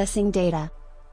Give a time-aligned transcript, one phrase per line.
[0.00, 0.70] Accessing data.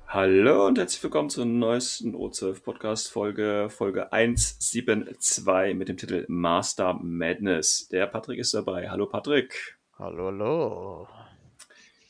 [0.07, 6.93] Hallo und herzlich willkommen zur neuesten O12 Podcast Folge, Folge 172 mit dem Titel Master
[6.93, 7.89] Madness.
[7.89, 8.89] Der Patrick ist dabei.
[8.89, 9.77] Hallo Patrick.
[9.99, 11.07] Hallo, hallo.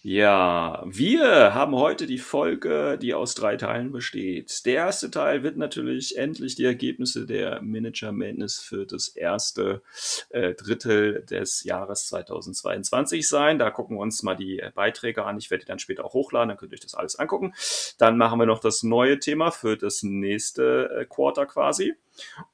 [0.04, 4.64] Ja, wir haben heute die Folge, die aus drei Teilen besteht.
[4.68, 9.82] Der erste Teil wird natürlich endlich die Ergebnisse der Manager Madness für das erste
[10.30, 13.58] äh, Drittel des Jahres 2022 sein.
[13.58, 15.40] Da gucken wir uns mal die Beiträge an.
[15.40, 17.54] Ich werde die dann später auch hochladen, dann könnt ihr euch das alles angucken.
[17.98, 21.96] Dann machen wir noch das neue Thema für das nächste äh, Quarter quasi.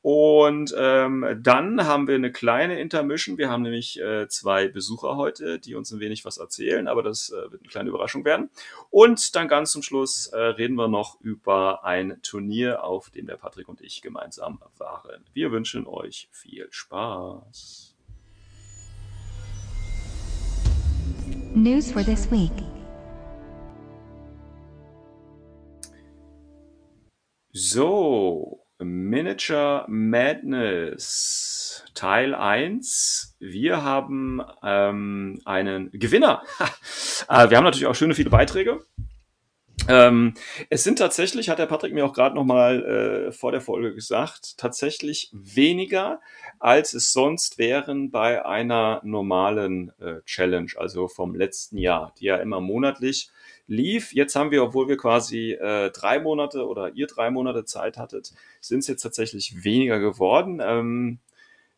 [0.02, 3.38] Und ähm, dann haben wir eine kleine Intermission.
[3.38, 7.30] Wir haben nämlich äh, zwei Besucher heute, die uns ein wenig was erzählen, aber das
[7.30, 8.50] äh, wird eine kleine Überraschung werden.
[8.90, 13.38] Und dann ganz zum Schluss äh, reden wir noch über ein Turnier, auf dem der
[13.38, 15.24] Patrick und ich gemeinsam waren.
[15.34, 17.96] Wir wünschen euch viel Spaß.
[21.56, 22.52] News for this week.
[27.56, 33.36] So, Miniature Madness Teil 1.
[33.40, 36.44] Wir haben ähm, einen Gewinner.
[37.30, 38.86] äh, wir haben natürlich auch schöne viele Beiträge.
[39.88, 40.34] Ähm,
[40.70, 42.84] es sind tatsächlich, hat der Patrick mir auch gerade noch mal
[43.28, 46.22] äh, vor der Folge gesagt, tatsächlich weniger,
[46.60, 52.38] als es sonst wären bei einer normalen äh, Challenge, also vom letzten Jahr, die ja
[52.38, 53.30] immer monatlich
[53.68, 54.14] lief.
[54.14, 58.34] Jetzt haben wir, obwohl wir quasi äh, drei Monate oder ihr drei Monate Zeit hattet,
[58.62, 60.62] sind es jetzt tatsächlich weniger geworden.
[60.64, 61.20] Ähm,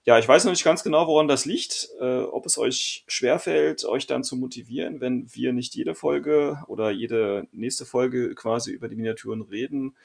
[0.06, 3.85] ja, ich weiß noch nicht ganz genau, woran das liegt, äh, ob es euch schwerfällt,
[3.85, 8.88] euch dann zu motivieren, wenn wir nicht jede Folge oder jede nächste Folge quasi über
[8.88, 9.96] die Miniaturen reden.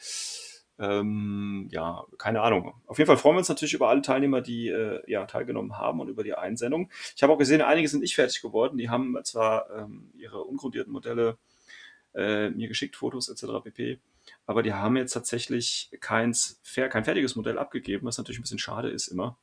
[0.79, 2.73] Ähm, ja, keine Ahnung.
[2.87, 6.01] Auf jeden Fall freuen wir uns natürlich über alle Teilnehmer, die äh, ja, teilgenommen haben
[6.01, 6.91] und über die Einsendung.
[7.15, 8.79] Ich habe auch gesehen, einige sind nicht fertig geworden.
[8.79, 11.37] Die haben zwar ähm, ihre ungrundierten Modelle
[12.15, 13.63] äh, mir geschickt, Fotos etc.
[13.65, 14.01] pp.
[14.47, 18.91] Aber die haben jetzt tatsächlich keins, kein fertiges Modell abgegeben, was natürlich ein bisschen schade
[18.91, 19.39] ist immer.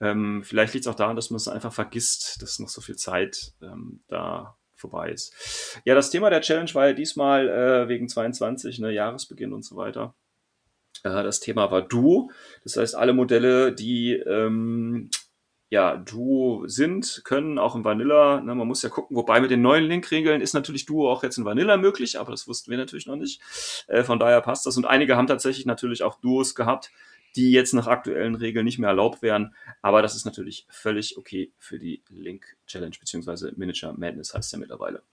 [0.00, 2.96] Ähm, vielleicht liegt es auch daran, dass man es einfach vergisst, dass noch so viel
[2.96, 5.80] Zeit ähm, da vorbei ist.
[5.84, 9.76] Ja, das Thema der Challenge war ja diesmal äh, wegen 22, ne, Jahresbeginn und so
[9.76, 10.14] weiter.
[11.02, 12.30] Äh, das Thema war Duo.
[12.64, 15.10] Das heißt, alle Modelle, die ähm,
[15.70, 18.40] ja, Duo sind, können auch im Vanilla.
[18.40, 21.38] Ne, man muss ja gucken, wobei mit den neuen Link-Regeln ist natürlich Duo auch jetzt
[21.38, 23.40] in Vanilla möglich, aber das wussten wir natürlich noch nicht.
[23.86, 24.76] Äh, von daher passt das.
[24.76, 26.90] Und einige haben tatsächlich natürlich auch Duos gehabt,
[27.36, 29.54] die jetzt nach aktuellen Regeln nicht mehr erlaubt wären.
[29.80, 34.58] Aber das ist natürlich völlig okay für die Link Challenge, beziehungsweise Miniature Madness heißt ja
[34.58, 35.04] mittlerweile.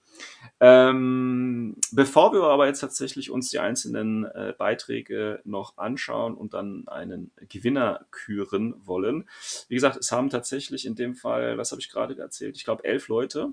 [0.60, 6.86] Ähm, bevor wir aber jetzt tatsächlich uns die einzelnen äh, Beiträge noch anschauen und dann
[6.88, 9.28] einen Gewinner küren wollen,
[9.68, 12.84] wie gesagt, es haben tatsächlich in dem Fall, was habe ich gerade erzählt, ich glaube
[12.84, 13.52] elf Leute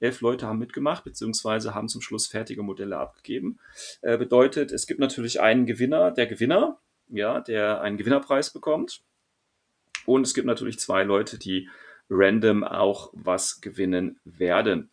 [0.00, 3.58] Elf Leute haben mitgemacht, beziehungsweise haben zum Schluss fertige Modelle abgegeben.
[4.00, 6.12] Äh, bedeutet, es gibt natürlich einen Gewinner.
[6.12, 6.78] Der Gewinner
[7.10, 9.02] ja, der einen Gewinnerpreis bekommt.
[10.06, 11.68] Und es gibt natürlich zwei Leute, die
[12.08, 14.90] random auch was gewinnen werden.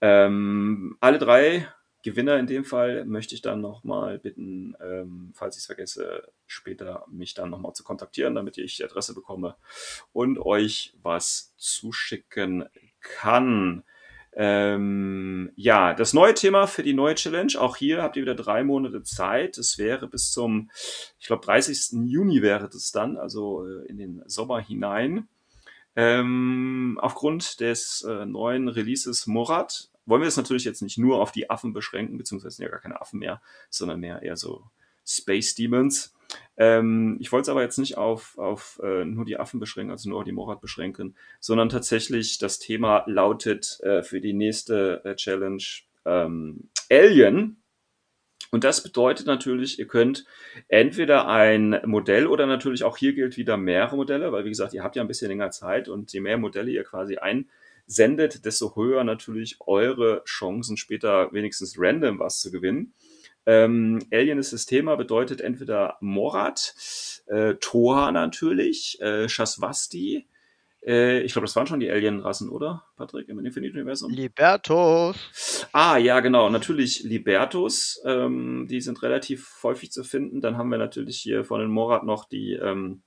[0.00, 1.68] Ähm, alle drei
[2.02, 7.04] Gewinner in dem Fall möchte ich dann nochmal bitten, ähm, falls ich es vergesse, später
[7.10, 9.56] mich dann nochmal zu kontaktieren, damit ich die Adresse bekomme
[10.12, 12.64] und euch was zuschicken
[13.00, 13.82] kann.
[14.32, 17.52] Ähm, ja, das neue Thema für die neue Challenge.
[17.58, 19.58] Auch hier habt ihr wieder drei Monate Zeit.
[19.58, 20.70] Es wäre bis zum,
[21.18, 21.98] ich glaube, 30.
[22.06, 25.28] Juni wäre das dann, also äh, in den Sommer hinein.
[25.96, 31.32] Ähm, aufgrund des äh, neuen Releases Morat wollen wir es natürlich jetzt nicht nur auf
[31.32, 34.64] die Affen beschränken, beziehungsweise sind ja gar keine Affen mehr, sondern mehr eher so
[35.06, 36.14] Space Demons.
[36.56, 40.08] Ähm, ich wollte es aber jetzt nicht auf, auf äh, nur die Affen beschränken, also
[40.08, 45.62] nur die Morat beschränken, sondern tatsächlich das Thema lautet äh, für die nächste äh, Challenge
[46.04, 47.56] ähm, Alien.
[48.52, 50.24] Und das bedeutet natürlich, ihr könnt
[50.66, 54.82] entweder ein Modell oder natürlich auch hier gilt wieder mehrere Modelle, weil wie gesagt, ihr
[54.82, 57.16] habt ja ein bisschen länger Zeit und je mehr Modelle ihr quasi
[57.90, 62.94] einsendet, desto höher natürlich eure Chancen später wenigstens random was zu gewinnen.
[63.46, 66.74] Ähm, Alien ist das Thema, bedeutet entweder Morat,
[67.26, 70.26] äh, Toha natürlich, äh, Shaswasti,
[70.82, 74.10] Äh, ich glaube, das waren schon die Alien-Rassen, oder, Patrick, im Infinite-Universum?
[74.10, 75.66] Libertos.
[75.72, 76.48] Ah, ja, genau.
[76.48, 78.00] Natürlich Libertos.
[78.06, 80.40] Ähm, die sind relativ häufig zu finden.
[80.40, 83.02] Dann haben wir natürlich hier von den Morat noch die ähm,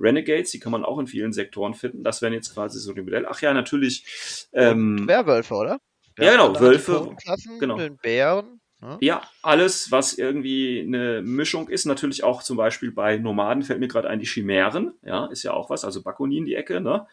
[0.00, 0.50] Renegades.
[0.50, 2.04] Die kann man auch in vielen Sektoren finden.
[2.04, 3.28] Das wären jetzt quasi so die Modelle.
[3.30, 4.48] Ach ja, natürlich.
[4.52, 5.80] Ähm, Werwölfe, oder?
[6.18, 7.14] Ja, genau, Wölfe,
[7.58, 7.76] genau.
[7.76, 8.60] Den Bären.
[8.80, 8.98] Ne?
[9.00, 13.88] Ja, alles, was irgendwie eine Mischung ist, natürlich auch zum Beispiel bei Nomaden fällt mir
[13.88, 17.06] gerade ein, die Chimären, ja, ist ja auch was, also Bakonin die Ecke, ne?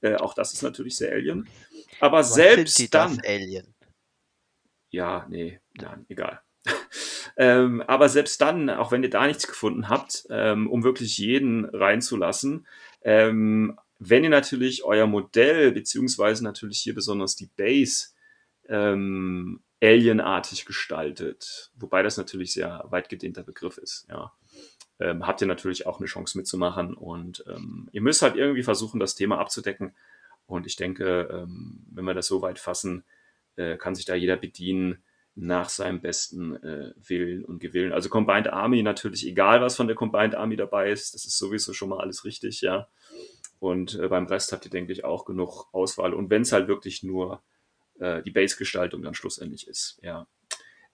[0.00, 1.48] Äh, auch das ist natürlich sehr Alien.
[2.00, 3.74] Aber Was selbst dann, Alien?
[4.90, 6.40] ja, nee, nein, egal.
[7.36, 11.64] ähm, aber selbst dann, auch wenn ihr da nichts gefunden habt, ähm, um wirklich jeden
[11.64, 12.66] reinzulassen,
[13.02, 18.08] ähm, wenn ihr natürlich euer Modell, beziehungsweise natürlich hier besonders die Base,
[18.68, 24.32] ähm, alienartig gestaltet, wobei das natürlich sehr weit gedehnter Begriff ist, ja.
[25.00, 29.00] Ähm, habt ihr natürlich auch eine Chance mitzumachen und ähm, ihr müsst halt irgendwie versuchen,
[29.00, 29.92] das Thema abzudecken.
[30.46, 33.02] Und ich denke, ähm, wenn wir das so weit fassen,
[33.56, 35.02] äh, kann sich da jeder bedienen
[35.36, 37.92] nach seinem besten äh, Willen und Gewillen.
[37.92, 41.72] Also Combined Army natürlich, egal was von der Combined Army dabei ist, das ist sowieso
[41.72, 42.88] schon mal alles richtig, ja.
[43.58, 46.14] Und äh, beim Rest habt ihr, denke ich, auch genug Auswahl.
[46.14, 47.42] Und wenn es halt wirklich nur
[47.98, 50.26] äh, die Base-Gestaltung dann schlussendlich ist, ja.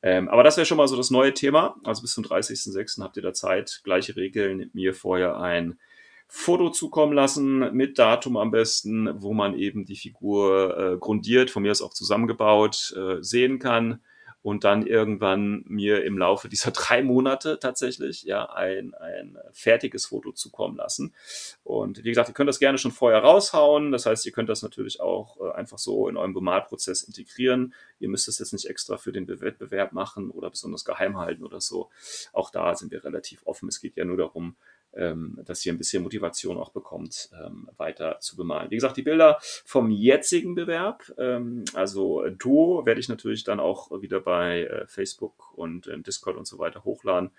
[0.03, 1.77] Ähm, aber das wäre schon mal so das neue Thema.
[1.85, 3.03] Also bis zum 30.06.
[3.03, 3.83] habt ihr da Zeit.
[3.85, 4.71] Gleiche Regeln.
[4.73, 5.79] Mir vorher ein
[6.27, 11.63] Foto zukommen lassen, mit Datum am besten, wo man eben die Figur äh, grundiert, von
[11.63, 14.01] mir aus auch zusammengebaut, äh, sehen kann
[14.43, 20.33] und dann irgendwann mir im Laufe dieser drei Monate tatsächlich ja ein, ein fertiges Foto
[20.33, 21.15] zukommen lassen.
[21.63, 23.93] Und wie gesagt, ihr könnt das gerne schon vorher raushauen.
[23.93, 27.75] Das heißt, ihr könnt das natürlich auch äh, einfach so in eurem Bemalprozess integrieren.
[27.99, 31.45] Ihr müsst es jetzt nicht extra für den Be- Wettbewerb machen oder besonders geheim halten
[31.45, 31.91] oder so.
[32.33, 33.69] Auch da sind wir relativ offen.
[33.69, 34.57] Es geht ja nur darum,
[34.93, 38.71] dass ihr ein bisschen Motivation auch bekommt, ähm, weiter zu bemalen.
[38.71, 43.91] Wie gesagt, die Bilder vom jetzigen Bewerb, ähm, also Duo, werde ich natürlich dann auch
[44.03, 47.31] wieder bei äh, Facebook und äh, Discord und so weiter hochladen,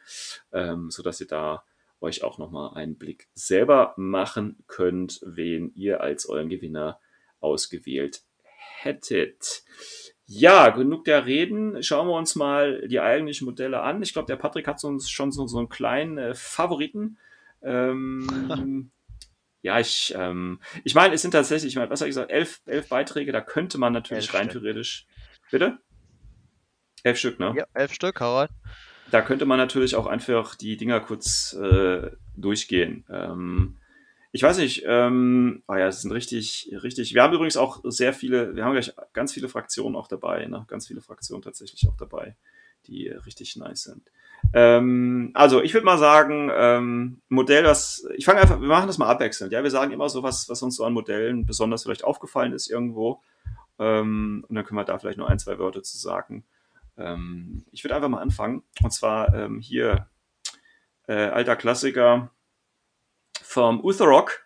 [0.53, 1.63] ähm, sodass ihr da
[1.99, 6.99] euch auch nochmal einen Blick selber machen könnt, wen ihr als euren Gewinner
[7.39, 9.63] ausgewählt hättet.
[10.25, 11.83] Ja, genug der Reden.
[11.83, 14.01] Schauen wir uns mal die eigentlichen Modelle an.
[14.01, 17.17] Ich glaube, der Patrick hat so uns schon so, so einen kleinen äh, Favoriten.
[17.63, 18.91] Ähm,
[19.61, 22.61] ja, ich, ähm, ich meine, es sind tatsächlich, ich meine, was habe ich gesagt, elf,
[22.65, 24.63] elf Beiträge, da könnte man natürlich Elf rein Stück.
[24.63, 25.05] theoretisch.
[25.51, 25.79] Bitte?
[27.03, 27.53] Elf Stück, ne?
[27.55, 28.51] Ja, elf Stück, Harald.
[29.11, 33.05] Da könnte man natürlich auch einfach die Dinger kurz äh, durchgehen.
[33.09, 33.77] Ähm,
[34.31, 37.13] ich weiß nicht, ähm, oh ja, es sind richtig, richtig.
[37.13, 40.65] Wir haben übrigens auch sehr viele, wir haben gleich ganz viele Fraktionen auch dabei, ne?
[40.69, 42.37] Ganz viele Fraktionen tatsächlich auch dabei,
[42.87, 44.11] die äh, richtig nice sind.
[44.53, 48.97] Ähm, also ich würde mal sagen, ähm, Modell, das, ich fange einfach, wir machen das
[48.97, 49.53] mal abwechselnd.
[49.53, 52.69] Ja, wir sagen immer so was, was uns so an Modellen besonders vielleicht aufgefallen ist
[52.69, 53.21] irgendwo.
[53.79, 56.43] Ähm, und dann können wir da vielleicht noch ein, zwei Wörter zu sagen.
[56.97, 58.63] Ähm, ich würde einfach mal anfangen.
[58.83, 60.07] Und zwar ähm, hier
[61.07, 62.31] äh, alter Klassiker
[63.41, 64.45] vom Utherrock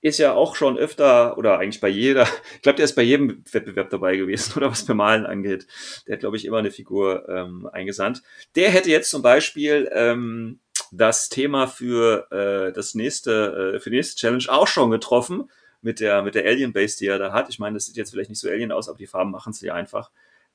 [0.00, 2.22] ist ja auch schon öfter oder eigentlich bei jeder,
[2.56, 5.66] ich glaube, der ist bei jedem Wettbewerb dabei gewesen oder was Bemalen angeht.
[6.06, 8.22] Der hat, glaube ich, immer eine Figur ähm, eingesandt.
[8.54, 10.60] Der hätte jetzt zum Beispiel ähm,
[10.92, 15.50] das Thema für äh, das nächste, äh, für die nächste Challenge auch schon getroffen
[15.82, 17.48] mit der mit der Alien Base, die er da hat.
[17.48, 19.74] Ich meine, das sieht jetzt vielleicht nicht so Alien aus, aber die Farben machen ja
[19.74, 20.10] einfach.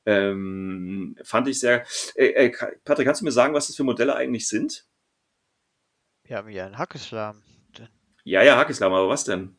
[0.05, 1.84] Ähm, fand ich sehr.
[2.15, 2.51] Äh, äh,
[2.84, 4.86] Patrick, kannst du mir sagen, was das für Modelle eigentlich sind?
[6.24, 7.45] Wir haben hier einen Hackeslam.
[8.25, 9.55] Ja, ja, Hackislam, aber was denn?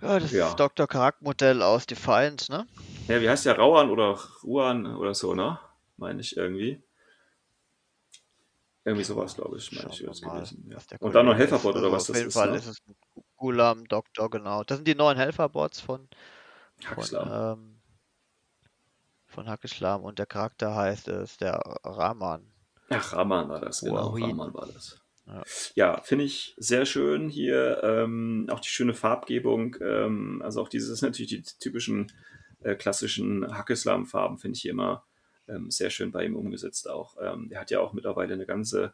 [0.00, 0.48] Ja, das Ja.
[0.48, 0.86] ist Dr.
[0.86, 2.66] Charaktermodell aus Defiant, ne?
[3.08, 3.58] Ja, wie heißt der?
[3.58, 5.58] Rauan oder Ruan oder so, ne?
[5.96, 6.80] Meine ich irgendwie.
[8.84, 10.42] Irgendwie sowas, glaube ich, meine ich, das mal.
[10.68, 10.78] Ja.
[11.00, 11.38] Und dann noch ist.
[11.40, 12.34] Helferbot oder Also was Auf das jeden ist.
[12.34, 12.56] Fall Ne?
[12.56, 12.82] ist es
[13.36, 14.62] Gulam Doktor, genau.
[14.62, 16.08] Das sind die neuen Helferbots von,
[16.78, 17.58] von, Hackislam.
[17.58, 17.80] ähm,
[19.26, 22.46] von Hackeslam und der Charakter heißt es der Rahman.
[22.88, 24.10] Ach, Rahman war das, genau.
[24.10, 24.99] Rahman war das.
[25.30, 25.42] Ja.
[25.74, 27.80] Ja, finde ich sehr schön hier.
[27.82, 29.76] Ähm, auch die schöne Farbgebung.
[29.80, 32.12] Ähm, also auch dieses natürlich die typischen
[32.62, 35.04] äh, klassischen Hackeslam-Farben finde ich hier immer
[35.48, 37.16] ähm, sehr schön bei ihm umgesetzt auch.
[37.20, 38.92] Ähm, der hat ja auch mittlerweile eine ganze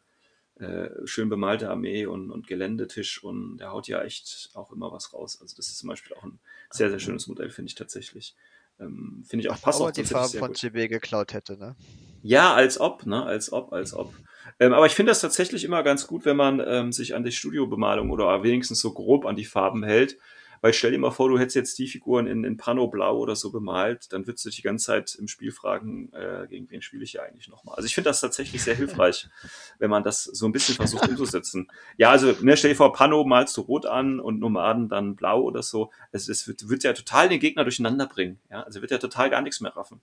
[0.59, 5.13] äh, schön bemalte Armee und, und Geländetisch und der haut ja echt auch immer was
[5.13, 5.39] raus.
[5.41, 6.39] Also das ist zum Beispiel auch ein
[6.71, 8.35] sehr, sehr schönes Modell, finde ich tatsächlich.
[8.79, 10.57] Ähm, finde ich auch, passt Aber auch die Farben sehr von gut.
[10.57, 11.75] CB geklaut hätte, ne?
[12.23, 13.23] Ja, als ob, ne?
[13.23, 14.13] Als ob, als ob.
[14.59, 17.31] Ähm, aber ich finde das tatsächlich immer ganz gut, wenn man ähm, sich an die
[17.31, 20.17] Studiobemalung oder wenigstens so grob an die Farben hält.
[20.61, 23.35] Weil stell dir mal vor, du hättest jetzt die Figuren in, in Pano Blau oder
[23.35, 26.81] so bemalt, dann würdest du dich die ganze Zeit im Spiel fragen, äh, gegen wen
[26.81, 27.75] spiele ich hier eigentlich nochmal.
[27.75, 29.29] Also ich finde das tatsächlich sehr hilfreich,
[29.79, 31.69] wenn man das so ein bisschen versucht umzusetzen.
[31.97, 35.41] Ja, also ne, stell dir vor, Pano malst du rot an und Nomaden dann blau
[35.41, 35.91] oder so.
[36.11, 38.39] Es, es wird, wird ja total den Gegner durcheinander bringen.
[38.49, 38.63] Ja?
[38.63, 40.01] Also wird ja total gar nichts mehr raffen.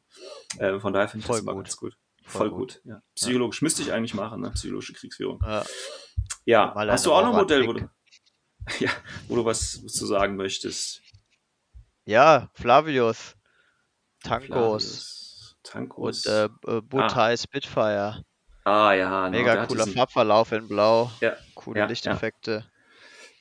[0.59, 1.65] Äh, von daher finde ich Voll das immer gut.
[1.65, 1.97] ganz gut.
[2.25, 2.75] Voll Voll, gut.
[2.75, 2.81] gut.
[2.85, 3.03] Ja.
[3.15, 4.51] Psychologisch müsste ich eigentlich machen, ne?
[4.51, 5.41] psychologische Kriegsführung.
[5.45, 5.65] Ja.
[6.47, 7.89] Ja, hast du auch noch ein Modell, wo du,
[8.81, 8.91] ja,
[9.29, 11.01] wo du was zu sagen möchtest?
[12.07, 13.35] Ja, Flavius,
[14.23, 16.27] Tankos Flavius, Tankos.
[16.27, 18.25] und äh, äh, Butai Spitfire.
[18.65, 21.11] ah, ja, no, Mega hat cooler Farbverlauf in Blau.
[21.21, 22.71] Ja, Coole ja, Lichteffekte.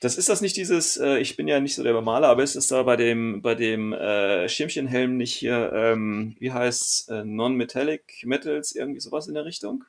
[0.04, 2.56] Das ist das nicht dieses, äh, ich bin ja nicht so der Bemaler, aber ist
[2.56, 8.22] es da bei dem, bei dem äh, Schirmchenhelm nicht hier, ähm, wie heißt's, äh, Non-Metallic
[8.26, 9.84] Metals, irgendwie sowas in der Richtung?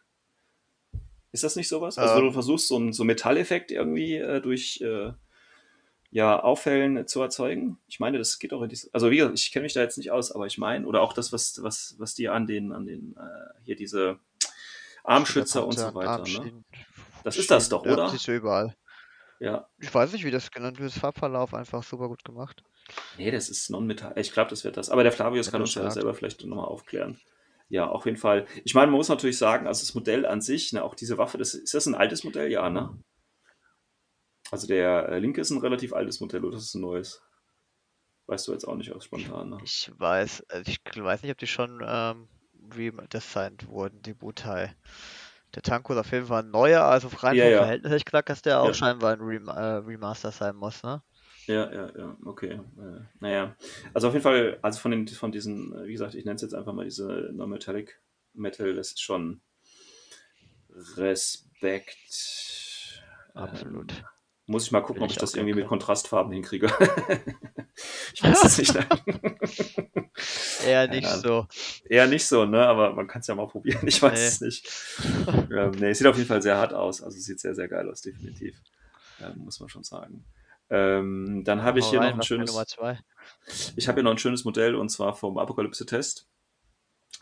[1.33, 1.97] Ist das nicht sowas?
[1.97, 2.25] Also, wo Ähm.
[2.27, 5.11] du versuchst, so einen so Metalleffekt irgendwie äh, durch äh,
[6.11, 7.77] ja, Auffällen zu erzeugen?
[7.85, 9.97] Ich meine, das geht auch in diese, also wie gesagt, ich kenne mich da jetzt
[9.97, 12.85] nicht aus, aber ich meine, oder auch das, was, was, was dir an den, an
[12.85, 14.19] den, äh, hier diese
[15.03, 16.63] Armschützer und so weiter, ne?
[17.25, 18.07] Das ist das doch, ja, oder?
[18.07, 18.77] siehst du überall.
[19.39, 19.67] Ja.
[19.79, 20.91] Ich weiß nicht, wie das genannt wird.
[20.91, 22.63] Farbverlauf einfach super gut gemacht.
[23.17, 24.13] Nee, das ist Non-Metall.
[24.17, 24.89] Ich glaube, das wird das.
[24.89, 27.19] Aber der Flavius kann uns ja selber vielleicht nochmal aufklären.
[27.67, 28.45] Ja, auf jeden Fall.
[28.63, 31.37] Ich meine, man muss natürlich sagen, also das Modell an sich, ne, auch diese Waffe,
[31.37, 32.51] das, ist das ein altes Modell?
[32.51, 32.97] Ja, ne?
[34.51, 37.23] Also der äh, linke ist ein relativ altes Modell oder das ist ein neues?
[38.27, 39.57] Weißt du jetzt auch nicht aus spontan, ne?
[39.63, 42.27] Ich weiß, also ich weiß nicht, ob die schon ähm,
[42.75, 44.75] redesigned wurden, die Butai.
[45.55, 47.59] Der ist auf jeden Fall ein neuer, also rein Ja, vom ja.
[47.59, 48.73] Verhältnis hätte ich gesagt, dass der auch Ja.
[48.73, 51.01] scheinbar ein Rem äh, Remaster sein muss, ne?
[51.47, 52.59] Ja, ja, ja, okay.
[52.77, 53.55] Äh, naja.
[53.93, 56.55] Also auf jeden Fall, also von den, von diesen, wie gesagt, ich nenne es jetzt
[56.55, 58.01] einfach mal diese Non-Metallic
[58.33, 59.41] Metal, das ist schon
[60.97, 61.95] Respekt.
[63.35, 63.91] Absolut.
[63.93, 64.05] Ähm,
[64.47, 66.67] muss ich mal gucken, Will ob ich ich das irgendwie mit Kontrastfarben hinkriege.
[68.13, 68.73] ich weiß es nicht.
[68.75, 68.85] Ne?
[70.65, 71.17] Eher nicht Ja.
[71.17, 71.47] so.
[71.89, 72.65] Eher nicht so, ne?
[72.65, 73.87] Aber man kann es ja mal probieren.
[73.87, 74.25] Ich weiß Nee.
[74.27, 74.69] es nicht.
[75.51, 77.01] ähm, nee, es sieht auf jeden Fall sehr hart aus.
[77.01, 78.55] Also es sieht sehr, sehr geil aus, definitiv.
[79.21, 80.25] Ähm, muss man schon sagen.
[80.69, 82.51] Ähm, dann habe ich hier rein, noch ein schönes.
[83.75, 86.27] Ich habe hier noch ein schönes Modell und zwar vom Apokalypse-Test.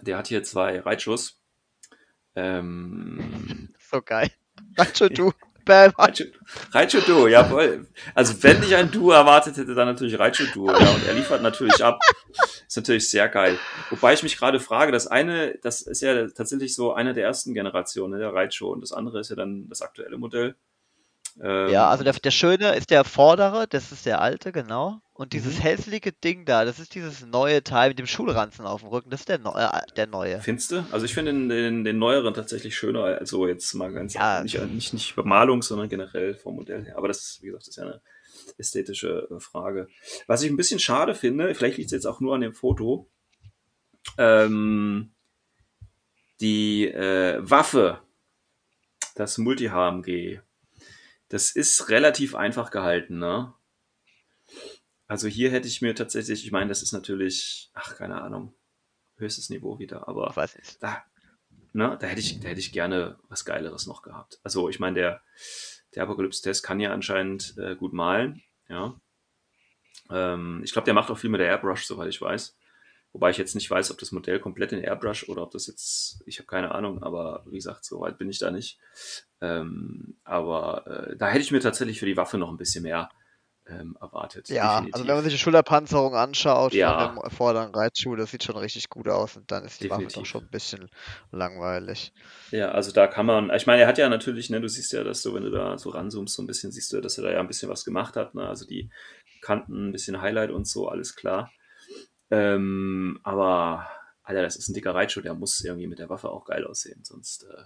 [0.01, 1.39] Der hat hier zwei Reitschuss.
[2.35, 4.31] Ähm, So geil.
[4.77, 5.33] Rancho, du.
[5.65, 5.91] Bam.
[6.71, 7.87] Raichu, Duo, jawohl.
[8.13, 10.89] Also wenn ich ein Duo erwartet hätte, dann natürlich Raichu Duo, ja.
[10.91, 11.99] Und er liefert natürlich ab.
[12.67, 13.57] Ist natürlich sehr geil.
[13.89, 17.53] Wobei ich mich gerade frage, das eine, das ist ja tatsächlich so eine der ersten
[17.53, 18.67] Generationen, ne, der Raichu.
[18.67, 20.55] Und das andere ist ja dann das aktuelle Modell.
[21.41, 24.99] Ähm, Ja, also der, der Schöne ist der vordere, das ist der alte, genau.
[25.13, 25.61] Und dieses Mhm.
[25.61, 29.21] hässliche Ding da, das ist dieses neue Teil mit dem Schulranzen auf dem Rücken, das
[29.21, 30.41] ist der, Neu äh, der neue.
[30.41, 30.85] Findest du?
[30.91, 34.41] Also ich finde den, den, den neueren tatsächlich schöner, also jetzt mal ganz, Ja.
[34.43, 36.97] nicht, nicht, nicht Bemalung, sondern generell vom Modell her.
[36.97, 38.01] Aber das, wie gesagt, ist ja eine
[38.57, 39.87] ästhetische äh, Frage.
[40.27, 43.09] Was ich ein bisschen schade finde, vielleicht liegt es jetzt auch nur an dem Foto,
[44.17, 45.13] ähm,
[46.41, 47.99] die äh, Waffe,
[49.15, 50.39] das Multi-HMG,
[51.33, 53.55] das ist relativ einfach gehalten, ne?
[55.07, 58.55] Also hier hätte ich mir tatsächlich, ich meine, das ist natürlich, ach, keine Ahnung,
[59.17, 60.83] höchstes Niveau wieder, aber weiß nicht.
[60.83, 61.03] da,
[61.71, 64.39] ne, da hätte ich, da hätte ich gerne was Geileres noch gehabt.
[64.43, 65.23] Also ich meine, der,
[65.95, 69.01] der Apokalypse-Test kann ja anscheinend äh, gut malen, ja.
[70.11, 72.55] Ähm, ich glaube, der macht auch viel mit der Airbrush, soweit ich weiß.
[73.13, 76.23] Wobei ich jetzt nicht weiß, ob das Modell komplett in Airbrush oder ob das jetzt,
[76.25, 78.79] ich habe keine Ahnung, aber wie gesagt, so weit bin ich da nicht.
[79.39, 83.09] Ähm, aber äh, da hätte ich mir tatsächlich für die Waffe noch ein bisschen mehr
[83.67, 84.49] ähm, erwartet.
[84.49, 84.93] Ja, definitiv.
[84.95, 87.13] also wenn man sich die Schulterpanzerung anschaut Ja.
[87.13, 90.01] von dem vorderen Reitschuh, das sieht schon richtig gut aus und dann ist die Waffe
[90.01, 90.31] doch Definitiv.
[90.31, 90.89] schon ein bisschen
[91.31, 92.13] langweilig.
[92.51, 95.03] Ja, also da kann man, ich meine, er hat ja natürlich, ne, du siehst ja,
[95.03, 97.31] dass du, wenn du da so ranzoomst, so ein bisschen siehst du, dass er da
[97.31, 98.47] ja ein bisschen was gemacht hat, ne?
[98.47, 98.89] Also die
[99.41, 101.51] Kanten, ein bisschen Highlight und so, alles klar.
[102.31, 103.87] Ähm, aber,
[104.23, 107.03] Alter, das ist ein dicker Reitschuh, der muss irgendwie mit der Waffe auch geil aussehen,
[107.03, 107.63] sonst, äh,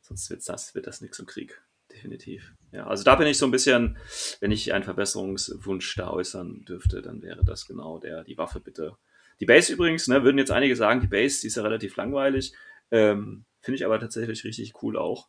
[0.00, 1.62] sonst wird's das, wird das nichts im Krieg.
[1.92, 2.54] Definitiv.
[2.70, 3.98] Ja, also da bin ich so ein bisschen,
[4.40, 8.96] wenn ich einen Verbesserungswunsch da äußern dürfte, dann wäre das genau der, die Waffe bitte.
[9.40, 12.54] Die Base übrigens, ne, würden jetzt einige sagen, die Base, die ist ja relativ langweilig.
[12.90, 15.28] Ähm, Finde ich aber tatsächlich richtig cool auch.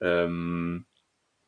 [0.00, 0.86] Ähm,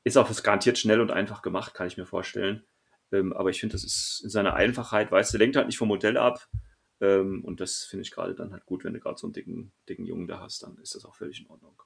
[0.05, 2.65] ist auch garantiert schnell und einfach gemacht, kann ich mir vorstellen.
[3.13, 5.89] Ähm, aber ich finde, das ist in seiner Einfachheit, weißt du, lenkt halt nicht vom
[5.89, 6.49] Modell ab.
[7.01, 9.73] Ähm, und das finde ich gerade dann halt gut, wenn du gerade so einen dicken,
[9.89, 11.81] dicken Jungen da hast, dann ist das auch völlig in Ordnung.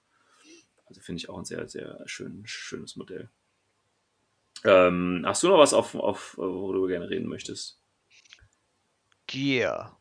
[0.87, 3.29] Also finde ich auch ein sehr, sehr schön, schönes Modell.
[4.65, 7.81] Ähm, hast du noch was auf, auf, worüber du gerne reden möchtest?
[9.27, 10.01] Gear.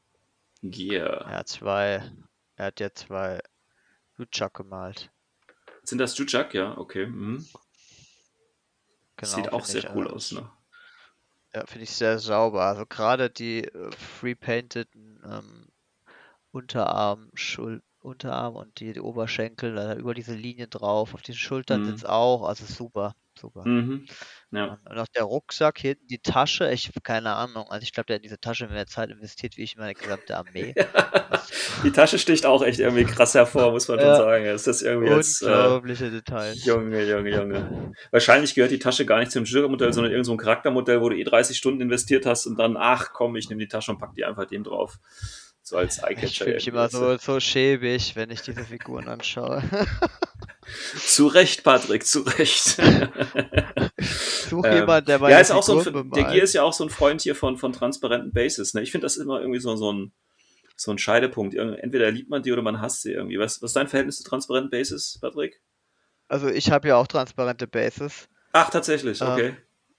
[0.62, 1.22] Gear.
[1.22, 2.12] Er hat zwei,
[2.56, 3.42] er hat ja zwei
[4.18, 5.12] Hutschak gemalt.
[5.84, 6.54] Sind das Jujak?
[6.54, 7.08] Ja, okay.
[7.08, 7.46] Mhm.
[9.18, 10.50] Genau, Sieht auch sehr cool aus, ne?
[11.56, 12.66] Ja, finde ich sehr sauber.
[12.66, 15.68] Also gerade die äh, free-painteden ähm,
[16.52, 21.84] Unterarm, Schul Unterarm und die, die Oberschenkel, da über diese Linie drauf, auf den Schultern
[21.84, 21.86] Mhm.
[21.86, 23.68] sind's auch, also super, super.
[23.68, 24.06] Mhm.
[24.52, 24.80] Ja.
[24.90, 27.66] Und auch der Rucksack, hinten die Tasche, ich habe keine Ahnung.
[27.70, 29.94] Also ich glaube, der hat in diese Tasche mehr Zeit investiert, wie ich in meine
[29.94, 30.74] gesamte Armee.
[31.84, 34.16] Die Tasche sticht auch echt irgendwie krass hervor, muss man schon Ja.
[34.16, 34.46] sagen.
[34.46, 35.42] Es ist irgendwie jetzt.
[35.42, 36.66] Äh, Unglaubliche Details.
[36.66, 37.92] Junge, Junge, Junge.
[38.12, 41.18] Wahrscheinlich gehört die Tasche gar nicht zum Jira-Modell, sondern irgendein so ein Charaktermodell, wo du
[41.18, 44.14] eh 30 Stunden investiert hast und dann, ach komm, ich nehme die Tasche und pack
[44.16, 44.98] die einfach dem drauf.
[45.62, 46.24] So als Eyecatcher.
[46.26, 49.64] Ich fühle mich immer so, so schäbig, wenn ich diese Figuren anschaue.
[50.98, 52.78] Zu Recht, Patrick, zu Recht.
[54.50, 56.74] Such Ähm, jemanden, der meine ja, ist auch so ein, der Gier ist ja auch
[56.74, 58.74] so ein Freund hier von, von transparenten Bases.
[58.74, 58.82] Ne?
[58.82, 60.14] Ich finde das immer irgendwie so, so, ein,
[60.76, 61.56] so ein Scheidepunkt.
[61.56, 63.40] Entweder liebt man die oder man hasst sie irgendwie.
[63.40, 65.62] Was, was ist dein Verhältnis zu transparenten Bases, Patrick?
[66.28, 68.28] Also ich habe ja auch transparente Bases.
[68.52, 69.58] Ach, tatsächlich, Ähm, okay.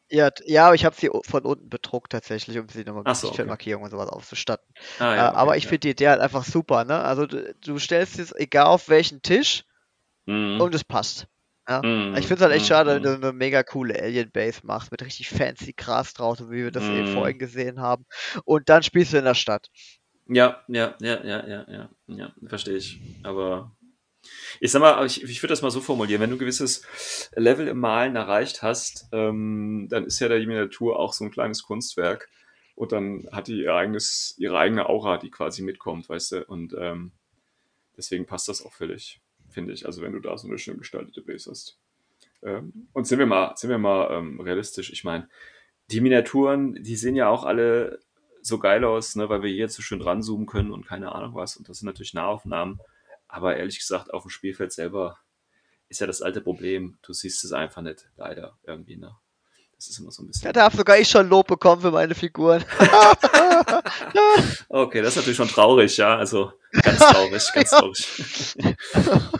[0.08, 3.16] Ja, t- ja, aber ich habe sie von unten bedruckt tatsächlich, um sie nochmal mit
[3.16, 3.74] so, okay.
[3.74, 4.66] Und sowas auszustatten.
[4.98, 5.68] Ah, Äh, ja, okay, aber ich ja.
[5.70, 7.00] finde die Idee halt einfach super, ne?
[7.02, 9.64] Also du, du stellst es egal auf welchen Tisch
[10.26, 10.60] Mhm.
[10.60, 11.26] und es passt.
[11.68, 11.82] Ja.
[11.82, 12.14] Mhm.
[12.16, 13.20] Ich finde es halt echt schade, wenn Mhm.
[13.20, 17.08] du eine mega coole Alien-Base machst mit richtig fancy Gras drauf, wie wir das eben
[17.08, 17.12] Mhm.
[17.14, 18.04] vorhin gesehen haben.
[18.44, 19.68] Und dann spielst du in der Stadt.
[20.28, 23.00] Ja, ja, ja, ja, ja, ja, ja, verstehe ich.
[23.22, 23.72] Aber
[24.60, 27.68] ich sag mal, ich, ich würde das mal so formulieren, wenn du ein gewisses Level
[27.68, 32.28] im Malen erreicht hast, ähm, dann ist ja die Miniatur auch so ein kleines Kunstwerk
[32.74, 36.74] und dann hat die ihr eigenes, ihre eigene Aura, die quasi mitkommt, weißt du, und
[36.78, 37.12] ähm,
[37.96, 39.20] deswegen passt das auch völlig,
[39.56, 41.78] finde ich, also wenn du da so eine schön gestaltete Base hast.
[42.42, 45.30] Ähm, und sind wir mal, sind wir mal ähm, realistisch, ich meine,
[45.90, 48.00] die Miniaturen, die sehen ja auch alle
[48.42, 51.56] so geil aus, ne, weil wir hier so schön ranzoomen können und keine Ahnung was.
[51.56, 52.80] Und das sind natürlich Nahaufnahmen.
[53.28, 55.18] Aber ehrlich gesagt, auf dem Spielfeld selber
[55.88, 56.98] ist ja das alte Problem.
[57.00, 59.16] Du siehst es einfach nicht, leider, irgendwie, ne?
[59.74, 60.52] Das ist immer so ein Ja, bisschen.
[60.52, 62.62] da habe sogar ich schon Lob bekommen für meine Figuren.
[64.68, 66.16] Okay, das ist natürlich schon traurig, ja.
[66.16, 66.52] Also
[66.82, 68.56] ganz traurig, ganz traurig.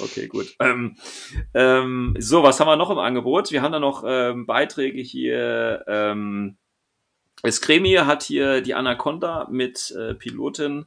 [0.00, 0.54] Okay, gut.
[0.60, 0.96] Ähm,
[1.54, 3.50] ähm, so, was haben wir noch im Angebot?
[3.50, 5.84] Wir haben da noch ähm, Beiträge hier.
[5.86, 6.56] Ähm,
[7.42, 10.86] Eskremi hat hier die Anaconda mit äh, Pilotin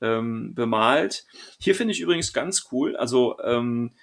[0.00, 1.26] ähm, bemalt.
[1.58, 2.96] Hier finde ich übrigens ganz cool.
[2.96, 3.94] Also ähm,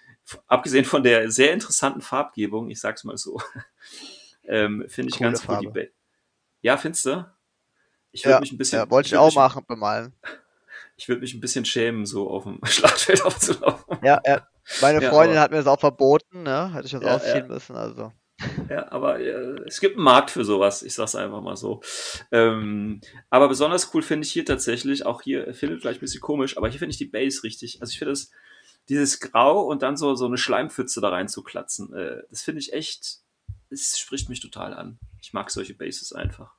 [0.48, 3.40] abgesehen von der sehr interessanten Farbgebung, ich sag's mal so,
[4.44, 5.92] ähm, finde ich Coole ganz cool die Farbe.
[6.62, 7.26] Ja, findest du?
[8.12, 10.14] Ich würde Ja, mich ein bisschen, ja, wollte ich auch machen, bemalen.
[10.98, 13.98] Ich würde mich ein bisschen schämen, so auf dem Schlachtfeld aufzulaufen.
[14.04, 14.48] Ja, ja.
[14.82, 16.74] Meine Ja, Freundin aber- hat mir das auch verboten, ne?
[16.74, 17.48] Hätte ich das Ja, ausziehen ja.
[17.48, 18.12] müssen, also.
[18.70, 21.82] Ja, aber äh, es gibt einen Markt für sowas, ich sag's einfach mal so.
[22.32, 26.58] Ähm, aber besonders cool finde ich hier tatsächlich, auch hier findet vielleicht ein bisschen komisch,
[26.58, 27.82] aber hier finde ich die Base richtig.
[27.82, 28.32] Also ich finde das,
[28.90, 32.60] dieses Grau und dann so, so eine Schleimpfütze da rein zu klatzen, äh, das finde
[32.60, 33.20] ich echt,
[33.70, 35.00] es spricht mich total an.
[35.22, 36.52] Ich mag solche Bases einfach.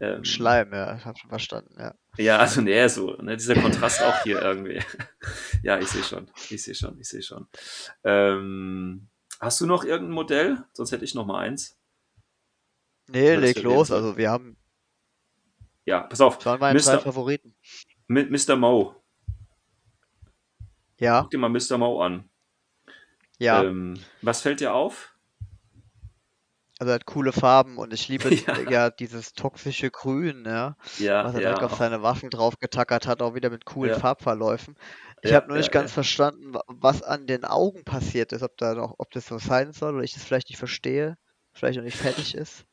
[0.00, 1.94] Ähm, Schleim, ja, ich hab schon verstanden, ja.
[2.18, 4.80] Ja, also nee, so, ne, dieser Kontrast auch hier irgendwie.
[5.62, 7.46] ja, ich sehe schon, ich sehe schon, ich sehe schon.
[8.04, 9.08] Ähm,
[9.40, 10.64] hast du noch irgendein Modell?
[10.72, 11.78] Sonst hätte ich noch mal eins.
[13.08, 14.56] Nee, leg los, also wir haben,
[15.84, 17.00] Ja, pass auf, das waren meine drei Mr.
[17.00, 17.54] Favoriten.
[18.08, 18.56] Mr.
[18.56, 18.96] Mo.
[20.98, 21.78] Ja, Guck dir mal Mr.
[21.78, 22.28] Mo an.
[23.38, 25.11] ja, Ähm, was fällt dir auf?
[26.82, 28.70] Also er hat coole Farben und ich liebe Ja.
[28.70, 33.22] ja, dieses toxische Grün, ja, Ja, was er ja, auf seine Waffen drauf getackert hat,
[33.22, 33.94] auch wieder mit coolen.
[33.94, 34.74] Farbverläufen.
[35.22, 38.74] Ich habe nur nicht ganz verstanden, wa- was an den Augen passiert ist, ob da
[38.74, 41.16] noch, ob das so sein soll oder ich das vielleicht nicht verstehe,
[41.52, 42.64] vielleicht noch nicht fertig ist.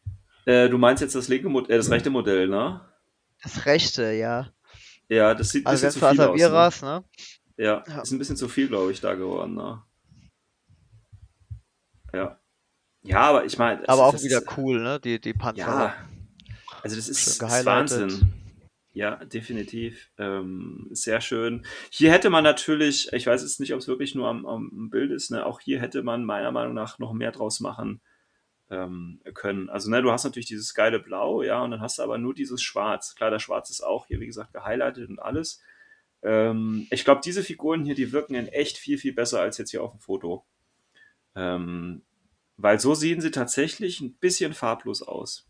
[0.45, 2.81] Äh, du meinst jetzt das linke Modell, äh, das rechte Modell, ne?
[3.43, 4.47] Das rechte, ja.
[5.07, 6.39] Ja, das sieht ein Also bisschen zu viel aus.
[6.39, 6.45] Ne?
[6.45, 7.03] Asaviras, ne?
[7.57, 8.01] Ja, Ja.
[8.01, 9.53] ist ein bisschen zu viel, glaube ich, da geworden.
[9.53, 9.83] Ne?
[12.13, 12.38] Ja.
[13.03, 13.87] Ja, aber ich meine.
[13.87, 14.99] Aber auch das wieder ist, cool, ne?
[14.99, 15.61] Die, die Panzer.
[15.61, 15.95] Ja.
[16.83, 18.01] Also das ist, gehighlightet.
[18.01, 18.33] Wahnsinn.
[18.93, 20.09] Ja, definitiv.
[20.17, 21.65] Ähm, sehr schön.
[21.89, 25.11] Hier hätte man natürlich, ich weiß jetzt nicht, ob es wirklich nur am, am Bild
[25.11, 25.45] ist, ne?
[25.45, 28.01] auch hier hätte man meiner Meinung nach noch mehr draus machen
[28.69, 29.69] ähm, können.
[29.69, 32.33] Also, ne, du hast natürlich dieses geile Blau, ja, und dann hast du aber nur
[32.33, 33.15] dieses Schwarz.
[33.15, 35.61] Klar, das Schwarz ist auch hier, wie gesagt, gehighlightet und alles.
[36.21, 39.71] Ähm, ich glaube, diese Figuren hier, die wirken in echt viel, viel besser als jetzt
[39.71, 40.45] hier auf dem Foto.
[41.35, 42.01] Ähm,
[42.61, 45.47] weil so sehen sie tatsächlich ein bisschen farblos aus.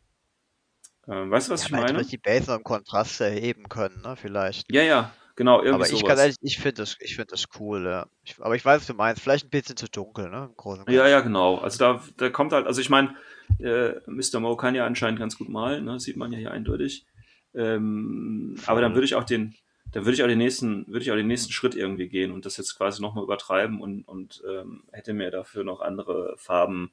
[1.07, 1.87] Ähm, weißt du, was ja, ich meine?
[1.87, 4.15] vielleicht die Base noch im Kontrast erheben können, ne?
[4.15, 4.71] Vielleicht.
[4.71, 6.07] Ja, ja, genau, irgendwie Aber ich sowas.
[6.07, 8.07] kann ehrlich, ich finde das, ich finde das cool, ja.
[8.23, 9.23] Ich, aber ich weiß, was du meinst.
[9.23, 10.49] Vielleicht ein bisschen zu dunkel, ne?
[10.49, 11.57] Im Großen und Ja, ja, genau.
[11.57, 13.15] Also da, da kommt halt, also ich meine,
[13.57, 14.39] äh, Mr.
[14.39, 15.99] Mo kann ja anscheinend ganz gut malen, ne?
[15.99, 17.07] sieht man ja hier eindeutig.
[17.55, 19.55] Ähm, aber dann würde ich auch den,
[19.91, 22.45] dann würde ich auch den nächsten, würde ich auch den nächsten Schritt irgendwie gehen und
[22.45, 26.91] das jetzt quasi nochmal übertreiben und, und ähm, hätte mir dafür noch andere Farben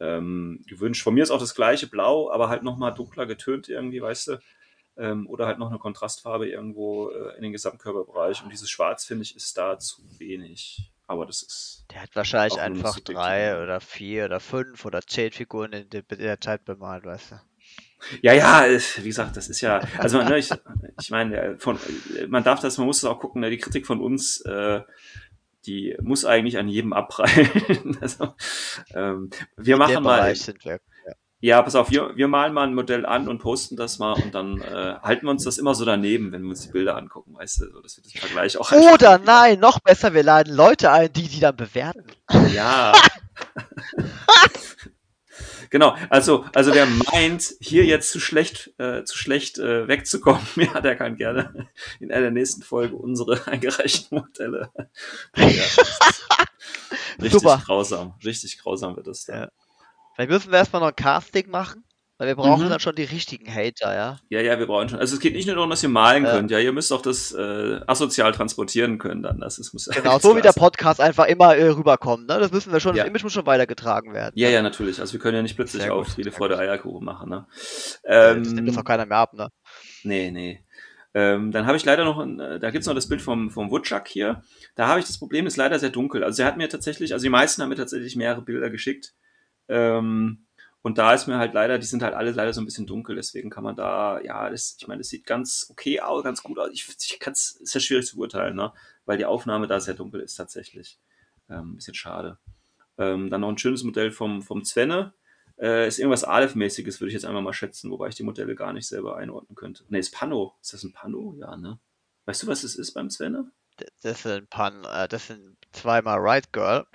[0.00, 1.02] ähm, gewünscht.
[1.02, 4.40] Von mir ist auch das gleiche Blau, aber halt nochmal dunkler getönt irgendwie, weißt du.
[4.96, 8.42] Ähm, oder halt noch eine Kontrastfarbe irgendwo äh, in den Gesamtkörperbereich.
[8.42, 10.90] Und dieses Schwarz, finde ich, ist da zu wenig.
[11.06, 11.86] Aber das ist.
[11.92, 16.18] Der hat wahrscheinlich einfach drei oder vier oder fünf oder zehn Figuren in der, in
[16.18, 17.40] der Zeit bemalt, weißt du.
[18.22, 20.50] Ja, ja, wie gesagt, das ist ja, also ne, ich,
[21.00, 21.78] ich meine, äh, von,
[22.16, 24.82] äh, man darf das, man muss das auch gucken, ne, die Kritik von uns, äh,
[25.66, 27.98] die muss eigentlich an jedem abprallen.
[28.00, 28.34] also,
[28.94, 30.80] ähm, wir In machen mal, wir.
[31.06, 31.12] Ja.
[31.40, 34.34] ja, pass auf, wir, wir malen mal ein Modell an und posten das mal und
[34.34, 37.34] dann äh, halten wir uns das immer so daneben, wenn wir uns die Bilder angucken,
[37.34, 40.90] weißt du, so, dass wir das Vergleich auch Oder nein, noch besser, wir laden Leute
[40.90, 42.04] ein, die die dann bewerten.
[42.52, 42.92] Ja.
[45.70, 50.80] genau, also, also wer meint, hier jetzt zu schlecht, äh, zu schlecht äh, wegzukommen, ja,
[50.80, 51.68] der kann gerne
[52.00, 54.70] in einer der nächsten Folge unsere eingereichten Modelle.
[55.36, 57.62] Ja, richtig Super.
[57.64, 59.40] grausam, richtig grausam wird das dann.
[59.42, 59.48] Ja.
[60.14, 61.84] Vielleicht müssen wir erstmal noch ein Casting machen,
[62.18, 62.68] weil wir brauchen Mhm.
[62.70, 64.18] dann schon die richtigen Hater, ja.
[64.28, 64.98] Ja, ja, wir brauchen schon.
[64.98, 66.32] Also es geht nicht nur darum, dass ihr malen Ja.
[66.32, 69.40] könnt, ja, ihr müsst auch das äh, asozial transportieren können dann.
[69.40, 70.52] Das ist, muss Genau, so wie der.
[70.52, 72.38] Podcast einfach immer äh, rüberkommt, ne?
[72.40, 73.04] Das müssen wir schon, Ja.
[73.04, 74.32] das Image muss schon weitergetragen werden.
[74.36, 75.00] Ja, ja, natürlich.
[75.00, 76.62] Also wir können ja nicht plötzlich Sehr auf Friede, Freude, gut.
[76.64, 77.46] Eierkuchen machen, ne?
[78.02, 79.48] Äh, Ähm, Das nimmt das auch keiner mehr ab, ne?
[80.02, 80.64] Nee, nee.
[81.14, 83.70] Ähm, dann habe ich leider noch, ein, äh, da gibt's noch das Bild vom, vom
[83.70, 84.42] Woodchuck hier.
[84.74, 86.22] Da habe ich das Problem, ist leider sehr dunkel.
[86.22, 89.14] Also er hat mir tatsächlich, also die meisten haben mir tatsächlich mehrere Bilder geschickt.
[89.68, 90.46] Ähm,
[90.82, 93.16] und da ist mir halt leider, die sind halt alle leider so ein bisschen dunkel,
[93.16, 96.58] deswegen kann man da, ja, das, ich meine, das sieht ganz okay aus, ganz gut
[96.58, 96.70] aus.
[96.72, 98.72] Ich, ich kann es, ist ja schwierig zu beurteilen, ne?
[99.04, 100.98] Weil die Aufnahme da sehr dunkel ist tatsächlich.
[101.50, 102.38] Ähm, bisschen schade.
[102.96, 105.12] Ähm, dann noch ein schönes Modell vom, vom Zwenne.
[105.58, 108.72] Äh, ist irgendwas Aleph-mäßiges, würde ich jetzt einfach mal schätzen, wobei ich die Modelle gar
[108.72, 109.84] nicht selber einordnen könnte.
[109.88, 110.54] Ne, ist Pano.
[110.62, 111.34] Ist das ein Pano?
[111.38, 111.78] Ja, ne?
[112.26, 113.50] Weißt du, was es ist beim Zwenne?
[114.02, 116.86] Das sind Pan, äh, das sind zweimal Right Girl,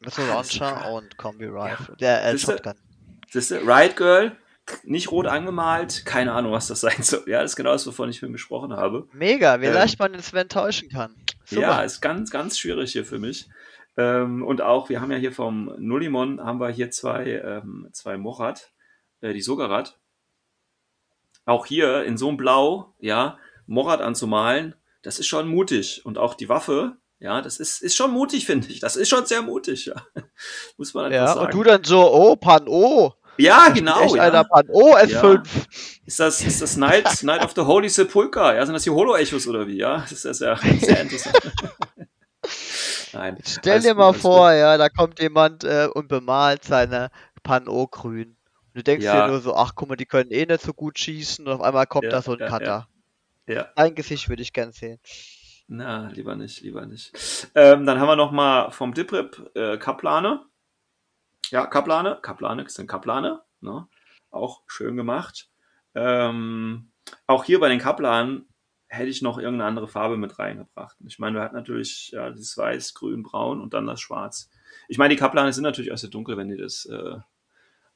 [0.00, 0.92] Missile Ah, das Launcher krass.
[0.92, 1.96] und Kombi Rifle.
[1.96, 2.38] Der äh?
[2.38, 2.74] Shotgun.
[3.34, 3.56] Siehst du?
[3.56, 4.36] Riot Girl,
[4.84, 7.24] nicht rot angemalt, keine Ahnung, was das sein soll.
[7.26, 9.08] Ja, das ist genau das, wovon ich vorhin gesprochen habe.
[9.12, 11.16] Mega, wie Ähm, leicht man den Sven täuschen kann.
[11.44, 11.60] Super.
[11.60, 13.48] Ja, ist ganz, ganz schwierig hier für mich.
[13.96, 18.16] Ähm, und auch, wir haben ja hier vom Nullimon, haben wir hier zwei, ähm, zwei
[18.18, 18.70] Morat,
[19.20, 19.98] äh, die Sogarat.
[21.44, 26.06] Auch hier in so einem Blau, ja, Morat anzumalen, das ist schon mutig.
[26.06, 28.78] Und auch die Waffe, ja, das ist, ist schon mutig, finde ich.
[28.78, 29.96] Das ist schon sehr mutig, ja.
[30.76, 31.46] Muss man einfach ja, sagen.
[31.46, 33.12] und du dann so, oh, Pan O.
[33.36, 34.14] ja, genau.
[34.14, 34.22] Ja.
[34.22, 35.42] einer Pan O S5.
[36.06, 38.56] Ist das, ist das Night, Night of the Holy Sepulchre?
[38.56, 39.78] Ja, sind das die Holo-Echos oder wie?
[39.78, 41.38] Ja, das ist ja sehr, interessant.
[43.12, 43.38] Nein.
[43.46, 47.10] Stell dir gut, mal vor, ja, da kommt jemand äh, und bemalt seine
[47.42, 48.36] Pan O grün.
[48.66, 49.22] Und du denkst Ja.
[49.26, 51.60] dir nur so, ach guck mal, die können eh nicht so gut schießen und auf
[51.60, 52.88] einmal kommt Ja, da so ein ja, Cutter.
[53.46, 53.54] gut.
[53.56, 54.98] Ja, Ein Gesicht würde ich gern sehen.
[55.68, 57.12] na, lieber nicht, lieber nicht.
[57.54, 60.44] Ähm, dann haben wir noch mal vom Diprip äh, Kaplane.
[61.54, 63.86] Ja, Kaplane, Kaplane, das sind Kaplane, ne?
[64.32, 65.50] Auch schön gemacht.
[65.94, 66.90] Ähm,
[67.28, 68.48] auch hier bei den Kaplanen
[68.88, 70.96] hätte ich noch irgendeine andere Farbe mit reingebracht.
[71.06, 74.50] Ich meine, wir hatten natürlich ja, dieses Weiß, Grün, Braun und dann das Schwarz.
[74.88, 77.18] Ich meine, die Kaplane sind natürlich auch sehr dunkel, wenn du das äh,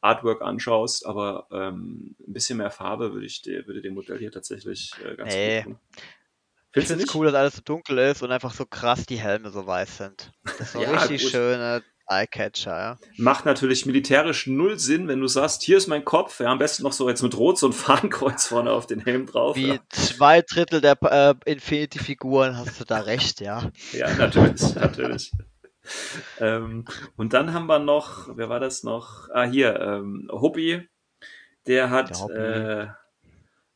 [0.00, 4.30] Artwork anschaust, aber ähm, ein bisschen mehr Farbe würde ich dir, würde dem Modell hier
[4.30, 5.56] tatsächlich äh, ganz Nee.
[5.62, 5.78] gut tun.
[6.76, 9.04] Ich Findest du finde es cool, dass alles so dunkel ist und einfach so krass
[9.04, 10.30] die Helme so weiß sind.
[10.44, 11.32] Das ist so Ja, richtig gut.
[11.32, 12.98] schöne Eyecatcher, ja.
[13.16, 16.82] Macht natürlich militärisch null Sinn, wenn du sagst, hier ist mein Kopf, ja, am besten
[16.82, 19.56] noch so jetzt mit Rot so ein Fahnenkreuz vorne auf den Helm drauf.
[19.56, 23.70] Wie Ja, zwei Drittel der äh, Infinity-Figuren hast du da recht, ja.
[23.92, 25.32] ja natürlich, natürlich.
[26.40, 26.84] ähm,
[27.16, 29.28] und dann haben wir noch, wer war das noch?
[29.32, 30.88] Ah, hier, ähm, Hoppy,
[31.66, 32.96] der hat, Der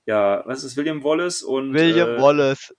[0.06, 2.74] äh, ja, was ist William Wallace und William äh, Wallace.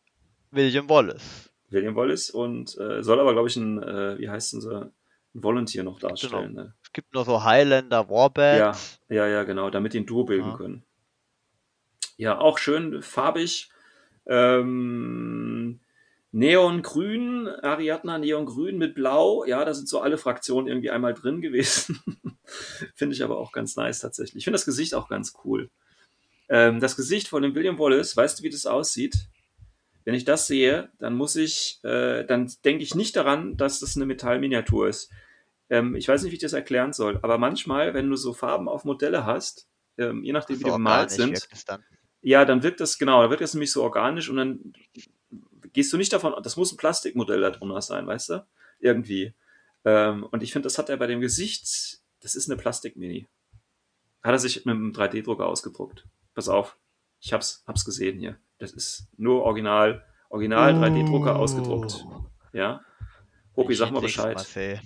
[0.52, 1.50] William Wallace.
[1.70, 4.92] William Wallace und äh, soll aber, glaube ich, ein, äh, wie heißt denn so,
[5.34, 6.54] Volunteer noch darstellen.
[6.54, 6.74] Ne?
[6.84, 8.78] Es gibt noch so Highlander Warband.
[9.10, 10.58] Ja, ja, genau, damit die ein Duo bilden Ja.
[10.58, 10.84] können.
[12.18, 13.70] Ja, auch schön farbig.
[14.28, 15.80] Ähm,
[16.32, 19.46] Neongrün, Ariadna Neongrün mit Blau.
[19.46, 22.00] Ja, da sind so alle Fraktionen irgendwie einmal drin gewesen.
[22.96, 24.38] finde ich aber auch ganz nice tatsächlich.
[24.38, 25.70] Ich finde das Gesicht auch ganz cool.
[26.50, 29.16] Ähm, das Gesicht von dem William Wallace, weißt du, wie das aussieht?
[30.06, 33.96] Wenn ich das sehe, dann muss ich, äh, dann denke ich nicht daran, dass das
[33.96, 35.10] eine Metallminiatur ist.
[35.74, 38.70] Ähm, ich weiß nicht, wie ich das erklären soll, aber manchmal, wenn du so Farben
[38.70, 41.84] auf Modelle hast, ähm, je nachdem, wie die bemalt sind, dann.
[42.22, 44.74] ja, dann wirkt das, genau, dann wirkt das nämlich so organisch und dann
[45.74, 48.46] gehst du nicht davon, das muss ein Plastikmodell da drunter sein, weißt du?
[48.82, 49.34] Irgendwie.
[49.84, 53.26] Ähm, und ich finde, das hat er bei dem Gesicht, das ist eine Plastikmini.
[54.22, 56.06] Hat er sich mit einem 3D-Drucker ausgedruckt.
[56.36, 56.78] Pass auf,
[57.20, 58.38] ich hab's, hab's gesehen hier.
[58.60, 62.06] Das ist nur original, original 3D-Drucker ausgedruckt.
[62.54, 62.82] Ja.
[63.56, 64.36] Hopi, sag mal Bescheid.
[64.36, 64.80] Marcel.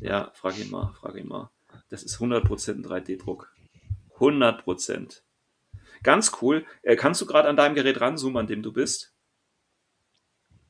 [0.00, 1.50] Ja, frag ihn mal, frag ihn mal.
[1.88, 3.52] Das ist 100% ein 3D-Druck.
[4.18, 5.20] 100%.
[6.02, 6.64] Ganz cool.
[6.82, 9.12] Äh, kannst du gerade an deinem Gerät ranzoomen, an dem du bist?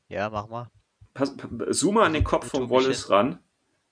[0.07, 0.69] Ja, mach mal.
[1.13, 1.35] Pass,
[1.71, 3.39] zoome an den Kopf ich Wallace ran.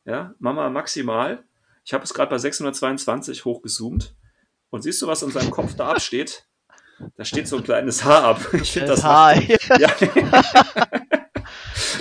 [0.05, 1.43] Ja, mach mal maximal.
[1.85, 4.15] Ich habe es gerade bei 622 hochgezoomt.
[4.69, 6.45] Und siehst du, was an seinem Kopf da absteht?
[7.15, 8.47] Da steht so ein kleines Haar ab.
[8.53, 9.03] Ich finde das.
[9.03, 9.57] Hi.
[9.79, 9.89] Ja.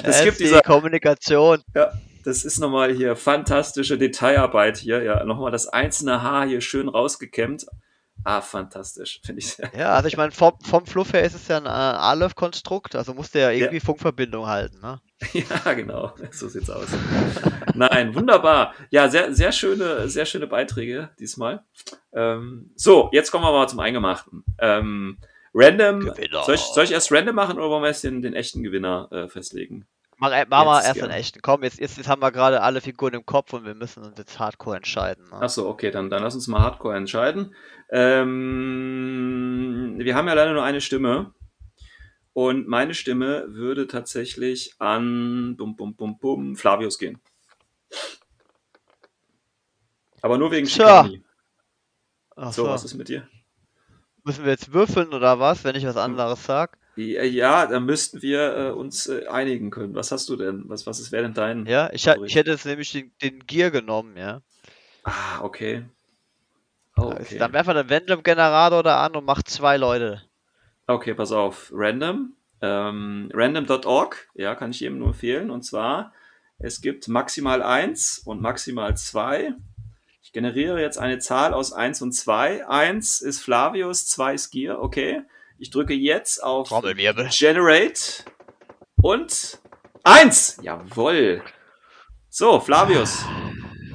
[0.03, 1.62] es gibt die dieser, Kommunikation.
[1.74, 1.92] ja,
[2.29, 5.03] das ist nochmal hier fantastische Detailarbeit hier.
[5.03, 7.67] Ja, nochmal das einzelne Haar hier schön rausgekämmt.
[8.23, 9.71] Ah, fantastisch, finde ich sehr.
[9.75, 13.14] Ja, also ich meine, vom, vom Fluff her ist es ja ein äh, Aleph-Konstrukt, also
[13.14, 15.01] musste ja irgendwie Funkverbindung halten, ne?
[15.33, 16.88] Ja, genau, so sieht's aus.
[17.75, 18.75] Nein, wunderbar.
[18.91, 21.64] Ja, sehr, sehr schöne, sehr schöne Beiträge diesmal.
[22.12, 24.45] Ähm, so, jetzt kommen wir mal zum Eingemachten.
[24.59, 25.19] Ähm,
[25.55, 26.12] random.
[26.45, 29.09] Soll ich, soll ich erst random machen oder wollen wir erst den, den echten Gewinner
[29.12, 29.87] äh, festlegen?
[30.18, 31.11] Mach, äh, mach mal erst gerne.
[31.11, 31.42] den echten.
[31.42, 34.18] Komm, jetzt, jetzt, jetzt haben wir gerade alle Figuren im Kopf und wir müssen uns
[34.18, 35.24] jetzt hardcore entscheiden.
[35.31, 35.40] Ne?
[35.40, 37.54] Achso, okay, dann, dann lass uns mal hardcore entscheiden.
[37.90, 41.35] Ähm, wir haben ja leider nur eine Stimme.
[42.33, 47.20] Und meine Stimme würde tatsächlich an bum, bum, bum, bum, Flavius gehen.
[50.20, 50.66] Aber nur wegen.
[50.66, 51.22] Schikani.
[52.37, 53.28] So, so, was ist mit dir?
[54.24, 56.78] Müssen wir jetzt würfeln oder was, wenn ich was anderes sag?
[56.99, 59.95] Ja, da müssten wir äh, uns äh, einigen können.
[59.95, 60.65] Was hast du denn?
[60.67, 61.67] Was, was ist, wäre denn dein?
[61.67, 64.43] Ja, ich, ich hätte jetzt nämlich den, den Gear genommen, ja.
[65.05, 65.85] Ah, okay.
[66.97, 67.39] Oh, okay.
[67.39, 70.23] Dann werfen wir den Random-Generator da an und macht zwei Leute.
[70.89, 71.71] Okay, pass auf.
[71.73, 72.35] Random.
[72.61, 75.51] Ähm, random.org, ja, kann ich jedem nur empfehlen.
[75.51, 76.13] Und zwar,
[76.59, 79.55] es gibt maximal 1 und maximal 2.
[80.21, 82.67] Ich generiere jetzt eine Zahl aus 1 und 2.
[82.67, 85.23] 1 ist Flavius, 2 ist Gier, okay.
[85.59, 86.68] Ich drücke jetzt auf.
[87.31, 88.25] Generate
[89.03, 89.59] und
[90.05, 90.59] 1.
[90.62, 91.42] Jawohl.
[92.29, 93.25] So, Flavius.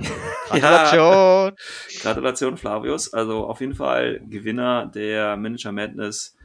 [0.49, 1.56] Gratulation!
[2.02, 3.13] Gratulation, Flavius.
[3.13, 6.36] Also auf jeden Fall Gewinner der Manager Madness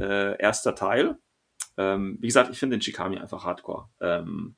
[0.00, 1.16] äh, erster Teil.
[1.76, 3.88] Ähm, wie gesagt, ich finde den Shikami einfach hardcore.
[4.00, 4.56] Ähm,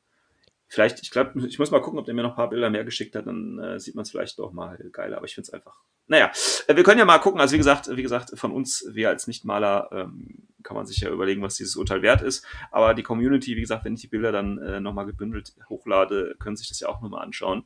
[0.70, 2.84] vielleicht, ich glaube, ich muss mal gucken, ob der mir noch ein paar Bilder mehr
[2.84, 5.52] geschickt hat, dann äh, sieht man es vielleicht doch mal geiler, aber ich finde es
[5.52, 5.76] einfach.
[6.06, 6.30] Naja,
[6.68, 9.26] äh, wir können ja mal gucken, also wie gesagt, wie gesagt, von uns, wir als
[9.26, 12.46] Nichtmaler, ähm, kann man sich ja überlegen, was dieses Urteil wert ist.
[12.70, 16.56] Aber die Community, wie gesagt, wenn ich die Bilder dann äh, nochmal gebündelt hochlade, können
[16.56, 17.64] sich das ja auch nochmal anschauen,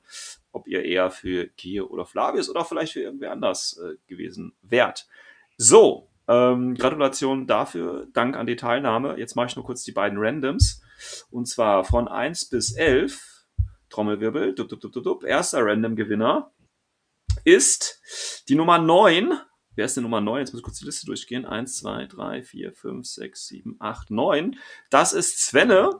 [0.52, 5.08] ob ihr eher für Gier oder Flavius oder vielleicht für irgendwer anders äh, gewesen wärt.
[5.56, 9.18] So, ähm, Gratulation dafür, Dank an die Teilnahme.
[9.18, 10.83] Jetzt mache ich nur kurz die beiden Randoms.
[11.30, 13.46] Und zwar von 1 bis 11,
[13.90, 15.24] Trommelwirbel, dup, dup, dup, dup, dup.
[15.24, 16.52] erster Random-Gewinner
[17.44, 18.00] ist
[18.48, 19.32] die Nummer 9.
[19.76, 20.40] Wer ist die Nummer 9?
[20.40, 21.44] Jetzt muss ich kurz die Liste durchgehen.
[21.46, 24.58] 1, 2, 3, 4, 5, 6, 7, 8, 9.
[24.90, 25.90] Das ist Svenne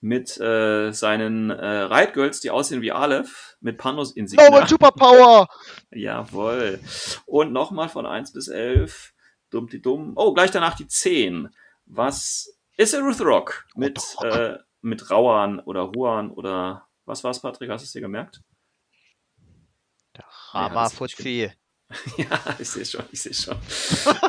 [0.00, 4.50] mit äh, seinen äh, Reitgirls, die aussehen wie Aleph, mit Panos Oh, Insignia.
[4.50, 5.48] mein Superpower!
[5.90, 6.78] Jawohl.
[7.24, 9.14] Und nochmal von 1 bis 11.
[9.50, 10.12] Dumm die dumm.
[10.16, 11.48] Oh, gleich danach die 10.
[11.86, 14.24] Was ist Ruth Rock mit, Rock.
[14.24, 17.70] äh, mit Rauan oder Ruan oder was war's, Patrick?
[17.70, 18.42] Hast du es dir gemerkt?
[20.52, 21.52] Rama das hab ich Fuzzi.
[22.16, 23.56] Ja, ich sehe schon, ich sehe schon.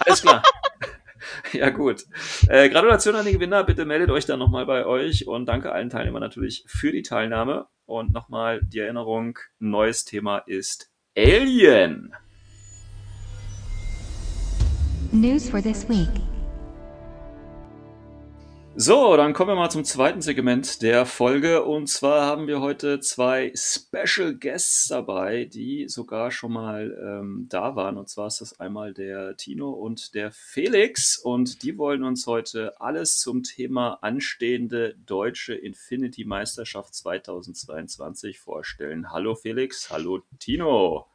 [0.05, 0.43] Alles klar.
[1.51, 2.05] Ja, gut.
[2.47, 3.63] Äh, Gratulation an den Gewinner.
[3.63, 7.67] Bitte meldet euch dann nochmal bei euch und danke allen Teilnehmern natürlich für die Teilnahme.
[7.85, 12.13] Und nochmal die Erinnerung: neues Thema ist Alien.
[15.11, 16.09] News for this week.
[18.79, 21.63] So, dann kommen wir mal zum zweiten Segment der Folge.
[21.63, 27.75] Und zwar haben wir heute zwei Special Guests dabei, die sogar schon mal ähm, da
[27.75, 27.97] waren.
[27.97, 31.17] Und zwar ist das einmal der Tino und der Felix.
[31.17, 39.11] Und die wollen uns heute alles zum Thema anstehende deutsche Infinity-Meisterschaft 2022 vorstellen.
[39.11, 41.07] Hallo Felix, hallo Tino.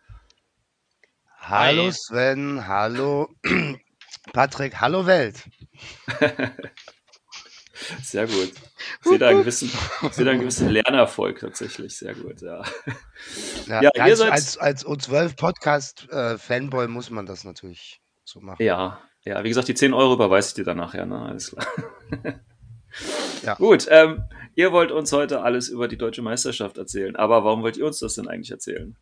[1.38, 1.92] Hallo Hi.
[1.92, 3.28] Sven, hallo
[4.32, 5.48] Patrick, hallo Welt.
[8.02, 8.52] Sehr gut.
[9.02, 9.70] Ich sehe da einen gewissen,
[10.10, 11.96] sehe da einen gewissen Lernerfolg tatsächlich.
[11.96, 12.62] Sehr gut, ja.
[13.66, 18.40] Ja, Ja, als, seid- als, als O12 Podcast äh, Fanboy muss man das natürlich so
[18.40, 18.62] machen.
[18.62, 21.18] Ja, ja, wie gesagt, die 10 Euro überweise ich dir dann nachher, ne?
[21.20, 21.66] Alles klar.
[23.42, 23.54] Ja.
[23.54, 27.16] Gut, ähm, ihr wollt uns heute alles über die deutsche Meisterschaft erzählen.
[27.16, 28.96] Aber warum wollt ihr uns das denn eigentlich erzählen?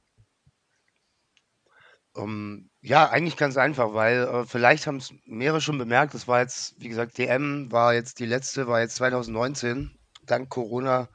[2.14, 6.40] Um, ja, eigentlich ganz einfach, weil äh, vielleicht haben es mehrere schon bemerkt, das war
[6.40, 9.96] jetzt, wie gesagt, DM war jetzt die letzte, war jetzt 2019.
[10.26, 11.08] Dank Corona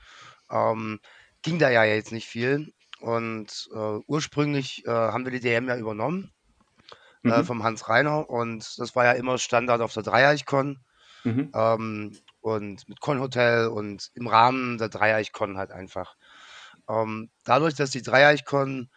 [0.50, 1.00] ähm,
[1.44, 2.74] ging da ja jetzt nicht viel.
[3.02, 6.32] Und äh, ursprünglich äh, haben wir die DM ja übernommen
[7.26, 7.44] äh, Mhm.
[7.44, 10.80] vom Hans Reiner und das war ja immer Standard auf der Dreieichkon.
[11.24, 11.56] Mhm.
[11.56, 16.16] ähm, und mit Con-Hotel und im Rahmen der Dreieich-Con halt einfach.
[16.90, 18.90] Ähm, dadurch, dass die Dreieich-Con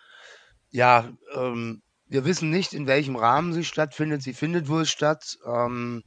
[0.71, 4.23] Ja, ähm, wir wissen nicht, in welchem Rahmen sie stattfindet.
[4.23, 6.03] Sie findet wohl statt, ähm,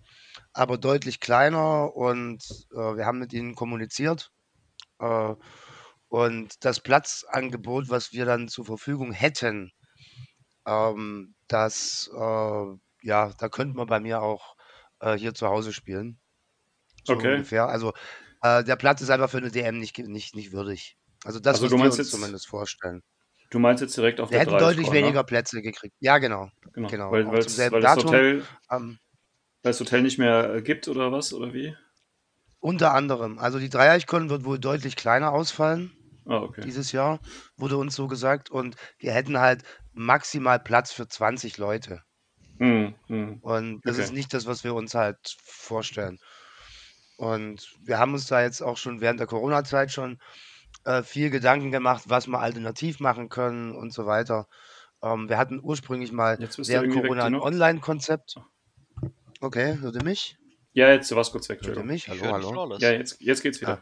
[0.54, 4.32] aber deutlich kleiner und äh, wir haben mit ihnen kommuniziert.
[5.00, 5.36] Äh,
[6.10, 9.72] und das Platzangebot, was wir dann zur Verfügung hätten,
[10.68, 12.66] ähm, das, äh,
[13.04, 14.56] ja, da könnten wir bei mir auch
[15.00, 16.20] äh, hier zu Hause spielen.
[17.04, 17.36] So Okay.
[17.36, 17.68] ungefähr.
[17.68, 17.94] Also
[18.44, 20.98] äh, der Platz ist einfach für eine DM nicht, nicht, nicht würdig.
[21.24, 23.02] Also das, Also du wir meinst uns jetzt- zumindest vorstellen.
[23.52, 25.04] Du meinst jetzt direkt auf Wir der hätten 3 deutlich Score, ne?
[25.04, 25.96] weniger Plätze gekriegt.
[26.00, 26.50] Ja, genau.
[26.74, 27.12] Genau, genau.
[27.12, 27.98] weil, selben weil das.
[27.98, 28.98] Hotel, Ähm,
[29.62, 31.76] weil das Hotel nicht mehr äh, gibt oder was oder wie?
[32.60, 33.40] unter anderem.
[33.40, 35.92] Also die Dreieichkon wird wohl deutlich kleiner ausfallen
[36.26, 36.62] Ah, okay.
[36.64, 37.20] dieses Jahr,
[37.58, 38.50] wurde uns so gesagt.
[38.50, 42.04] Und wir hätten halt maximal Platz für 20 Leute.
[42.60, 43.40] Hm, hm.
[43.42, 44.04] Und das Okay.
[44.06, 46.20] ist nicht das, was wir uns halt vorstellen.
[47.18, 50.20] Und wir haben uns da jetzt auch schon während der Corona-Zeit schon
[50.84, 54.48] äh, viel Gedanken gemacht, was wir alternativ machen können und so weiter.
[55.02, 57.36] Ähm, wir hatten ursprünglich mal während Corona ein.
[57.36, 58.36] Online-Konzept.
[59.40, 60.38] Okay, hört ihr mich?
[60.74, 62.08] Ja, jetzt du warst kurz weg, Hört ihr mich?
[62.08, 62.78] Ich Hallo, hallo.
[62.78, 63.82] Ja, jetzt, jetzt geht's wieder.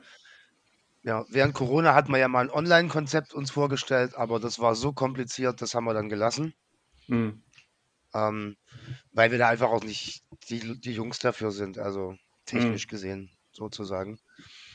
[1.04, 4.92] Ja, während Corona hatten wir ja mal ein Online-Konzept uns vorgestellt, aber das war so
[4.92, 6.54] kompliziert, das haben wir dann gelassen,
[7.08, 7.42] Hm.
[8.14, 8.58] ähm,
[9.14, 12.90] weil wir da einfach auch nicht die, die Jungs dafür sind, also technisch Mhm.
[12.90, 14.20] gesehen sozusagen.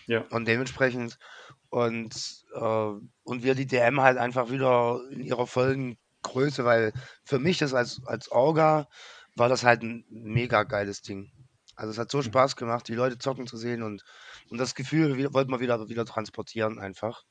[0.07, 0.23] Ja.
[0.31, 1.19] Und dementsprechend
[1.75, 2.93] und, äh,
[3.25, 6.93] und wir die DM halt einfach wieder in ihrer vollen Größe, weil
[7.25, 8.87] für mich das als, als Orga
[9.35, 11.33] war das halt ein mega geiles Ding.
[11.75, 12.23] Also es hat so Mhm.
[12.23, 14.05] Spaß gemacht, die Leute zocken zu sehen und,
[14.51, 17.25] und das Gefühl wie- wollten wir wieder, wieder transportieren einfach.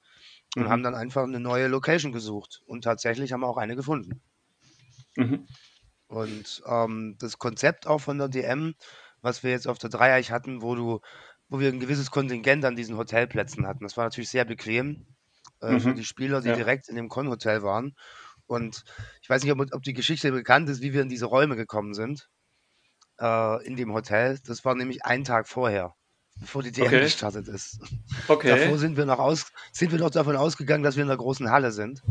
[0.57, 0.69] Und Mhm.
[0.69, 2.61] haben dann einfach eine neue Location gesucht.
[2.65, 4.21] Und tatsächlich haben wir auch eine gefunden.
[5.17, 5.47] Mhm.
[6.07, 8.75] Und ähm, das Konzept auch von der DM,
[9.21, 10.99] was wir jetzt auf der Dreieich hatten, wo du,
[11.53, 15.05] wo wir ein gewisses Kontingent an diesen Hotelplätzen hatten, das war natürlich sehr bequem
[15.61, 15.95] äh, für Mhm.
[15.95, 16.55] die Spieler, die Ja.
[16.55, 17.95] direkt in dem Con-Hotel waren.
[18.47, 18.83] Und
[19.21, 21.93] ich weiß nicht, ob, ob die Geschichte bekannt ist, wie wir in diese Räume gekommen
[21.93, 22.27] sind,
[23.19, 24.39] äh, in dem Hotel.
[24.47, 25.93] Das war nämlich einen Tag vorher,
[26.39, 27.01] bevor die DM Okay.
[27.01, 27.79] gestartet ist.
[28.27, 28.49] Okay.
[28.49, 31.51] Davor sind wir noch aus, sind wir noch davon ausgegangen, dass wir in der großen
[31.51, 32.01] Halle sind.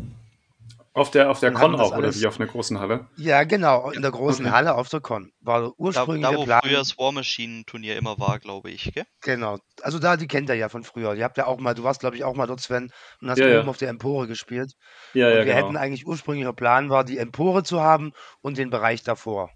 [0.94, 3.08] Auf der, auf der Con auch, oder wie auf einer großen Halle?
[3.16, 4.54] Ja, genau, in der großen Okay.
[4.54, 5.32] Halle auf der Con.
[5.40, 6.60] War der Da, ursprüngliche da wo Plan.
[6.62, 9.06] früher das War Machine Turnier immer war, glaube ich, gell?
[9.22, 9.58] Genau.
[9.82, 11.14] Also da, die kennt ihr ja von früher.
[11.14, 13.38] Die habt ja auch mal, du warst, glaube ich, auch mal dort, Sven, und hast
[13.38, 13.70] Ja, oben ja.
[13.70, 14.72] auf der Empore gespielt.
[15.14, 15.56] Ja, und ja, wir genau.
[15.56, 19.50] hätten eigentlich ursprünglicher Plan war, die Empore zu haben und den Bereich davor.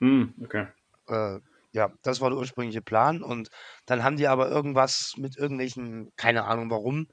[0.00, 0.66] Hm, okay.
[1.08, 1.38] Äh,
[1.72, 3.22] ja, das war der ursprüngliche Plan.
[3.22, 3.48] Und
[3.86, 7.08] dann haben die aber irgendwas mit irgendwelchen, keine Ahnung warum,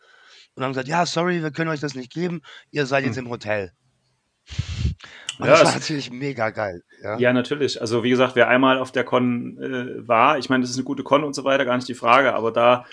[0.56, 3.26] und haben gesagt, ja, sorry, wir können euch das nicht geben, ihr seid jetzt Hm.
[3.26, 3.72] im Hotel.
[5.40, 6.84] Und Ja, das war natürlich mega geil.
[7.02, 7.18] Ja.
[7.18, 7.82] Ja, natürlich.
[7.82, 10.84] Also wie gesagt, wer einmal auf der Con äh, war, ich meine, das ist eine
[10.86, 12.86] gute Con und so weiter, gar nicht die Frage, aber da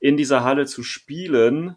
[0.00, 1.74] in dieser Halle zu spielen,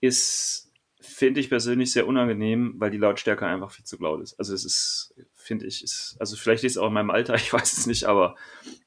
[0.00, 4.38] ist, finde ich persönlich sehr unangenehm, weil die Lautstärke einfach viel zu laut ist.
[4.38, 7.52] Also es ist, finde ich, ist, also vielleicht ist es auch in meinem Alter, ich
[7.52, 8.36] weiß es nicht, aber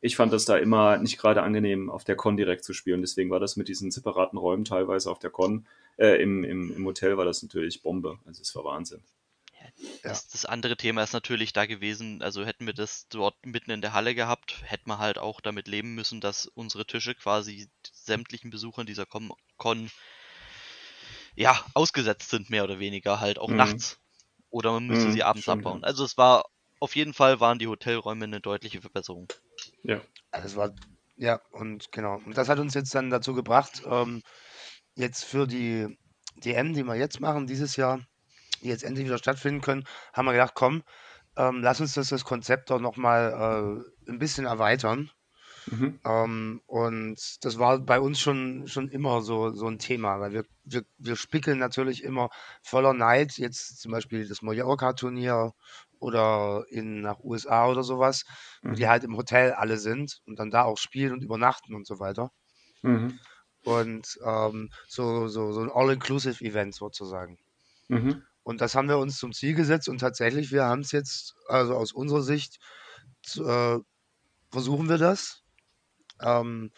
[0.01, 3.01] ich fand das da immer nicht gerade angenehm, auf der Con direkt zu spielen.
[3.01, 6.85] Deswegen war das mit diesen separaten Räumen teilweise auf der Con, äh, im, im, im
[6.85, 8.19] Hotel war das natürlich Bombe.
[8.25, 9.03] Also es war Wahnsinn.
[10.03, 13.81] Das, das andere Thema ist natürlich da gewesen, also hätten wir das dort mitten in
[13.81, 18.49] der Halle gehabt, hätten wir halt auch damit leben müssen, dass unsere Tische quasi sämtlichen
[18.49, 19.89] Besuchern dieser Con, Con
[21.35, 23.55] ja, ausgesetzt sind, mehr oder weniger, halt auch Mhm.
[23.55, 23.99] nachts.
[24.49, 25.83] Oder man müsste Mhm, sie abends stimmt, abbauen.
[25.83, 25.83] ja.
[25.83, 26.45] Also es war,
[26.79, 29.27] auf jeden Fall waren die Hotelräume eine deutliche Verbesserung.
[29.83, 30.01] Ja.
[30.31, 30.73] Das war,
[31.15, 32.15] ja, und genau.
[32.25, 34.21] Und das hat uns jetzt dann dazu gebracht, ähm,
[34.95, 35.97] jetzt für die
[36.37, 38.01] DM, die wir jetzt machen, dieses Jahr,
[38.61, 40.83] die jetzt endlich wieder stattfinden können, haben wir gedacht, komm,
[41.37, 45.11] ähm, lass uns das, das Konzept doch nochmal äh, ein bisschen erweitern.
[45.71, 45.99] Mhm.
[46.05, 50.45] Ähm, und das war bei uns schon, schon immer so, so ein Thema, weil wir,
[50.65, 52.29] wir, wir spickeln natürlich immer
[52.61, 55.53] voller Neid, jetzt zum Beispiel das Mallorca-Turnier
[55.99, 58.23] oder in nach USA oder sowas,
[58.67, 58.89] wo die Mhm.
[58.89, 62.31] halt im Hotel alle sind und dann da auch spielen und übernachten und so weiter.
[62.83, 63.19] Mhm.
[63.63, 67.37] Und ähm, so, so, so ein All-Inclusive-Event sozusagen.
[67.89, 68.23] Mhm.
[68.43, 71.75] Und das haben wir uns zum Ziel gesetzt und tatsächlich, wir haben es jetzt, also
[71.75, 72.57] aus unserer Sicht,
[73.37, 73.77] äh,
[74.51, 75.43] versuchen wir das.
[76.21, 76.71] Ähm,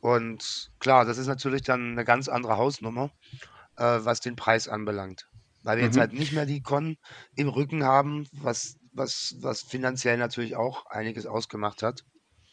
[0.00, 3.10] und klar, das ist natürlich dann eine ganz andere Hausnummer,
[3.76, 5.26] äh, was den Preis anbelangt.
[5.62, 6.00] Weil wir jetzt Mhm.
[6.00, 6.96] halt nicht mehr die Con
[7.36, 12.02] im Rücken haben, was, was, was finanziell natürlich auch einiges ausgemacht hat,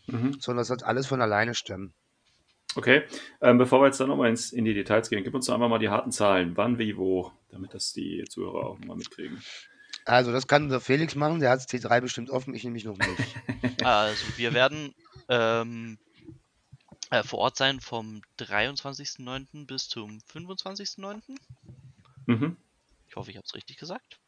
[0.08, 0.40] Mhm.
[0.40, 1.94] sondern das hat alles von alleine stemmen.
[2.76, 3.04] Okay,
[3.42, 5.70] ähm, bevor wir jetzt dann nochmal ins, in die Details gehen, gib uns doch einfach
[5.70, 6.58] mal die harten Zahlen.
[6.58, 9.42] Wann, wie, wo, damit das die Zuhörer auch mal mitkriegen.
[10.06, 12.98] Also, das kann der Felix machen, der hat das T3 bestimmt offen, ich nämlich noch
[12.98, 13.10] nicht.
[13.84, 14.94] Also wir werden
[15.28, 15.98] ähm,
[17.10, 19.66] äh, vor Ort sein vom 23.09.
[19.66, 21.22] bis zum 25.09.
[22.26, 22.58] Mhm.
[23.08, 24.20] Ich hoffe, ich habe es richtig gesagt.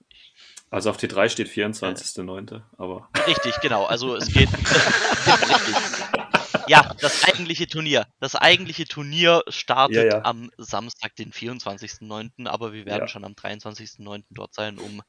[0.69, 3.09] Also auf T3 steht 24.09., aber.
[3.27, 3.85] Richtig, genau.
[3.85, 4.49] Also es geht.
[4.53, 6.24] richtig.
[6.67, 8.07] Ja, das eigentliche Turnier.
[8.19, 10.23] Das eigentliche Turnier startet Ja, ja.
[10.23, 13.07] am Samstag, den 24.09., aber wir werden Ja.
[13.07, 14.25] schon am 23.09.
[14.35, 15.01] dort sein, um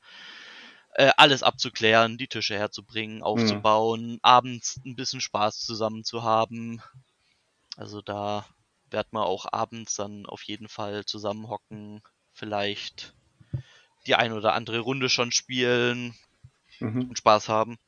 [0.94, 6.80] äh, alles abzuklären, die Tische herzubringen, aufzubauen, abends ein bisschen Spaß zusammen zu haben.
[7.76, 8.46] Also da
[8.90, 12.02] wird man auch abends dann auf jeden Fall zusammenhocken,
[12.32, 13.14] vielleicht
[14.06, 16.14] die ein oder andere Runde schon spielen
[16.80, 17.10] Mhm.
[17.10, 17.78] und Spaß haben.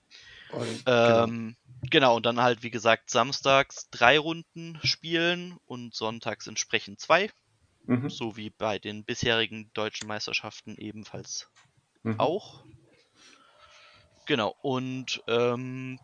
[0.50, 1.24] Und, genau.
[1.24, 1.56] Ähm,
[1.90, 2.16] genau.
[2.16, 7.30] und dann halt, wie gesagt, samstags drei Runden spielen und sonntags entsprechend zwei,
[7.88, 8.08] Mhm.
[8.08, 11.48] so wie bei den bisherigen deutschen Meisterschaften ebenfalls
[12.04, 12.18] Mhm.
[12.18, 12.64] auch.
[14.26, 15.98] Genau, und ähm,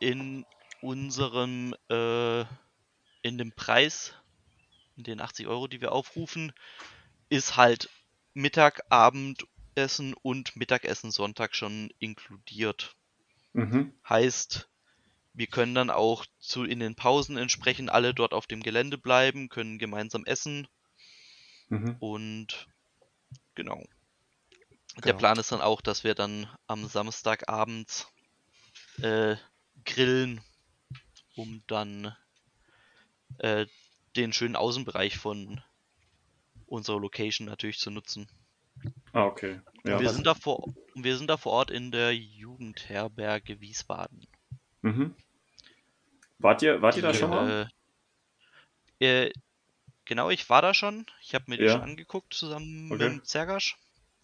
[0.00, 0.46] in
[0.82, 2.40] unserem, äh,
[3.22, 4.14] in dem Preis,
[4.96, 6.52] in den 80 Euro, die wir aufrufen,
[7.30, 7.90] ist halt
[8.34, 12.96] Mittag, Abendessen und Mittagessen Sonntag schon inkludiert.
[13.54, 13.92] Mhm.
[14.08, 14.68] Heißt,
[15.34, 19.48] wir können dann auch zu in den Pausen entsprechend alle dort auf dem Gelände bleiben,
[19.48, 20.68] können gemeinsam essen
[21.70, 22.00] Mhm.
[22.00, 22.66] und
[23.54, 23.82] genau.
[25.04, 25.18] Der Genau.
[25.18, 28.06] Plan ist dann auch, dass wir dann am Samstagabend
[29.02, 29.36] äh,
[29.84, 30.40] grillen,
[31.36, 32.16] um dann
[33.38, 33.66] äh,
[34.14, 35.60] den schönen Außenbereich von
[36.66, 38.26] unserer Location natürlich zu nutzen.
[39.12, 39.60] Ah, okay.
[39.84, 39.98] Ja.
[39.98, 44.26] wir, was- sind da vor, wir sind da vor Ort in der Jugendherberge Wiesbaden.
[44.82, 45.14] Mhm.
[46.38, 47.70] Wart ihr, wart ihr da Die, schon mal?
[49.00, 49.32] Äh, äh,
[50.04, 51.06] genau, ich war da schon.
[51.22, 51.72] Ich habe mir die Ja.
[51.72, 53.10] schon angeguckt zusammen Okay.
[53.10, 53.76] mit Zergasch.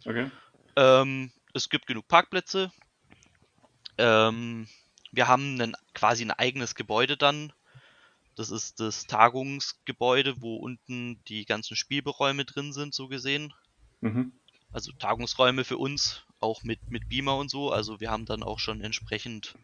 [0.04, 0.30] Okay.
[0.76, 2.70] Ähm, es gibt genug Parkplätze.
[3.98, 4.68] Ähm,
[5.12, 7.52] wir haben einen, quasi ein eigenes Gebäude dann.
[8.34, 13.54] Das ist das Tagungsgebäude, wo unten die ganzen Spielberäume drin sind, so gesehen.
[14.02, 14.32] Mhm.
[14.70, 17.72] Also Tagungsräume für uns, auch mit, mit Beamer und so.
[17.72, 19.56] Also wir haben dann auch schon entsprechend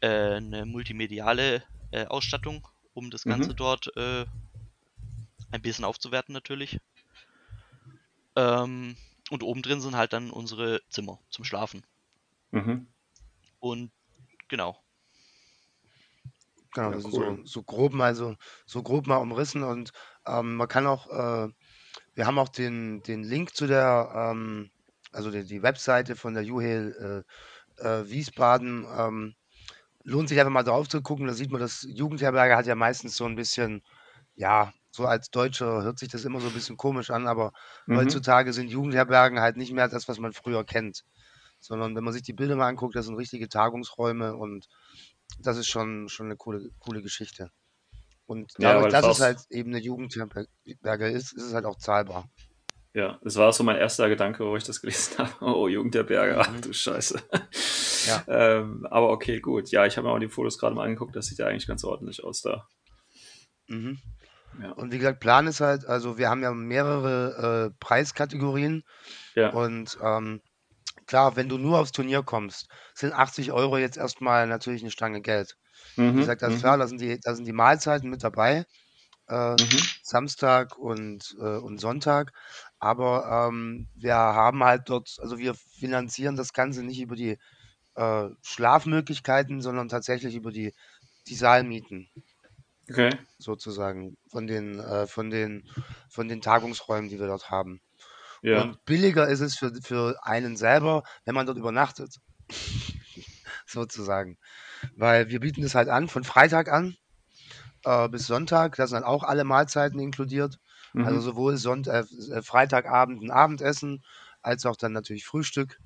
[0.00, 3.48] äh, eine multimediale äh, Ausstattung, um das Mhm.
[3.48, 4.26] Ganze dort äh,
[5.50, 6.80] ein bisschen aufzuwerten natürlich.
[8.36, 8.96] Ähm,
[9.28, 11.84] und oben drin sind halt dann unsere Zimmer zum Schlafen.
[12.52, 12.88] Mhm.
[13.60, 13.92] Und
[14.48, 14.82] genau.
[16.74, 17.38] Genau, Ja, das sind cool.
[17.42, 19.92] so, so grob mal so, so grob mal umrissen und
[20.26, 21.48] ähm, man kann auch, äh,
[22.18, 24.70] wir haben auch den, den Link zu der, ähm,
[25.12, 27.24] also die, die Webseite von der Juhel
[27.80, 28.86] äh, äh, Wiesbaden.
[28.90, 29.34] Ähm,
[30.04, 33.16] lohnt sich einfach mal drauf zu gucken, da sieht man, das Jugendherberge hat ja meistens
[33.16, 33.82] so ein bisschen,
[34.34, 37.52] ja, so als Deutscher hört sich das immer so ein bisschen komisch an, aber
[37.86, 37.96] Mhm.
[37.98, 41.04] heutzutage sind Jugendherbergen halt nicht mehr das, was man früher kennt.
[41.60, 44.66] Sondern wenn man sich die Bilder mal anguckt, das sind richtige Tagungsräume und
[45.40, 47.50] das ist schon, schon eine coole, coole Geschichte.
[48.28, 51.78] Und Ja, dadurch, dass das es halt eben eine Jugendherberge ist, ist es halt auch
[51.78, 52.28] zahlbar.
[52.92, 55.32] Ja, das war so mein erster Gedanke, wo ich das gelesen habe.
[55.40, 56.60] Oh, Jugendherberge, ach Mhm.
[56.60, 57.22] du Scheiße.
[58.06, 58.24] Ja.
[58.28, 59.70] ähm, aber okay, gut.
[59.70, 61.16] Ja, ich habe mir auch die Fotos gerade mal angeguckt.
[61.16, 62.68] Das sieht ja eigentlich ganz ordentlich aus da.
[63.66, 63.98] Mhm.
[64.60, 64.72] Ja.
[64.72, 68.82] Und wie gesagt, Plan ist halt, also wir haben ja mehrere äh, Preiskategorien
[69.34, 69.50] Ja.
[69.50, 70.40] und ähm,
[71.06, 75.20] klar, wenn du nur aufs Turnier kommst, sind 80 Euro jetzt erstmal natürlich eine Stange
[75.22, 75.56] Geld.
[76.06, 76.20] Wie Mhm.
[76.20, 76.60] gesagt, das ist mhm.
[76.60, 78.64] klar, da sind die, da sind die Mahlzeiten mit dabei.
[79.28, 79.98] Äh, Mhm.
[80.02, 82.32] Samstag und, äh, und Sonntag.
[82.78, 87.38] Aber ähm, wir haben halt dort, also wir finanzieren das Ganze nicht über die
[87.96, 90.74] äh, Schlafmöglichkeiten, sondern tatsächlich über die,
[91.28, 92.10] die Saalmieten
[92.90, 93.18] Okay.
[93.38, 95.64] sozusagen von den, äh, von den,
[96.08, 97.80] von den Tagungsräumen, die wir dort haben.
[98.42, 98.68] Ja.
[98.68, 102.16] Und billiger ist es für, für einen selber, wenn man dort übernachtet.
[103.66, 104.38] sozusagen.
[104.96, 106.96] Weil wir bieten das halt an, von Freitag an
[107.84, 108.76] äh, bis Sonntag.
[108.76, 110.58] Da sind dann auch alle Mahlzeiten inkludiert.
[110.92, 111.04] Mhm.
[111.04, 114.02] Also sowohl Sonntag, äh, Freitagabend ein Abendessen,
[114.42, 115.78] als auch dann natürlich Frühstück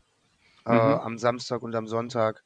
[0.66, 1.01] äh, Mhm.
[1.01, 2.45] am Samstag und am Sonntag.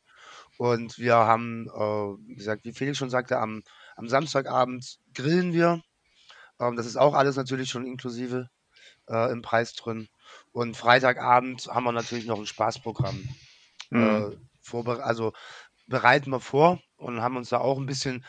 [0.59, 3.63] Und wir haben, äh, wie gesagt, wie Felix schon sagte, am,
[3.97, 5.83] am Samstagabend grillen wir.
[6.59, 8.49] Ähm, das ist auch alles natürlich schon inklusive
[9.09, 10.09] äh, im Preis drin.
[10.53, 13.29] Und Freitagabend haben wir natürlich noch ein Spaßprogramm.
[13.91, 14.39] Mhm.
[14.73, 15.33] Äh, also
[15.87, 18.25] bereiten wir vor und haben uns da auch ein bisschen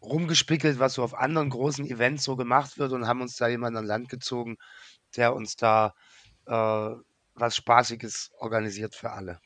[0.00, 3.78] rumgespickelt, was so auf anderen großen Events so gemacht wird und haben uns da jemanden
[3.78, 4.56] an Land gezogen,
[5.16, 5.94] der uns da
[6.46, 6.90] äh,
[7.34, 9.40] was Spaßiges organisiert für alle.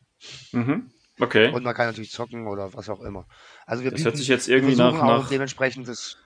[0.53, 0.91] Mhm.
[1.21, 1.51] Okay.
[1.51, 3.27] Und man kann natürlich zocken oder was auch immer.
[3.67, 5.29] Also wir Das hört bieten, sich jetzt irgendwie nach, versuchen auch nach.
[5.29, 6.17] dementsprechend das.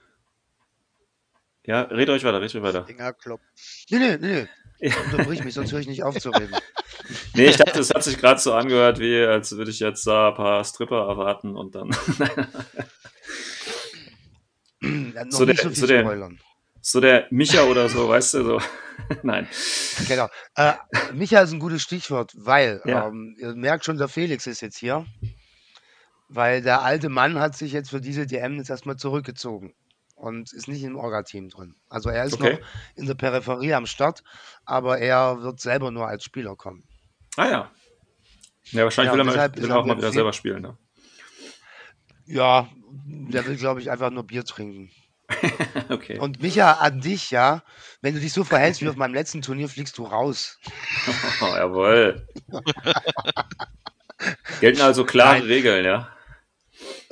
[1.65, 2.85] Ja, red euch weiter, red euch weiter.
[3.89, 4.47] Nee, nee, nee.
[5.11, 6.55] Unterbrich mich, sonst höre ich nicht auf zu reden.
[7.35, 10.29] Nee, ich dachte, es hat sich gerade so angehört, wie als würde ich jetzt da
[10.29, 11.89] ein paar Stripper erwarten und dann
[14.81, 16.29] Ja, noch So der- so so der-
[16.81, 18.61] so der Micha oder so, weißt du, so.
[19.23, 19.47] Nein.
[20.07, 20.27] Genau.
[20.55, 20.73] Äh,
[21.13, 23.07] Micha ist ein gutes Stichwort, weil Ja.
[23.07, 25.05] ähm, ihr merkt schon, der Felix ist jetzt hier.
[26.29, 29.73] Weil der alte Mann hat sich jetzt für diese DM jetzt erstmal zurückgezogen
[30.23, 31.75] und ist nicht im Orga-Team drin.
[31.89, 32.53] Also er ist Okay.
[32.53, 32.59] noch
[32.95, 34.23] in der Peripherie am Start,
[34.65, 36.83] aber er wird selber nur als Spieler kommen.
[37.37, 37.71] Ah ja.
[38.71, 40.61] Ja, wahrscheinlich Ja, will er, mal, will er auch mal wieder viel- selber spielen.
[40.61, 40.77] Ne?
[42.25, 42.69] Ja,
[43.05, 44.89] der will, glaube ich, einfach nur Bier trinken.
[45.89, 46.17] Okay.
[46.19, 47.63] Und Micha, an dich, ja,
[48.01, 50.59] wenn du dich so verhältst wie auf meinem letzten Turnier, fliegst du raus.
[51.41, 52.25] Oh, jawohl.
[54.61, 55.43] Gelten also klare Nein.
[55.47, 56.09] Regeln, ja?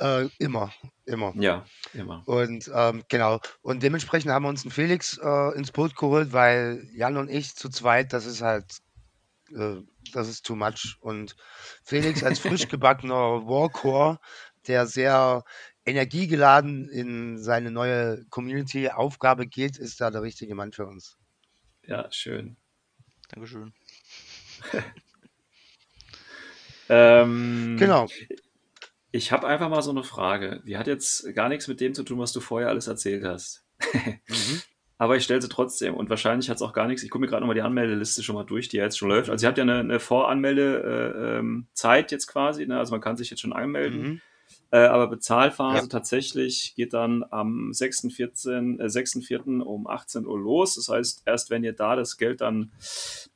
[0.02, 0.72] Äh, immer,
[1.04, 1.32] immer.
[1.36, 2.26] Ja, immer.
[2.26, 3.40] Und ähm, genau.
[3.60, 7.54] Und dementsprechend haben wir uns einen Felix äh, ins Boot geholt, weil Jan und ich
[7.54, 8.78] zu zweit, das ist halt,
[9.54, 9.76] äh,
[10.12, 10.96] das ist too much.
[10.98, 11.36] Und
[11.84, 13.14] Felix als frisch gebackener
[13.46, 14.18] Warcore,
[14.66, 15.44] der sehr
[15.84, 21.16] energiegeladen in seine neue Community-Aufgabe geht, ist da der richtige Mann für uns.
[21.86, 22.56] Ja, schön.
[23.28, 23.72] Dankeschön.
[26.88, 28.06] Ähm, Genau.
[29.12, 30.62] Ich habe einfach mal so eine Frage.
[30.66, 33.64] Die hat jetzt gar nichts mit dem zu tun, was du vorher alles erzählt hast.
[33.94, 34.62] Mhm.
[34.98, 37.02] Aber ich stelle sie trotzdem und wahrscheinlich hat es auch gar nichts.
[37.02, 39.30] Ich gucke mir gerade nochmal die Anmeldeliste schon mal durch, die ja jetzt schon läuft.
[39.30, 41.66] Also, ihr habt ja eine, eine Voranmeldezeit äh, ähm,
[42.08, 42.66] jetzt quasi.
[42.66, 42.78] Ne?
[42.78, 44.02] Also, man kann sich jetzt schon anmelden.
[44.02, 44.20] Mhm.
[44.74, 45.86] Äh, aber Bezahlphase Ja.
[45.86, 48.80] tatsächlich geht dann am 6.4.
[48.80, 49.60] Äh, 6.4.
[49.60, 50.76] um 18 Uhr los.
[50.76, 52.72] Das heißt, erst wenn ihr da das Geld dann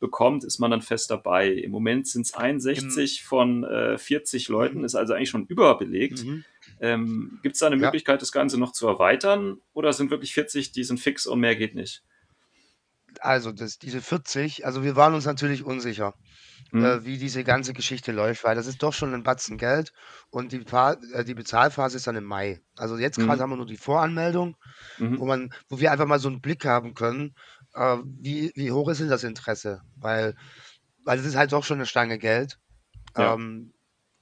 [0.00, 1.50] bekommt, ist man dann fest dabei.
[1.52, 6.24] Im Moment sind es 61 von äh, 40 Leuten, ist also eigentlich schon überbelegt.
[6.24, 6.44] Mhm.
[6.80, 7.82] Ähm, Gibt es da eine Ja.
[7.82, 9.58] Möglichkeit, das Ganze noch zu erweitern?
[9.74, 12.02] Oder sind wirklich 40, die sind fix und mehr geht nicht?
[13.22, 16.14] Also, das, diese 40, also wir waren uns natürlich unsicher.
[16.72, 16.84] Hm?
[16.84, 19.92] äh, wie diese ganze Geschichte läuft, weil das ist doch schon ein Batzen Geld
[20.30, 22.60] und die, Fa- äh, die Bezahlphase ist dann im Mai.
[22.76, 23.42] Also jetzt gerade Mhm.
[23.42, 24.56] haben wir nur die Voranmeldung,
[24.98, 25.18] Mhm.
[25.20, 27.34] wo man, wo wir einfach mal so einen Blick haben können,
[27.74, 29.80] äh, wie, wie hoch ist denn das Interesse?
[29.96, 30.34] Weil,
[31.04, 32.58] weil es ist halt doch schon eine Stange Geld.
[33.16, 33.34] Ja.
[33.34, 33.72] Ähm,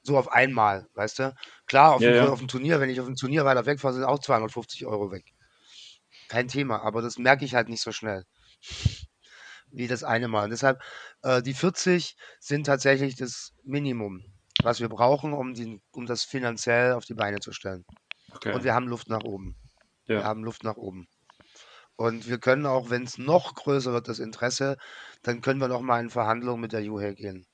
[0.02, 1.34] so auf einmal, weißt du?
[1.66, 2.28] Klar, auf, Ja, dem, ja.
[2.28, 5.24] auf dem Turnier, wenn ich auf dem Turnier weiter wegfahre, sind auch 250 Euro weg.
[6.28, 8.24] Kein Thema, aber das merke ich halt nicht so schnell
[9.70, 10.44] wie das eine Mal.
[10.44, 10.80] Und deshalb,
[11.22, 14.24] äh, die 40 sind tatsächlich das Minimum,
[14.62, 17.84] was wir brauchen, um, die, um das finanziell auf die Beine zu stellen.
[18.32, 18.52] Okay.
[18.52, 19.56] Und wir haben Luft nach oben.
[20.06, 20.24] Wir ja.
[20.24, 21.08] haben Luft nach oben.
[21.96, 24.76] Und wir können auch, wenn es noch größer wird, das Interesse,
[25.22, 27.46] dann können wir noch mal in Verhandlungen mit der Juhe gehen.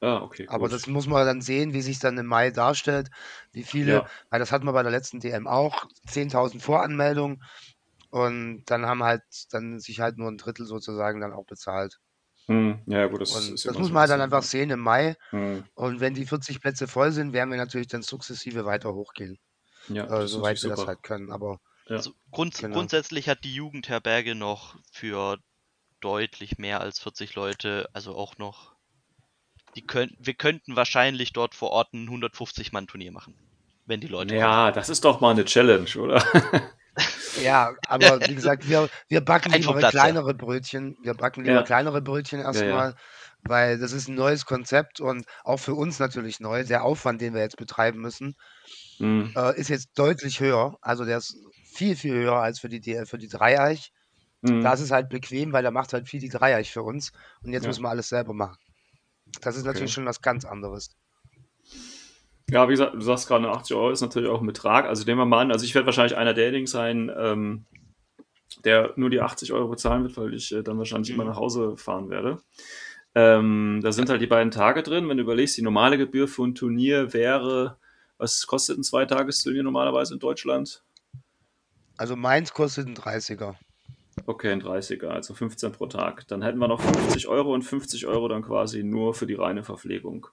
[0.00, 0.46] Ah, okay.
[0.48, 0.72] Aber gut.
[0.72, 3.10] das muss man dann sehen, wie sich dann im Mai darstellt,
[3.52, 4.06] wie viele, Ja.
[4.30, 7.42] weil das hatten wir bei der letzten DM auch, 10.000 Voranmeldungen
[8.10, 11.98] und dann haben halt, dann sich halt nur ein Drittel sozusagen dann auch bezahlt.
[12.46, 14.80] Hm, ja, gut, das Und ist das muss so man halt dann einfach sehen im
[14.80, 15.16] Mai.
[15.30, 19.38] Hm, Und wenn die 40 Plätze voll sind, werden wir natürlich dann sukzessive weiter hochgehen,
[19.88, 20.88] ja, äh, das soweit wir das super.
[20.88, 21.30] halt können.
[21.32, 21.58] Aber
[21.88, 21.96] Ja.
[21.96, 22.74] Also grunds Genau.
[22.74, 25.38] grundsätzlich hat die Jugendherberge noch für
[26.00, 28.74] deutlich mehr als 40 Leute, also auch noch,
[29.76, 33.34] die können, wir könnten wahrscheinlich dort vor Ort ein 150-Mann-Turnier machen,
[33.86, 34.40] wenn die Leute kommen.
[34.40, 36.24] Ja, das ist doch mal eine Challenge, oder?
[37.34, 40.14] ja, aber wie gesagt, wir, wir backen lieber Platz, ja.
[40.14, 40.96] kleinere Brötchen.
[41.02, 41.64] Wir backen lieber Ja.
[41.64, 42.80] kleinere Brötchen ja.
[42.80, 42.94] erstmal,
[43.42, 46.64] weil das ist ein neues Konzept und auch für uns natürlich neu.
[46.64, 48.34] Der Aufwand, den wir jetzt betreiben müssen,
[49.00, 50.76] Hm, äh, ist jetzt deutlich höher.
[50.80, 53.92] Also der ist viel, viel höher als für die, DL für die Dreieich.
[54.42, 57.12] hm, Da ist es halt bequem, weil der macht halt viel die Dreieich für uns.
[57.44, 57.68] Und jetzt Ja.
[57.68, 58.58] müssen wir alles selber machen.
[59.42, 59.94] Das ist natürlich Okay.
[59.94, 60.96] schon was ganz anderes.
[62.50, 64.86] Ja, wie gesagt, du sagst gerade, 80 Euro ist natürlich auch ein Betrag.
[64.86, 67.64] Also nehmen wir mal an, also ich werde wahrscheinlich einer derjenigen sein, ähm,
[68.64, 71.30] der nur die 80 Euro bezahlen wird, weil ich äh, dann wahrscheinlich immer Mhm.
[71.30, 72.40] nach Hause fahren werde.
[73.14, 75.08] Ähm, da sind halt die beiden Tage drin.
[75.08, 77.76] Wenn du überlegst, die normale Gebühr für ein Turnier wäre,
[78.18, 80.82] was kostet ein Zweitagesturnier normalerweise in Deutschland?
[81.96, 83.54] Also meins kostet ein 30er.
[84.26, 86.26] Okay, ein 30er, also 15 pro Tag.
[86.28, 89.62] Dann hätten wir noch 50 Euro und 50 Euro dann quasi nur für die reine
[89.62, 90.26] Verpflegung.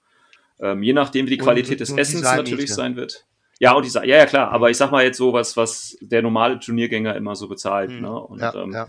[0.59, 3.25] Ähm, je nachdem, wie die Und- Qualität des und Essens natürlich sein wird.
[3.59, 5.97] Ja, und die Sa ja, ja, klar, aber ich sag mal jetzt so was, was
[6.01, 7.89] der normale Turniergänger immer so bezahlt.
[7.91, 8.11] Hm, Ne?
[8.21, 8.87] Und ja, ähm, ja.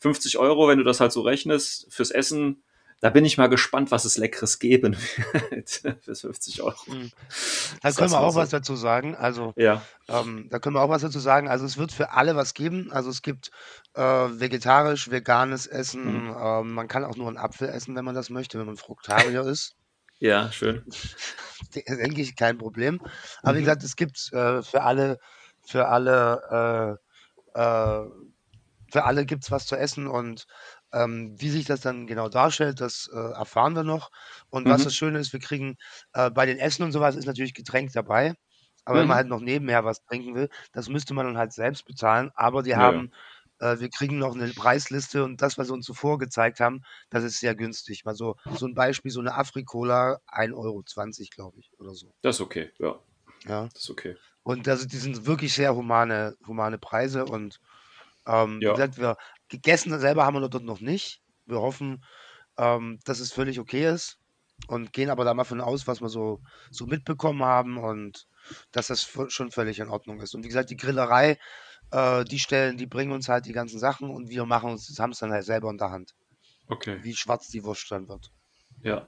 [0.00, 2.62] 50 Euro, wenn du das halt so rechnest, fürs Essen,
[3.00, 4.96] da bin ich mal gespannt, was es Leckeres geben
[5.50, 6.76] wird fürs 50 Euro.
[6.86, 7.10] Hm.
[7.82, 8.38] Da können wir auch so.
[8.38, 9.14] was dazu sagen.
[9.16, 11.48] Also Ja, ähm, da können wir auch was dazu sagen.
[11.48, 12.92] Also es wird für alle was geben.
[12.92, 13.50] Also es gibt
[13.94, 16.24] äh, vegetarisch, veganes Essen.
[16.28, 16.36] Mhm.
[16.38, 19.42] Ähm, man kann auch nur einen Apfel essen, wenn man das möchte, wenn man Fruktarier
[19.46, 19.74] ist.
[20.24, 20.86] Ja, schön.
[21.74, 23.00] denke ich, kein Problem.
[23.42, 23.60] Aber wie Mhm.
[23.60, 25.18] gesagt, es gibt äh, für alle,
[25.66, 26.98] für alle,
[27.54, 28.08] äh, äh,
[28.92, 30.46] für alle gibt's was zu essen und
[30.92, 34.10] ähm, wie sich das dann genau darstellt, das äh, erfahren wir noch.
[34.50, 34.84] Und was Mhm.
[34.84, 35.76] das Schöne ist, wir kriegen
[36.14, 38.34] äh, bei den Essen und sowas ist natürlich Getränk dabei.
[38.84, 39.18] Aber wenn man Mhm.
[39.18, 42.30] halt noch nebenher was trinken will, das müsste man dann halt selbst bezahlen.
[42.34, 43.10] Aber die Ja, haben
[43.64, 47.24] äh, wir kriegen noch eine Preisliste und das, was sie uns zuvor gezeigt haben, das
[47.24, 48.04] ist sehr günstig.
[48.04, 50.82] Mal so, so ein Beispiel, so eine Afrikola, 1,20 Euro,
[51.34, 52.14] glaube ich, oder so.
[52.22, 53.00] Das ist okay, ja.
[53.46, 53.70] Ja.
[53.72, 54.16] Das ist okay.
[54.42, 57.60] Und also die sind wirklich sehr humane, humane Preise und
[58.26, 58.74] ähm, wie Ja.
[58.74, 59.16] gesagt, wir
[59.48, 61.22] gegessen selber haben wir dort noch nicht.
[61.46, 62.04] Wir hoffen,
[62.58, 64.18] ähm, dass es völlig okay ist
[64.68, 66.40] und gehen aber da mal von aus, was wir so,
[66.70, 68.26] so mitbekommen haben und
[68.72, 70.34] dass das schon völlig in Ordnung ist.
[70.34, 71.38] Und wie gesagt, die Grillerei,
[71.90, 75.10] äh, die stellen, die bringen uns halt die ganzen Sachen und wir machen uns, haben
[75.12, 76.14] es dann halt selber in der Hand,
[76.68, 76.98] Okay.
[77.02, 78.30] wie schwarz die Wurst dann wird.
[78.82, 79.06] Ja.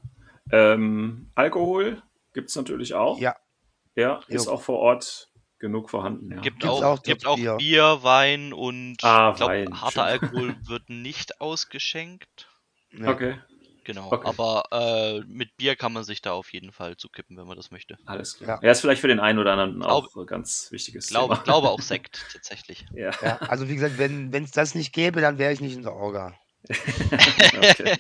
[0.53, 2.03] Ähm, Alkohol
[2.33, 3.18] gibt es natürlich auch.
[3.18, 3.35] Ja,
[3.97, 4.53] Ja, ist Jo.
[4.53, 6.31] auch vor Ort genug vorhanden.
[6.33, 6.41] Ja.
[6.43, 7.57] Gibt auch, auch gibt auch Bier?
[7.57, 7.99] Bier.
[8.03, 10.05] Wein und Ah, ich glaube, Wein, harter.
[10.05, 12.49] Alkohol wird nicht ausgeschenkt.
[12.91, 13.09] ne.
[13.09, 13.39] Okay,
[13.87, 14.11] Genau.
[14.11, 14.26] Okay.
[14.26, 17.70] Aber äh, mit Bier kann man sich da auf jeden Fall zukippen, wenn man das
[17.70, 17.97] möchte.
[18.05, 18.59] alles klar.
[18.61, 18.66] Ja.
[18.66, 21.45] Ja, ist vielleicht für den einen oder anderen Glaub- auch ein ganz wichtiges Glaube, Thema.
[21.45, 22.84] glaube auch Sekt tatsächlich.
[22.93, 23.12] Ja.
[23.22, 25.93] Ja, also wie gesagt, wenn es das nicht gäbe, dann wäre ich nicht in der
[25.95, 26.34] Orga.
[26.68, 27.97] okay.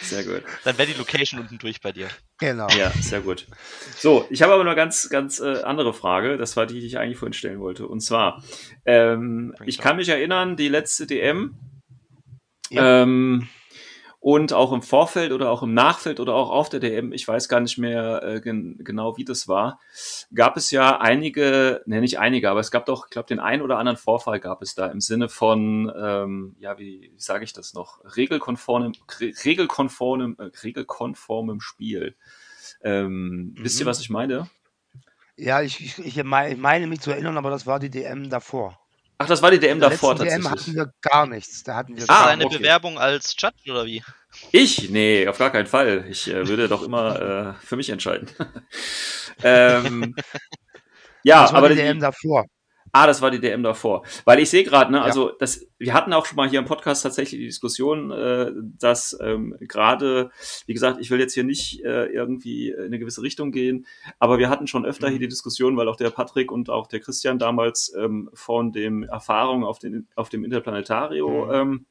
[0.00, 0.42] Sehr gut.
[0.64, 2.08] Dann wäre die Location unten durch bei dir.
[2.38, 2.66] Genau.
[2.70, 3.46] Ja, sehr gut.
[3.96, 6.36] So, ich habe aber eine ganz, ganz äh, andere Frage.
[6.38, 7.86] Das war die, die ich eigentlich vorhin stellen wollte.
[7.86, 8.42] Und zwar,
[8.84, 11.54] ähm, ich kann mich erinnern, die letzte DM
[12.70, 13.02] Ja.
[13.02, 13.48] ähm,
[14.20, 17.48] und auch im Vorfeld oder auch im Nachfeld oder auch auf der DM, ich weiß
[17.48, 19.80] gar nicht mehr äh, gen genau, wie das war,
[20.34, 23.62] gab es ja einige, ne, nicht einige, aber es gab doch, ich glaube, den einen
[23.62, 27.54] oder anderen Vorfall gab es da im Sinne von, ähm, ja, wie, wie sage ich
[27.54, 32.14] das noch, regelkonformem, re- regelkonformem, äh, regelkonformem Spiel.
[32.82, 33.88] Ähm, Wisst ihr, Mhm.
[33.90, 34.48] was ich meine?
[35.36, 38.78] Ja, ich, ich, ich mei- meine mich zu erinnern, aber das war die DM davor.
[39.22, 40.76] Ach, das war die DM der davor letzten DM hatten tatsächlich.
[40.76, 41.62] wir gar nichts.
[41.62, 42.58] Da hatten wir Ah, eine okay.
[42.58, 44.02] Bewerbung als Judge oder wie?
[44.52, 44.88] Ich?
[44.90, 46.06] Nee, auf gar keinen Fall.
[46.08, 48.28] Ich äh, würde doch immer äh, für mich entscheiden.
[49.42, 50.14] ähm,
[51.22, 52.46] ja, Das war aber die die, DM davor.
[52.92, 54.04] Ah, das war die DM davor.
[54.24, 55.04] Weil ich sehe gerade, ne, Ja.
[55.04, 59.16] also das, wir hatten auch schon mal hier im Podcast tatsächlich die Diskussion, äh, dass
[59.22, 60.30] ähm, gerade,
[60.66, 63.86] wie gesagt, ich will jetzt hier nicht äh, irgendwie in eine gewisse Richtung gehen,
[64.18, 65.10] aber wir hatten schon öfter Mhm.
[65.12, 69.02] hier die Diskussion, weil auch der Patrick und auch der Christian damals ähm, von dem
[69.04, 71.52] Erfahrung auf, den, auf dem Interplanetario Mhm.
[71.54, 71.86] ähm,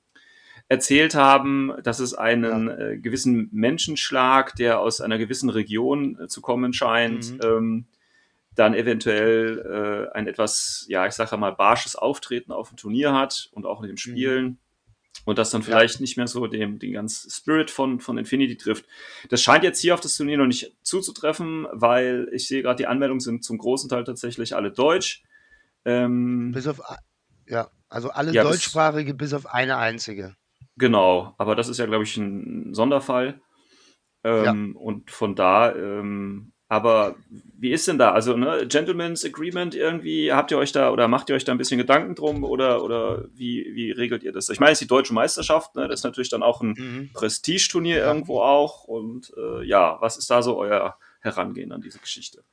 [0.68, 6.41] erzählt haben, dass es einen äh, gewissen Menschenschlag, der aus einer gewissen Region äh, zu
[6.41, 7.39] kommen scheint, Mhm.
[7.43, 7.86] ähm,
[8.60, 13.49] dann eventuell äh, ein etwas, ja, ich sage mal, barsches Auftreten auf dem Turnier hat
[13.53, 14.60] und auch in den Spielen.
[15.26, 18.86] Und das dann vielleicht nicht mehr so dem, den ganzen Spirit von, von Infinity trifft.
[19.30, 22.88] Das scheint jetzt hier auf das Turnier noch nicht zuzutreffen, weil ich sehe gerade, die
[22.88, 25.24] Anmeldungen sind zum großen Teil tatsächlich alle deutsch.
[25.86, 26.82] Ähm, Bis auf,
[27.47, 30.36] ja, also alle Ja, bis- deutschsprachige bis auf eine einzige.
[30.78, 33.41] Genau, aber das ist ja, glaube ich, ein Sonderfall.
[34.24, 37.15] Ähm, Und von da, ähm, aber
[37.57, 38.11] wie ist denn da?
[38.11, 41.57] Also, ne, Gentleman's Agreement irgendwie, habt ihr euch da oder macht ihr euch da ein
[41.57, 44.49] bisschen Gedanken drum oder, oder wie, wie regelt ihr das?
[44.49, 45.88] Ich meine, es ist die deutsche Meisterschaft, ne?
[45.88, 47.09] Das ist natürlich dann auch ein Mhm.
[47.13, 48.84] Prestigeturnier irgendwo auch.
[48.84, 52.43] Und äh, ja, was ist da so euer Herangehen an diese Geschichte?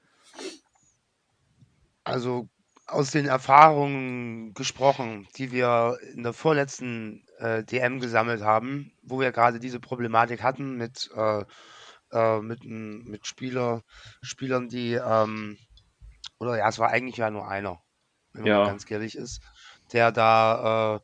[2.04, 2.48] Also
[2.86, 9.32] aus den Erfahrungen gesprochen, die wir in der vorletzten äh, DM gesammelt haben, wo wir
[9.32, 11.44] gerade diese Problematik hatten mit, äh,
[12.12, 13.82] äh, mit, mit Spieler,
[14.22, 15.58] Spielern, die, ähm,
[16.40, 17.82] oder ja, es war eigentlich ja nur einer,
[18.32, 18.56] wenn man Ja.
[18.56, 19.42] mal ganz ehrlich ist,
[19.92, 21.00] der da äh,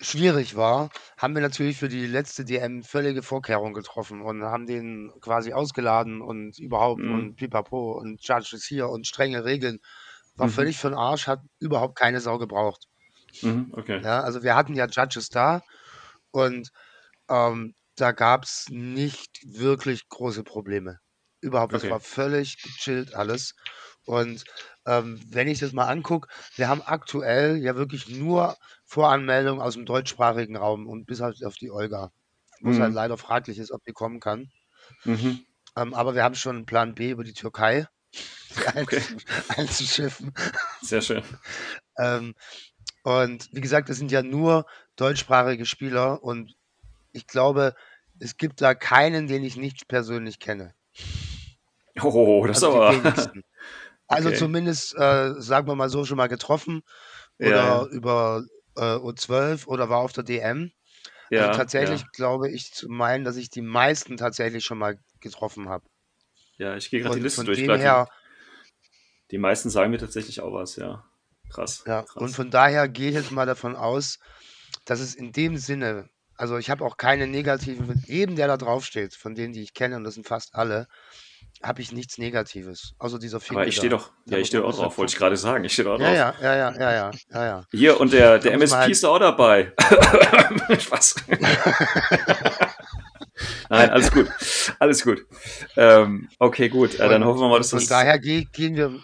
[0.00, 5.12] schwierig war, haben wir natürlich für die letzte DM völlige Vorkehrungen getroffen und haben den
[5.20, 7.06] quasi ausgeladen und überhaupt Mhm.
[7.06, 9.78] und pipapo und Judges hier und strenge Regeln.
[10.36, 10.50] War Mhm.
[10.50, 12.86] völlig für den Arsch, hat überhaupt keine Sau gebraucht.
[13.42, 14.02] Mhm, okay.
[14.02, 15.62] Ja, also wir hatten ja Judges da
[16.30, 16.70] und
[17.28, 20.98] ähm, da gab es nicht wirklich große Probleme.
[21.40, 21.90] Überhaupt, das Okay.
[21.90, 23.54] war völlig gechillt alles.
[24.04, 24.44] Und
[24.86, 29.86] ähm, wenn ich das mal angucke, wir haben aktuell ja wirklich nur Voranmeldungen aus dem
[29.86, 32.10] deutschsprachigen Raum und bis halt auf die Olga.
[32.62, 32.82] Wo es Mhm.
[32.82, 34.50] halt leider fraglich ist, ob die kommen kann.
[35.04, 35.44] Mhm.
[35.76, 37.86] Ähm, aber wir haben schon einen Plan B über die Türkei
[38.56, 39.02] die Okay.
[39.02, 40.32] einzu- einzuschiffen.
[40.82, 41.22] Sehr schön.
[41.98, 42.34] Ähm,
[43.04, 46.54] und wie gesagt, es sind ja nur deutschsprachige Spieler und
[47.12, 47.74] ich glaube,
[48.20, 50.74] es gibt da keinen, den ich nicht persönlich kenne.
[52.00, 52.96] Oh, das Also aber.
[52.96, 53.42] wenigsten.
[54.12, 54.38] Also Okay.
[54.38, 56.82] zumindest, äh, sagen wir mal so, schon mal getroffen
[57.38, 58.44] oder Ja, über
[58.76, 60.72] äh, U12 oder war auf der DM.
[61.30, 62.06] Ja, also tatsächlich ja.
[62.12, 65.84] glaube ich zu meinen, dass ich die meisten tatsächlich schon mal getroffen habe.
[66.56, 67.60] Ja, ich gehe gerade die Liste durch.
[67.60, 68.08] her,
[69.28, 71.04] die, die meisten sagen mir tatsächlich auch was, ja.
[71.48, 71.84] Krass.
[71.86, 72.16] ja, krass.
[72.16, 74.18] und von daher gehe ich jetzt mal davon aus,
[74.86, 76.10] dass es in dem Sinne,
[76.40, 79.74] also ich habe auch keine negativen, mit jedem, der da draufsteht, von denen, die ich
[79.74, 80.86] kenne, und das sind fast alle,
[81.62, 82.94] habe ich nichts Negatives.
[82.98, 85.64] Außer dieser Aber ich stehe doch, ja, ich stehe auch drauf, wollte ich gerade sagen.
[85.64, 86.06] Ich stehe auch drauf.
[86.06, 87.64] Ja, ja, ja, ja, ja, ja.
[87.72, 89.74] Hier, und der, der MSP halt- ist auch dabei.
[90.78, 91.16] Spaß.
[93.68, 94.28] Nein, alles gut.
[94.78, 95.26] Alles gut.
[95.76, 96.98] Ähm, okay, gut.
[96.98, 97.88] Dann hoffen wir mal, dass Von das.
[97.88, 98.98] daher ge gehen wir.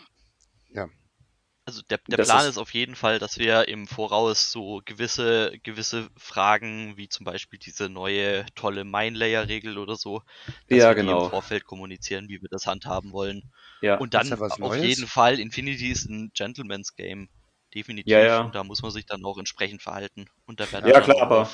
[1.66, 4.80] Also der, der Das Plan ist- ist auf jeden Fall, dass wir im Voraus so
[4.84, 10.22] gewisse, gewisse Fragen, wie zum Beispiel diese neue tolle Mine-Layer-Regel oder so,
[10.68, 11.24] dass Ja, wir die genau.
[11.24, 13.42] im Vorfeld kommunizieren, wie wir das handhaben wollen.
[13.82, 14.84] Ja, Und dann ja auf Neues?
[14.84, 17.28] jeden Fall, Infinity ist ein Gentleman's Game.
[17.74, 18.12] Definitiv.
[18.12, 18.42] Ja, ja.
[18.42, 20.26] Und da muss man sich dann auch entsprechend verhalten.
[20.46, 21.50] Und da werden Ja, klar, aber,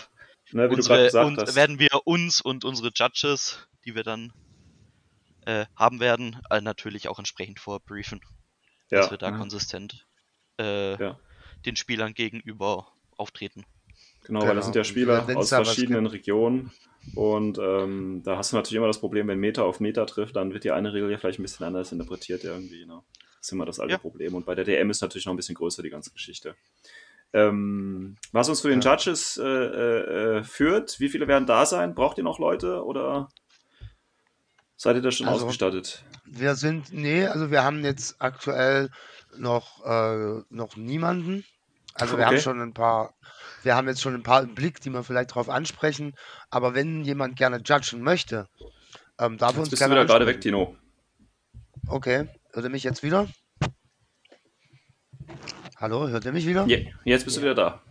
[0.53, 1.57] ne, wie du unsere, gesagt und hast.
[1.57, 4.31] werden wir uns und unsere Judges, die wir dann
[5.47, 8.21] äh, haben werden, äh, natürlich auch entsprechend vorbriefen,
[8.93, 10.07] ja, dass wir da ja, konsequent
[10.61, 11.19] äh, Ja.
[11.67, 13.65] den Spielern gegenüber auftreten.
[14.25, 14.73] Genau, weil das Genau.
[14.73, 16.71] sind ja Spieler aus verschiedenen Regionen.
[17.17, 20.53] Und ähm, da hast du natürlich immer das Problem, wenn Meta auf Meta trifft, dann
[20.53, 22.87] wird die eine Regel ja vielleicht ein bisschen anders interpretiert irgendwie.
[22.87, 23.03] Ne?
[23.39, 23.99] Das ist immer das alte Ja.
[23.99, 24.35] Problem.
[24.37, 26.55] Und bei der DM ist natürlich noch ein bisschen größer die ganze Geschichte.
[27.33, 28.93] Ähm, was uns für den Ja.
[28.95, 31.95] Judges äh, äh, äh, führt, wie viele werden da sein?
[31.95, 33.31] Braucht ihr noch Leute oder
[34.83, 36.03] seid ihr da schon Also- ausgestattet?
[36.25, 38.91] Wir sind, nee, also wir haben jetzt aktuell
[39.37, 41.45] noch, äh, noch niemanden.
[41.95, 42.37] Also wir Okay.
[42.37, 43.15] haben schon ein paar,
[43.63, 46.15] wir haben jetzt schon ein paar im Blick, die wir vielleicht drauf ansprechen.
[46.51, 48.49] Aber wenn jemand gerne judgen möchte,
[49.19, 50.41] ähm, darf Jetzt uns bist du gerne wieder gerade weg.
[50.41, 50.77] Tino.
[51.87, 53.29] Okay, hört ihr mich jetzt wieder?
[55.77, 56.67] Hallo, hört ihr mich wieder?
[56.67, 57.83] Je, jetzt bist du wieder da.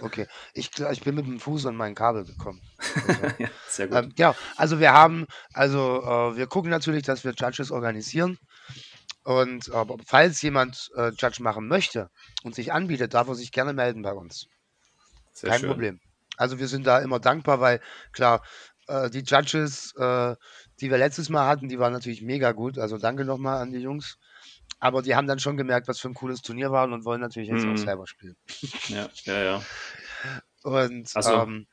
[0.00, 2.60] Okay, ich, ich bin mit dem Fuß an mein Kabel gekommen.
[2.94, 3.96] Also, ja, sehr gut.
[3.98, 8.38] Ähm, ja, also wir haben, also äh, wir gucken natürlich, dass wir Judges organisieren.
[9.24, 12.10] Und aber falls jemand äh, Judge machen möchte
[12.42, 14.46] und sich anbietet, darf er sich gerne melden bei uns.
[15.32, 15.70] sehr Kein schön.
[15.70, 16.00] Problem.
[16.36, 17.80] Also wir sind da immer dankbar, weil
[18.12, 18.42] klar,
[18.86, 20.34] äh, die Judges, äh,
[20.80, 22.78] die wir letztes Mal hatten, die waren natürlich mega gut.
[22.78, 24.18] Also danke nochmal an die Jungs.
[24.80, 27.48] Aber die haben dann schon gemerkt, was für ein cooles Turnier war und wollen natürlich
[27.48, 27.72] jetzt Mhm.
[27.72, 28.36] auch selber spielen.
[28.88, 29.62] Ja, ja, ja.
[30.62, 31.34] Und, Ach so.
[31.42, 31.66] ähm,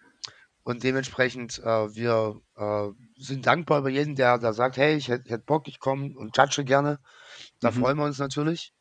[0.64, 5.32] und dementsprechend, äh, wir äh, sind dankbar über jeden, der da sagt, hey, ich hätte
[5.32, 7.00] hätt Bock, ich komme und judge gerne.
[7.62, 7.76] Da Mhm.
[7.76, 8.74] freuen wir uns natürlich.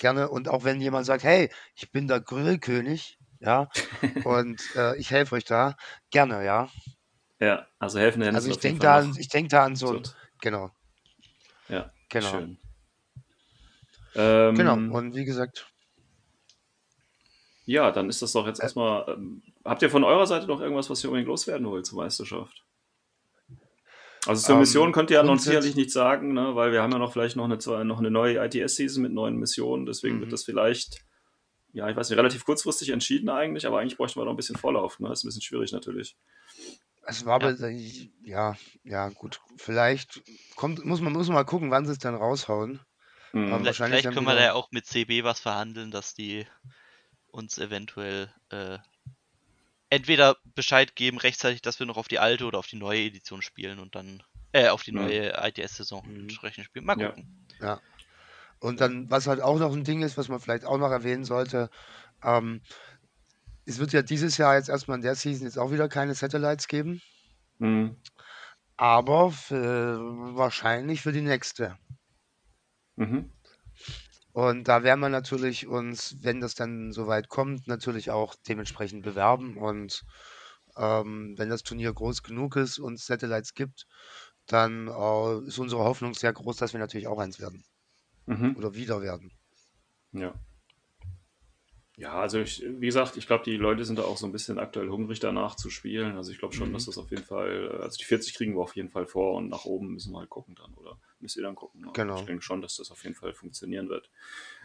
[0.00, 0.28] Gerne.
[0.30, 3.68] Und auch wenn jemand sagt, hey, ich bin der Grillkönig, ja,
[4.24, 5.76] und äh, ich helfe euch da,
[6.10, 6.68] gerne, ja.
[7.40, 10.02] Ja, also helfende Hände Also ich denke da, an- ich denk da an so ein,
[10.40, 10.70] genau,
[11.68, 12.58] Ja, genau, schön.
[14.14, 14.74] Ähm, genau.
[14.96, 15.70] Und wie gesagt,
[17.64, 19.04] ja, dann ist das doch jetzt Äh, erstmal.
[19.08, 22.64] Ähm, habt ihr von eurer Seite noch irgendwas, was ihr unbedingt loswerden wollt zur Meisterschaft?
[24.26, 26.54] Also zur Ähm, Mission könnt ihr ja noch sicherlich nichts sagen, ne?
[26.54, 29.84] weil wir haben ja noch vielleicht noch eine, noch eine neue ITS-Season mit neuen Missionen,
[29.84, 30.20] deswegen Mhm.
[30.20, 31.04] wird das vielleicht,
[31.72, 34.56] ja, ich weiß nicht, relativ kurzfristig entschieden eigentlich, aber eigentlich bräuchten wir noch ein bisschen
[34.56, 35.10] Vorlauf, ne?
[35.12, 36.16] Ist ein bisschen schwierig natürlich.
[37.04, 37.48] es war Ja.
[37.48, 37.70] aber,
[38.22, 39.40] ja, ja, gut.
[39.56, 40.22] Vielleicht
[40.54, 42.78] kommt, muss man, muss man mal gucken, wann sie es dann raushauen.
[43.32, 43.48] Mhm.
[43.58, 46.46] Vielleicht, vielleicht dann können wir da ja auch mit CB was verhandeln, dass die
[47.32, 48.78] uns eventuell äh,
[49.92, 53.42] entweder Bescheid geben rechtzeitig, dass wir noch auf die alte oder auf die neue Edition
[53.42, 54.22] spielen und dann
[54.52, 56.18] äh, auf die neue ITS-Saison Mhm.
[56.22, 56.86] entsprechend spielen.
[56.86, 57.08] Mal Ja.
[57.08, 57.28] gucken.
[58.60, 61.24] Und dann, was halt auch noch ein Ding ist, was man vielleicht auch noch erwähnen
[61.24, 61.68] sollte,
[62.22, 62.62] ähm,
[63.66, 66.68] es wird ja dieses Jahr jetzt erstmal in der Season jetzt auch wieder keine Satellites
[66.68, 67.02] geben,
[67.60, 67.96] Mhm.
[68.76, 69.98] aber für,
[70.36, 71.78] wahrscheinlich für die nächste.
[72.96, 73.30] Mhm.
[74.32, 79.56] Und da werden wir natürlich uns, wenn das dann soweit kommt, natürlich auch dementsprechend bewerben.
[79.58, 80.02] Und
[80.76, 83.86] ähm, wenn das Turnier groß genug ist und es Satellites gibt,
[84.46, 87.64] dann äh, ist unsere Hoffnung sehr groß, dass wir natürlich auch eins werden
[88.26, 88.52] Mhm.
[88.54, 89.32] oder wieder werden.
[90.12, 90.34] Ja.
[91.96, 94.58] Ja, also ich, wie gesagt, ich glaube, die Leute sind da auch so ein bisschen
[94.58, 96.16] aktuell hungrig danach zu spielen.
[96.16, 96.72] Also ich glaube schon, Mhm.
[96.72, 99.34] dass das auf jeden Fall, äh, also die 40 kriegen wir auf jeden Fall vor
[99.34, 101.80] und nach oben müssen wir halt gucken dann oder müsst ihr dann gucken.
[101.82, 101.90] ne?
[101.94, 102.16] Genau.
[102.18, 104.10] Ich denke schon, dass das auf jeden Fall funktionieren wird.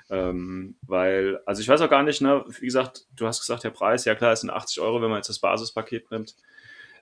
[0.10, 3.72] Ähm, weil, also ich weiß auch gar nicht, ne, wie gesagt, du hast gesagt, der
[3.72, 6.36] Preis, ja klar, es sind 80 Euro, wenn man jetzt das Basispaket nimmt.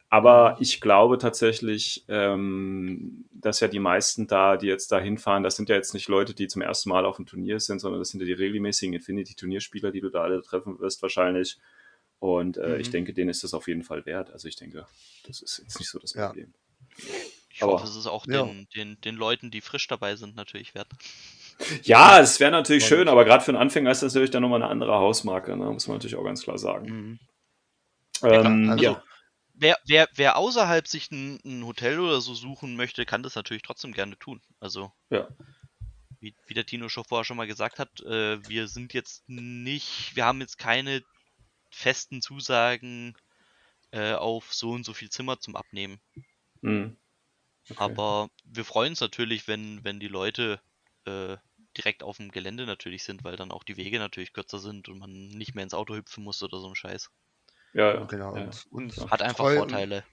[0.09, 5.55] Aber ich glaube tatsächlich, ähm, dass ja die meisten da, die jetzt da hinfahren, das
[5.55, 8.09] sind ja jetzt nicht Leute, die zum ersten Mal auf dem Turnier sind, sondern das
[8.09, 11.57] sind ja die regelmäßigen Infinity-Turnierspieler, die du da alle treffen wirst wahrscheinlich.
[12.19, 12.79] Und äh, Mhm.
[12.81, 14.31] ich denke, denen ist das auf jeden Fall wert.
[14.31, 14.87] Also ich denke,
[15.27, 16.33] das ist jetzt nicht so das Ja.
[17.55, 18.43] Ich Aber- hoffe, es ist auch Ja.
[18.43, 20.89] den, den, den Leuten, die frisch dabei sind, natürlich wert.
[21.83, 24.41] Ja, es wäre natürlich Und- schön, aber gerade für einen Anfänger ist das natürlich dann
[24.41, 25.71] nochmal eine andere Hausmarke, ne?
[25.71, 26.85] muss man natürlich auch ganz klar sagen.
[26.89, 27.19] Mhm.
[28.23, 29.03] Ähm, Also- ja.
[29.53, 33.63] Wer, wer, wer außerhalb sich ein, ein Hotel oder so suchen möchte, kann das natürlich
[33.63, 34.41] trotzdem gerne tun.
[34.59, 35.29] Also, Ja.
[36.19, 40.13] wie, wie der Tino schon vorher schon mal gesagt hat, äh, wir sind jetzt nicht,
[40.17, 41.03] wir haben jetzt keine
[41.71, 43.15] festen Zusagen
[43.91, 46.01] äh, auf so und so viel Zimmer zum Abnehmen.
[46.59, 46.97] Mhm.
[47.75, 50.59] Aber wir freuen uns natürlich, wenn, wenn die Leute
[51.05, 51.37] äh,
[51.77, 54.99] direkt auf dem Gelände natürlich sind, weil dann auch die Wege natürlich kürzer sind und
[54.99, 57.09] man nicht mehr ins Auto hüpfen muss oder so ein Scheiß.
[57.73, 58.03] Ja, ja.
[58.05, 58.35] Genau.
[58.35, 58.43] Ja.
[58.43, 60.03] Und, und Hat einfach treu und- Vorteile.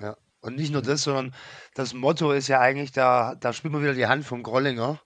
[0.00, 0.16] Ja.
[0.40, 1.34] Und nicht nur das, sondern
[1.74, 5.00] das Motto ist ja eigentlich, da, da spielt man wieder die Hand vom Grollinger.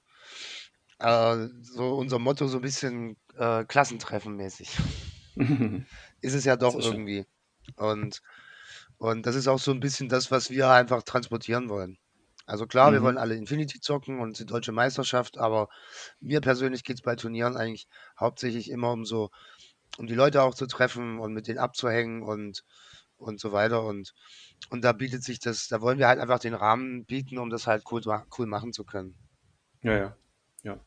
[0.99, 4.69] Äh, so unser Motto so ein bisschen äh, Klassentreffen mäßig.
[6.21, 7.25] Ist es ja doch irgendwie.
[7.77, 8.21] Und,
[9.01, 11.99] und das ist auch so ein bisschen das, was wir einfach transportieren wollen.
[12.47, 13.05] Also klar, wir Mhm.
[13.05, 15.69] wollen alle Infinity zocken und die deutsche Meisterschaft, aber
[16.21, 17.89] mir persönlich geht es bei Turnieren eigentlich
[18.19, 19.31] hauptsächlich immer um so,
[19.99, 22.65] um die Leute auch zu treffen und mit denen abzuhängen und,
[23.17, 23.85] und so weiter.
[23.85, 24.15] Und,
[24.71, 27.67] und da bietet sich das, da wollen wir halt einfach den Rahmen bieten, um das
[27.67, 28.03] halt cool,
[28.39, 29.17] cool machen zu können.
[29.83, 30.17] Ja, ja.
[30.63, 30.79] Ja,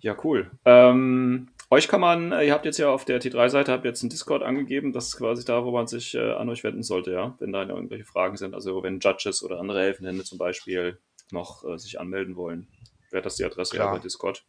[0.00, 0.50] ja cool.
[0.64, 4.10] Ähm, euch kann man, äh, ihr habt jetzt ja auf der T3-Seite, habt jetzt einen
[4.10, 7.36] Discord angegeben, das ist quasi da, wo man sich äh, an euch wenden sollte, ja,
[7.40, 8.54] wenn da irgendwelche Fragen sind.
[8.54, 10.98] Also wenn Judges oder andere Helfende zum Beispiel
[11.30, 12.68] noch äh, sich anmelden wollen,
[13.10, 14.44] wäre das die Adresse ja bei Discord.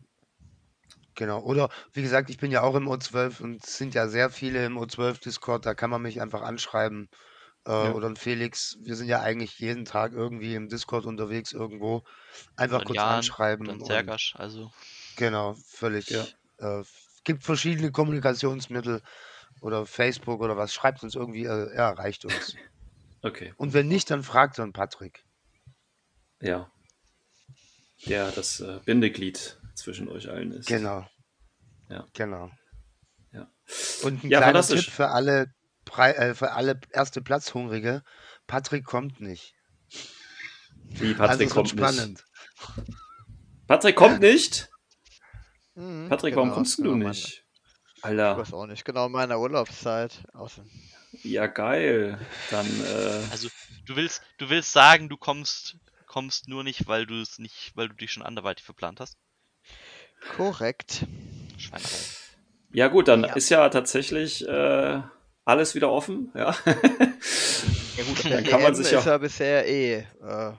[1.15, 1.41] Genau.
[1.43, 4.65] Oder wie gesagt, ich bin ja auch im O12 und es sind ja sehr viele
[4.65, 7.09] im O12 Discord, da kann man mich einfach anschreiben.
[7.67, 7.91] Äh, Ja.
[7.93, 12.03] Oder ein Felix, wir sind ja eigentlich jeden Tag irgendwie im Discord unterwegs irgendwo.
[12.55, 13.67] Einfach kurz Jan anschreiben.
[13.67, 14.71] Und- Zergasch, also
[15.17, 16.09] Genau, völlig.
[16.09, 16.23] Ja.
[16.59, 16.83] Äh,
[17.29, 19.03] gibt verschiedene Kommunikationsmittel
[19.61, 20.73] oder Facebook oder was.
[20.73, 22.55] Schreibt uns irgendwie, äh, ja, reicht uns.
[23.21, 25.25] Okay, Und wenn nicht, dann fragt dann Patrick.
[26.41, 26.71] ja.
[28.07, 30.67] Der das äh, Bindeglied zwischen euch allen ist.
[30.69, 31.05] Genau.
[31.89, 32.05] Ja.
[32.13, 32.49] Genau.
[33.33, 33.51] Ja.
[34.03, 34.65] Und ein Ja, kleiner.
[34.65, 35.47] Tipp für alle,
[35.97, 38.03] äh, für alle erste Platzhungrige.
[38.47, 39.53] Patrick kommt nicht.
[40.85, 41.77] Wie also Patrick wird kommt nicht.
[41.77, 42.25] spannend.
[43.67, 44.68] Patrick kommt nicht?
[45.79, 47.43] Mhm, Patrick, warum genau, kommst du genau, meine- nicht?
[47.95, 48.85] Ich Alter, weiß auch nicht.
[48.85, 50.23] Genau in meiner Urlaubszeit.
[50.33, 50.63] Außer,
[51.23, 52.19] ja geil.
[52.49, 53.49] Dann, äh, Also
[53.85, 55.75] du willst, du willst sagen, du kommst,
[56.05, 59.17] kommst nur nicht, weil du es nicht, weil du dich schon anderweitig verplant hast?
[60.35, 61.05] korrekt.
[61.57, 61.89] Schweinerei.
[62.71, 63.33] ja gut, dann Ja.
[63.33, 65.01] ist ja tatsächlich äh,
[65.45, 66.55] alles wieder offen, ja.
[67.97, 70.53] Ja gut, Dann der kann man sich ist ja- ja bisher eh äh,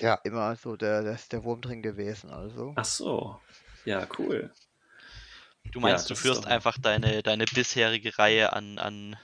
[0.00, 0.14] Ja.
[0.24, 2.28] immer so der, der, der Wurm drin gewesen.
[2.30, 3.40] Also Ach so.
[3.88, 4.52] Ja, cool.
[5.72, 9.16] Du meinst, Ja, du führst doch- einfach deine, deine bisherige Reihe an, an,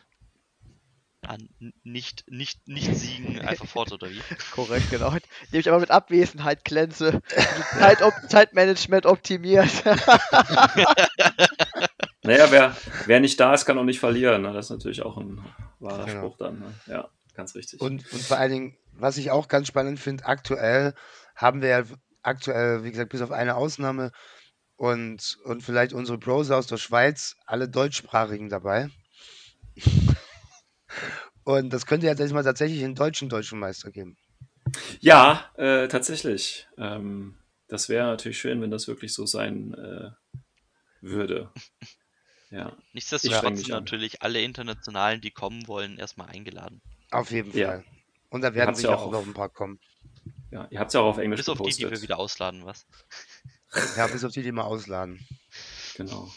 [1.21, 1.49] an
[1.83, 4.23] nicht, nicht, nicht Siegen einfach fort, oder wie?
[4.53, 5.09] korrekt, genau.
[5.47, 7.21] Indem ich aber mit Abwesenheit glänze.
[7.79, 9.69] Zeit op Zeitmanagement optimiert.
[12.27, 14.41] Naja, wer, wer nicht da ist, kann auch nicht verlieren.
[14.43, 14.53] Ne?
[14.55, 15.45] Das ist natürlich auch ein
[15.79, 16.21] wahrer Genau.
[16.21, 16.59] Spruch dann.
[16.59, 16.75] Ne?
[16.87, 17.83] Ja, ganz richtig.
[17.83, 20.95] Und, und vor allen Dingen, was ich auch ganz spannend finde, aktuell
[21.37, 21.83] haben wir ja
[22.23, 24.11] aktuell, wie gesagt, bis auf eine Ausnahme
[24.77, 28.89] und, und vielleicht unsere Browser aus der Schweiz, alle deutschsprachigen dabei.
[31.45, 34.17] Und das könnte ja diesmal tatsächlich einen deutschen deutschen Meister geben.
[35.01, 36.67] Ja, äh, tatsächlich.
[36.79, 37.37] Ähm,
[37.69, 40.11] das wäre natürlich schön, wenn das wirklich so sein äh,
[41.01, 41.53] würde.
[42.51, 42.77] Ja.
[42.93, 46.83] Nichtsdestotrotz sind natürlich alle Internationalen, die kommen wollen, erstmal eingeladen.
[47.11, 47.67] Auf jeden Ja.
[47.69, 47.85] Fall.
[48.29, 49.81] Und da werden ja sicher auch auch noch auf- ein paar kommen.
[50.53, 50.69] ja.
[50.71, 52.87] Ihr habt es ja auch auf Englisch Bis auf die, die wir wieder ausladen, was?
[53.97, 55.27] Ja, bis auf die, die mal ausladen.
[55.97, 56.31] Genau.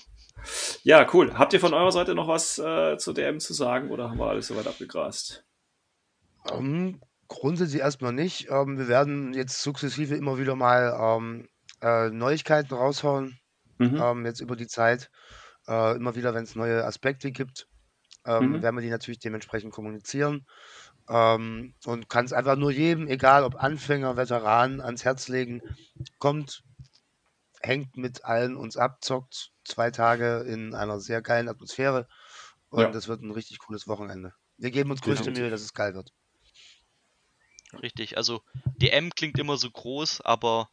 [0.84, 1.34] Ja, cool.
[1.38, 4.28] Habt ihr von eurer Seite noch was äh, zur DM zu sagen oder haben wir
[4.28, 5.44] alles soweit abgegrast?
[6.52, 8.48] Ähm, grundsätzlich erstmal nicht.
[8.50, 11.48] Ähm, wir werden jetzt sukzessive immer wieder mal ähm,
[11.82, 13.40] äh, Neuigkeiten raushauen.
[13.80, 14.00] Mhm.
[14.02, 15.10] ähm, jetzt über die Zeit.
[15.68, 17.68] Äh, immer wieder, wenn es neue Aspekte gibt,
[18.26, 18.62] ähm, Mhm.
[18.62, 20.46] werden wir die natürlich dementsprechend kommunizieren.
[21.10, 25.62] Ähm, und kann es einfach nur jedem, egal ob Anfänger, Veteran, ans Herz legen.
[26.20, 26.64] Kommt,
[27.62, 32.08] hängt mit allen uns ab, zockt zwei Tage in einer sehr geilen Atmosphäre.
[32.70, 32.92] Und Ja.
[32.92, 34.34] das wird ein richtig cooles Wochenende.
[34.58, 35.32] Wir geben uns größte.
[35.32, 36.12] Mühe, dass es geil wird.
[37.82, 38.42] Richtig, also
[38.82, 40.70] DM klingt immer so groß, aber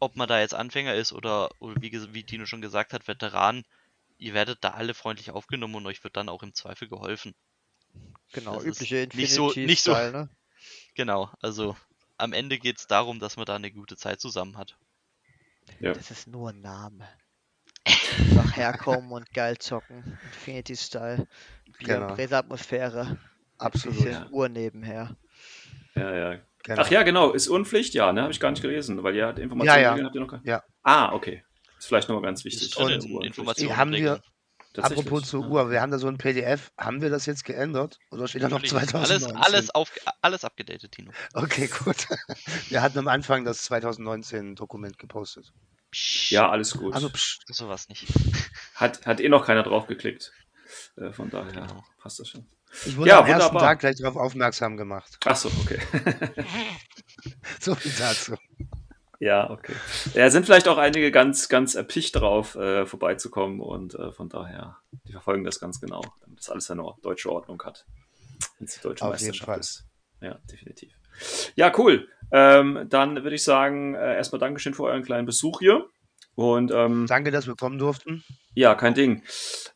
[0.00, 3.64] ob man da jetzt Anfänger ist oder, oder wie, wie Dino schon gesagt hat, Veteran,
[4.18, 7.34] ihr werdet da alle freundlich aufgenommen und euch wird dann auch im Zweifel geholfen.
[8.32, 10.28] genau, Das übliche nicht so- nicht so- ne?
[10.94, 11.76] Genau, also
[12.16, 14.76] am Ende geht es darum, dass man da eine gute Zeit zusammen hat.
[15.80, 15.92] Ja.
[15.92, 17.06] Das ist nur ein Name.
[17.86, 20.18] Einfach herkommen und geil zocken.
[20.24, 21.26] Infinity-Style.
[21.78, 22.06] Bier- Genau.
[22.08, 23.18] und Bräseatmosphäre.
[23.58, 24.04] Absolut.
[24.04, 24.26] Ja.
[24.30, 25.16] Uhr nebenher.
[25.94, 26.40] Ja, ja.
[26.62, 26.82] Genau.
[26.82, 27.32] Ach ja, genau.
[27.32, 27.94] Ist Unpflicht?
[27.94, 28.22] Ja, ne?
[28.22, 30.04] Habe ich gar nicht gelesen, weil ihr habt Informationen Ja, ja.
[30.04, 30.62] habt ihr noch gar Ja.
[30.82, 31.44] Ah, okay.
[31.78, 32.62] Ist vielleicht nochmal ganz wichtig.
[32.62, 32.76] Ist.
[32.78, 34.20] Informationen Die haben wir-.
[34.84, 35.48] Apropos zur Ja.
[35.48, 36.72] Uhr, wir haben da so ein PDF.
[36.78, 37.98] Haben wir das jetzt geändert?
[38.10, 38.88] Oder steht da noch Natürlich.
[38.90, 39.36] 2019?
[39.36, 39.90] Alles, alles, auf,
[40.22, 41.12] alles abgedatet, Tino.
[41.34, 42.06] Okay, gut.
[42.68, 45.52] Wir hatten am Anfang das 2019 Dokument gepostet.
[45.92, 46.94] Psch, Ja, alles gut.
[46.94, 48.04] Also, psch, sowas nicht.
[48.74, 50.32] hat, hat eh noch keiner drauf geklickt.
[50.96, 51.84] Äh, von daher Genau.
[51.98, 52.46] passt das schon.
[52.84, 53.62] Ich wurde Ja, am ersten wunderbar.
[53.62, 55.16] Tag gleich darauf aufmerksam gemacht.
[55.24, 55.78] Ach so, okay.
[57.60, 58.34] So viel dazu.
[59.20, 59.74] Ja, okay.
[60.14, 64.78] Ja, sind vielleicht auch einige ganz, ganz erpicht drauf, äh, vorbeizukommen und äh, von daher,
[65.06, 67.86] die verfolgen das ganz genau, damit das alles eine deutsche Ordnung hat.
[68.58, 69.60] Wenn es die deutsche Auf jeden Meisterschaft Fall.
[69.60, 69.84] ist.
[70.20, 70.92] Ja, definitiv.
[71.54, 72.08] Ja, cool.
[72.32, 75.88] Ähm, dann würde ich sagen, äh, erstmal Dankeschön für euren kleinen Besuch hier.
[76.34, 78.22] Und ähm, Danke, dass wir kommen durften.
[78.54, 79.22] Ja, kein Ding.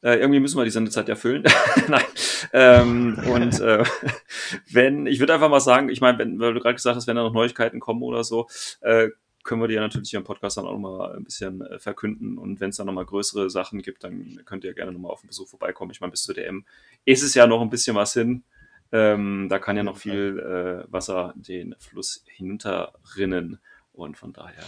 [0.03, 1.45] Äh, irgendwie müssen wir die Sendezeit ja füllen.
[1.89, 2.05] Nein.
[2.53, 3.85] Ähm, und äh,
[4.71, 7.17] wenn, ich würde einfach mal sagen, ich meine, wenn, weil du gerade gesagt hast, wenn
[7.17, 8.47] da noch Neuigkeiten kommen oder so,
[8.83, 9.09] äh,
[9.45, 12.39] können wir ja natürlich hier im Podcast dann auch nochmal ein bisschen äh, verkünden.
[12.39, 15.29] Und wenn es dann nochmal größere Sachen gibt, dann könnt ihr gerne nochmal auf den
[15.29, 15.91] Besuch vorbeikommen.
[15.93, 16.65] Ich meine, bis zur DM
[17.05, 18.45] ist es ja noch ein bisschen was hin.
[18.93, 20.39] Ähm, da kann ja noch viel
[20.87, 23.59] äh, Wasser den Fluss hinunterrinnen.
[23.93, 24.65] Und von daher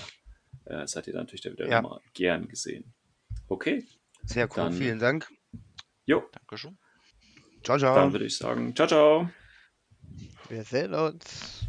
[0.65, 1.83] äh, seid ihr dann natürlich da wieder Ja.
[1.83, 2.93] nochmal gern gesehen.
[3.49, 3.85] Okay.
[4.25, 4.57] Sehr cool.
[4.57, 5.29] Dann- Vielen Dank.
[6.07, 6.79] Jo, Dankeschön.
[7.65, 7.95] Ciao, ciao.
[7.95, 9.31] dann würde ich sagen, ciao, ciao.
[10.49, 11.67] Wir sehen uns.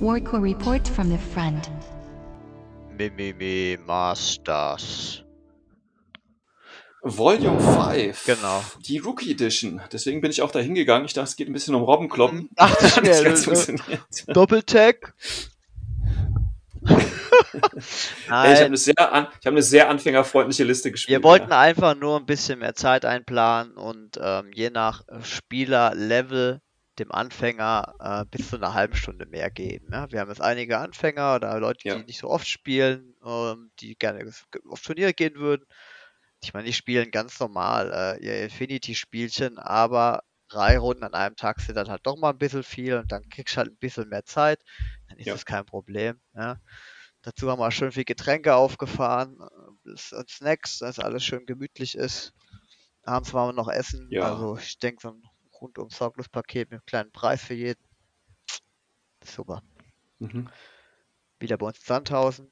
[0.00, 1.70] Warco report from the front.
[2.96, 5.24] Mimimi Masters.
[7.02, 8.24] Volume 5.
[8.24, 8.62] Genau.
[8.86, 9.80] Die Rookie Edition.
[9.92, 11.04] Deswegen bin ich auch da hingegangen.
[11.04, 12.48] Ich dachte, es geht ein bisschen um Robbenkloppen.
[12.56, 14.02] Dachte ich Hat ganz äh, funktioniert.
[14.28, 15.14] Doppeltag.
[16.84, 21.18] Ey, ich habe Nein, eine, sehr an, ich hab eine sehr anfängerfreundliche Liste gespielt.
[21.18, 21.60] wir wollten ja.
[21.60, 26.60] einfach nur ein bisschen mehr Zeit einplanen und ähm, je nach Spielerlevel
[26.98, 29.88] dem Anfänger äh, bis zu einer halben Stunde mehr geben.
[29.92, 30.10] Ja?
[30.10, 31.96] Wir haben jetzt einige Anfänger oder Leute, Ja.
[31.96, 34.30] die nicht so oft spielen, ähm, die gerne
[34.68, 35.64] auf Turniere gehen würden.
[36.42, 41.60] Ich meine, die spielen ganz normal äh, ihr Infinity-Spielchen, aber drei Runden an einem Tag
[41.60, 44.08] sind dann halt doch mal ein bisschen viel und dann kriegst du halt ein bisschen
[44.08, 44.60] mehr Zeit.
[45.08, 45.34] Dann ist Ja.
[45.34, 46.20] das kein Problem.
[46.34, 46.60] Ja?
[47.22, 52.32] Dazu haben wir schön viel Getränke aufgefahren äh, und Snacks, dass alles schön gemütlich ist.
[53.02, 54.06] Abends waren wir noch essen.
[54.10, 54.32] Ja.
[54.32, 55.22] Also ich denke, so ein
[55.60, 57.82] rundum sorglos Paket mit einem kleinen Preis für jeden.
[59.24, 59.62] Super.
[60.18, 60.48] Mhm.
[61.40, 62.50] Wieder bei uns in Sandhausen.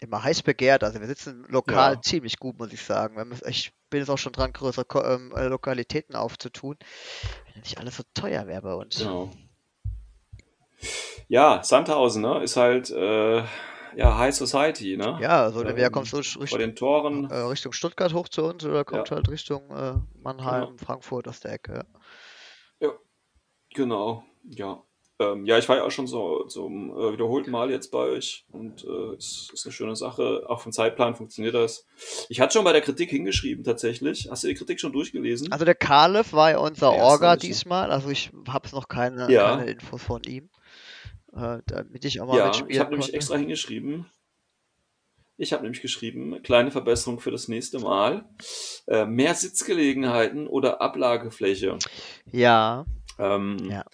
[0.00, 0.82] Immer heiß begehrt.
[0.82, 2.02] Also wir sitzen lokal Ja.
[2.02, 3.32] ziemlich gut, muss ich sagen.
[3.46, 6.76] Ich bin jetzt auch schon dran, größere Ko ähm, äh, Lokalitäten aufzutun.
[7.52, 8.98] Wenn nicht alles so teuer wäre bei uns.
[8.98, 9.30] Genau.
[11.28, 12.42] Ja, Sandhausen, ne?
[12.42, 13.44] Ist halt äh,
[13.96, 15.18] ja High Society, ne?
[15.20, 17.30] Ja, also wer Ähm, kommt so Vor Richtung, den Toren.
[17.30, 19.16] äh, Richtung Stuttgart hoch zu uns oder kommt Ja.
[19.16, 20.76] halt Richtung äh, Mannheim, Genau.
[20.84, 21.84] Frankfurt aus der Ecke?
[23.74, 24.82] Genau, ja.
[25.18, 28.44] Ähm, ja, ich war ja auch schon so zum äh, wiederholten Mal jetzt bei euch
[28.50, 30.44] und äh, es ist eine schöne Sache.
[30.48, 31.86] Auch vom Zeitplan funktioniert das.
[32.28, 34.28] Ich hatte schon bei der Kritik hingeschrieben tatsächlich.
[34.30, 35.52] Hast du die Kritik schon durchgelesen?
[35.52, 39.56] Also der Kalev war ja unser erste Orga diesmal, also ich habe noch keine, Ja.
[39.56, 40.50] keine Infos von ihm,
[41.34, 44.06] äh, damit ich auch mal ja, mitspielen ich habe nämlich extra hingeschrieben.
[45.38, 48.24] Ich habe nämlich geschrieben, kleine Verbesserung für das nächste Mal.
[48.86, 51.78] Äh, mehr Sitzgelegenheiten oder Ablagefläche.
[52.30, 52.84] Ja,
[53.18, 53.84] Ähm, Ja.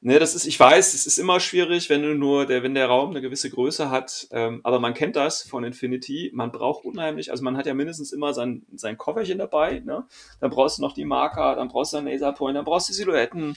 [0.00, 2.86] Ne, das ist, ich weiß, es ist immer schwierig, wenn du nur, der, wenn der
[2.86, 7.32] Raum eine gewisse Größe hat, ähm, aber man kennt das von Infinity, man braucht unheimlich,
[7.32, 10.06] also man hat ja mindestens immer sein, sein Kofferchen dabei, ne?
[10.40, 12.96] Dann brauchst du noch die Marker, dann brauchst du einen Laserpoint, dann brauchst du die
[12.96, 13.56] Silhouetten,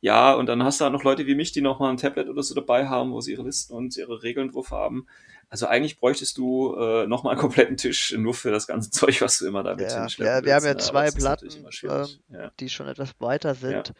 [0.00, 2.28] ja, und dann hast du halt noch Leute wie mich, die noch mal ein Tablet
[2.28, 5.06] oder so dabei haben, wo sie ihre Listen und ihre Regeln drauf haben.
[5.48, 9.20] Also eigentlich bräuchtest du äh, noch mal einen kompletten Tisch nur für das ganze Zeug,
[9.20, 10.78] was du immer da mit Ja, hinschleppen ja, wir haben ja ne?
[10.78, 12.20] Zwei Platten, schwierig.
[12.28, 12.50] ja.
[12.58, 13.94] die schon etwas breiter sind.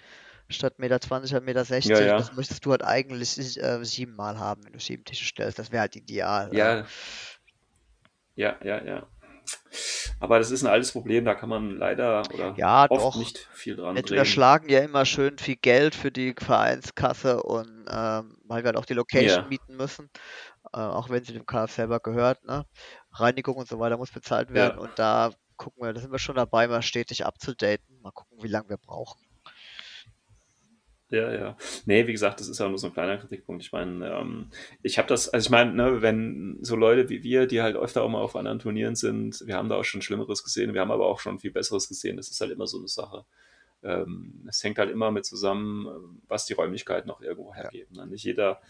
[0.49, 2.19] Statt Meter 20 und Meter 60, Ja, ja.
[2.19, 5.59] das möchtest du halt eigentlich äh, siebenmal haben, wenn du sieben Tische stellst.
[5.59, 6.51] Das wäre halt ideal.
[6.55, 6.85] Ja.
[8.37, 9.07] Ja, ja, ja.
[10.21, 13.17] Aber das ist ein altes Problem, da kann man leider oder Ja, oft doch.
[13.17, 14.19] nicht viel dran Nicht drehen.
[14.19, 18.85] unterschlagen ja immer schön viel Geld für die Vereinskasse und ähm, weil wir halt auch
[18.87, 19.49] die Location Ja.
[19.49, 20.11] mieten müssen,
[20.75, 22.67] äh, auch wenn sie dem KF selber gehört, ne?
[23.13, 24.81] Reinigung und so weiter muss bezahlt werden Ja.
[24.81, 28.01] und da gucken wir, da sind wir schon dabei, mal stetig abzudaten.
[28.03, 29.26] Mal gucken, wie lange wir brauchen.
[31.09, 31.57] Ja, ja.
[31.85, 33.63] Nee, wie gesagt, das ist ja nur so ein kleiner Kritikpunkt.
[33.63, 34.51] Ich meine, ähm,
[34.83, 38.03] ich habe das, also ich meine, ne, wenn so Leute wie wir, die halt öfter
[38.03, 40.91] auch mal auf anderen Turnieren sind, wir haben da auch schon Schlimmeres gesehen, wir haben
[40.91, 42.17] aber auch schon viel Besseres gesehen.
[42.17, 43.25] Das ist halt immer so eine Sache.
[43.85, 47.95] Ähm, es hängt halt immer mit zusammen, ähm, was die Räumlichkeiten auch irgendwo hergeben.
[47.97, 48.09] Ne?
[48.09, 48.61] Nicht jeder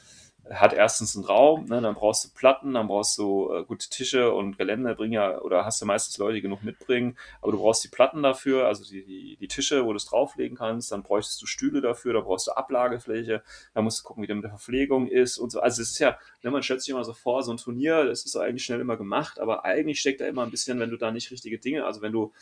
[0.51, 4.33] hat erstens einen Raum, ne, dann brauchst du Platten, dann brauchst du äh, gute Tische
[4.33, 8.23] und Geländebringer oder hast du meistens Leute, die genug mitbringen, aber du brauchst die Platten
[8.23, 11.81] dafür, also die, die, die Tische, wo du es drauflegen kannst, dann bräuchtest du Stühle
[11.81, 13.43] dafür, da brauchst du Ablagefläche,
[13.75, 15.61] da musst du gucken, wie das mit der Verpflegung ist und so.
[15.61, 18.25] Also es ist ja, ne, man stellt sich immer so vor, so ein Turnier, das
[18.25, 21.11] ist eigentlich schnell immer gemacht, aber eigentlich steckt da immer ein bisschen, wenn du da
[21.11, 22.33] nicht richtige Dinge, also wenn du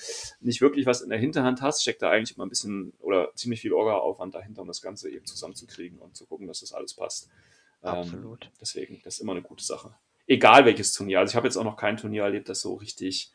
[0.41, 3.61] nicht wirklich was in der Hinterhand hast, steckt da eigentlich immer ein bisschen oder ziemlich
[3.61, 7.31] viel Orga-Aufwand dahinter, um das Ganze eben zusammenzukriegen und zu gucken, dass das alles passt.
[7.85, 8.45] Absolut.
[8.45, 9.95] Ähm, deswegen, das ist immer eine gute Sache.
[10.26, 11.20] Egal welches Turnier.
[11.20, 13.32] Also ich habe jetzt auch noch kein Turnier erlebt, das so richtig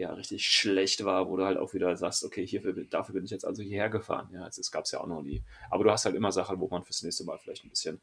[0.00, 3.30] ja richtig schlecht war, wo du halt auch wieder sagst, okay, hierfür, dafür bin ich
[3.30, 4.30] jetzt also hierher gefahren.
[4.32, 5.44] Ja, es gab es ja auch noch nie.
[5.70, 8.00] Aber du hast halt immer Sachen, wo man fürs nächste Mal vielleicht ein bisschen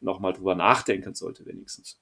[0.00, 1.98] nochmal drüber nachdenken sollte, wenigstens.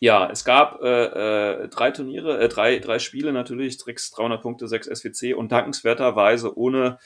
[0.00, 4.66] Ja, es gab äh, äh, drei Turniere, äh, drei, drei Spiele natürlich, Tricks 300 Punkte,
[4.68, 6.98] 6 SWC und dankenswerterweise ohne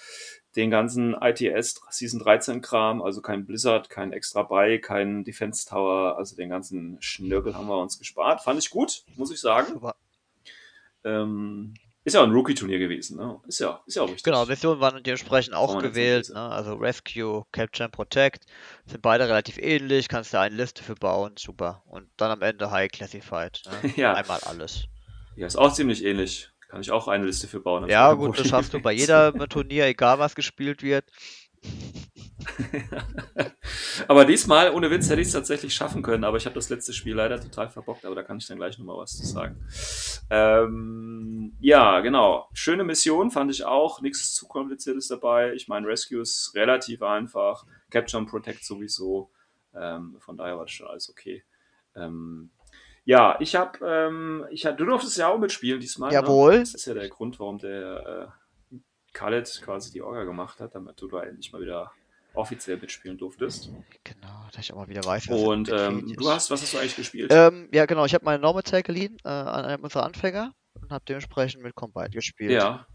[0.58, 6.18] den ganzen ITS Season 13 Kram, also kein Blizzard, kein extra Buy, kein Defense Tower,
[6.18, 8.42] also den ganzen Schnörkel haben wir uns gespart.
[8.42, 9.80] Fand ich gut, muss ich sagen.
[11.04, 13.40] Ähm, ist ja ein Rookie-Turnier gewesen, ne?
[13.46, 14.24] Ist ja, ist ja auch richtig.
[14.24, 16.28] Genau, Missionen waren dementsprechend auch nicht gewählt.
[16.30, 16.40] Ne?
[16.40, 18.44] Also Rescue, Capture and Protect
[18.86, 20.08] sind beide relativ ähnlich.
[20.08, 21.84] Kannst du eine Liste für bauen, super.
[21.86, 23.62] Und dann am Ende High Classified.
[23.82, 23.92] Ne?
[23.96, 24.14] Ja.
[24.14, 24.86] Einmal alles.
[25.36, 26.50] Ja, ist auch ziemlich ähnlich.
[26.68, 27.88] Kann ich auch eine Liste für bauen.
[27.88, 29.00] Ja, gut, das Problem schaffst du bei mit.
[29.00, 31.10] jedem Turnier, egal was gespielt wird.
[34.08, 36.92] aber diesmal, ohne Witz, hätte ich es tatsächlich schaffen können, aber ich habe das letzte
[36.92, 39.64] Spiel leider total verbockt, aber da kann ich dann gleich nochmal was zu sagen.
[40.30, 42.48] Ähm, ja, genau.
[42.52, 44.00] Schöne Mission fand ich auch.
[44.02, 45.52] Nichts zu kompliziertes dabei.
[45.54, 47.64] Ich meine, Rescue ist relativ einfach.
[47.90, 49.30] Capture and Protect sowieso.
[49.74, 51.42] Ähm, von daher war das schon alles okay.
[51.96, 52.50] Ähm,
[53.08, 56.12] ja, ich habe, ähm, ich hab, du durftest ja auch mitspielen diesmal.
[56.12, 56.52] Jawohl.
[56.52, 56.58] Ne?
[56.60, 58.30] Das ist ja der Grund, warum der
[58.70, 58.76] äh,
[59.14, 61.90] Khaled quasi die Orga gemacht hat, damit du da endlich mal wieder
[62.34, 63.70] offiziell mitspielen durftest.
[64.04, 66.96] Genau, dass ich auch mal wieder weiß, Und ähm, du hast, was hast du eigentlich
[66.96, 67.32] gespielt?
[67.34, 70.92] Ähm, ja, genau, ich habe meine Normal Tag geliehen äh, an einem unserer Anfänger und
[70.92, 72.50] habe dementsprechend mit Combine gespielt.
[72.50, 72.86] ja.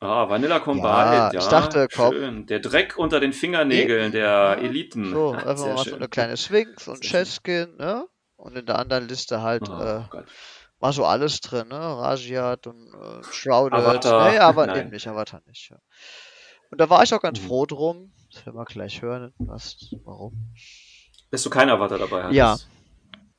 [0.00, 1.38] Ah, Vanilla Combine, Ja, ja.
[1.40, 2.12] ich dachte, komm.
[2.12, 2.46] Schön.
[2.46, 5.10] Der Dreck unter den Fingernägeln der Ja, Eliten.
[5.10, 7.00] So, einfach mal so eine kleine Sphinx und.
[7.02, 8.06] Chesskin, ne?
[8.40, 10.02] Und in der anderen Liste halt Oh, äh,
[10.78, 11.76] war so alles drin, ne?
[11.78, 13.78] Rajiat und äh, Shrouded.
[13.78, 14.80] Avatar, Nee, aber nein.
[14.80, 15.70] eben nicht, Avatar nicht.
[15.70, 15.76] Ja.
[16.70, 17.46] Und da war ich auch ganz Mhm.
[17.46, 18.12] froh drum.
[18.32, 20.54] Das werden wir gleich hören, was, warum.
[21.30, 22.36] Dass du keinen Avatar dabei hattest.
[22.36, 22.56] Ja.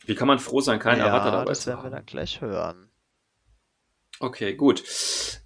[0.05, 1.91] Wie kann man froh sein, keinen ja, Avatar dabei das zu werden wir haben?
[1.93, 2.90] dann gleich hören.
[4.23, 4.83] Okay, gut.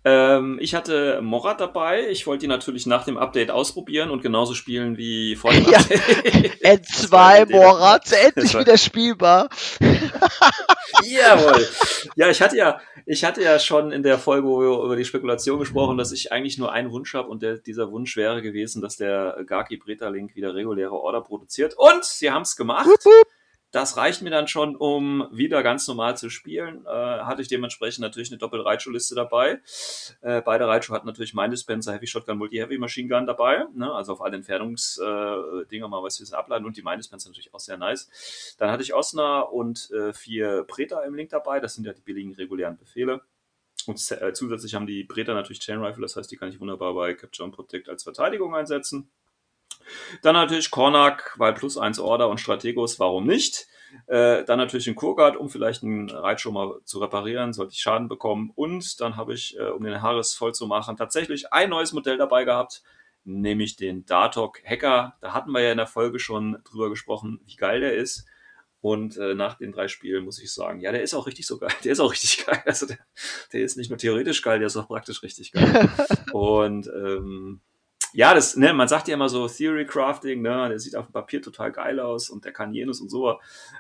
[0.04, 2.10] Ähm, ich hatte Morat dabei.
[2.10, 5.78] Ich wollte ihn natürlich nach dem Update ausprobieren und genauso spielen wie vor dem Ja.
[5.80, 6.62] Update.
[6.62, 9.50] Das war N2 die Idee Morats, endlich war- wieder spielbar.
[11.04, 11.68] Jawohl.
[12.16, 15.06] Ja, ich hatte ja, ich hatte ja schon in der Folge, wo wir über die
[15.06, 18.82] Spekulation gesprochen, dass ich eigentlich nur einen Wunsch habe und der, dieser Wunsch wäre gewesen,
[18.82, 21.76] dass der Gaki Breta Link wieder reguläre Order produziert.
[21.78, 22.88] Und sie haben es gemacht.
[22.88, 23.28] Wup, wup.
[23.76, 26.86] Das reicht mir dann schon, um wieder ganz normal zu spielen.
[26.86, 29.60] Äh, hatte ich dementsprechend natürlich eine Doppel-Raichu-Liste dabei.
[30.22, 33.66] Äh, beide Raichu hatten natürlich mein Dispenser Heavy Shotgun, Multi-Heavy Machine Gun dabei.
[33.74, 33.92] Ne?
[33.92, 36.64] Also auf alle Entfernungsdinger äh, mal was wir ableiten.
[36.64, 38.56] Und die mein Dispenser natürlich auch sehr nice.
[38.60, 41.60] Dann hatte ich Osna und äh, vier Preta im Link dabei.
[41.60, 43.24] Das sind ja die billigen regulären Befehle.
[43.88, 46.94] Und äh, zusätzlich haben die Preta natürlich Chain Rifle, das heißt, die kann ich wunderbar
[46.94, 49.10] bei Capture and Protect als Verteidigung einsetzen.
[50.22, 53.68] Dann natürlich Kornak, weil plus eins Order und Strategos, warum nicht?
[54.08, 58.08] Äh, dann natürlich den Kurgard, um vielleicht einen Reitschuh mal zu reparieren, sollte ich Schaden
[58.08, 58.52] bekommen.
[58.56, 62.18] Und dann habe ich, äh, um den Harris voll zu machen, tatsächlich ein neues Modell
[62.18, 62.84] dabei gehabt,
[63.24, 65.16] nämlich den Dartok Hacker.
[65.22, 68.26] Da hatten wir ja in der Folge schon drüber gesprochen, wie geil der ist.
[68.82, 71.58] Und äh, nach den drei Spielen muss ich sagen, ja, der ist auch richtig so
[71.58, 71.72] geil.
[71.84, 72.62] Der ist auch richtig geil.
[72.68, 73.00] Also der,
[73.52, 75.90] der ist nicht nur theoretisch geil, der ist auch praktisch richtig geil.
[76.34, 77.62] Und ähm,
[78.16, 81.12] ja, das, ne, man sagt ja immer so Theory Crafting, ne, der sieht auf dem
[81.12, 83.40] Papier total geil aus und der kann jenes und so.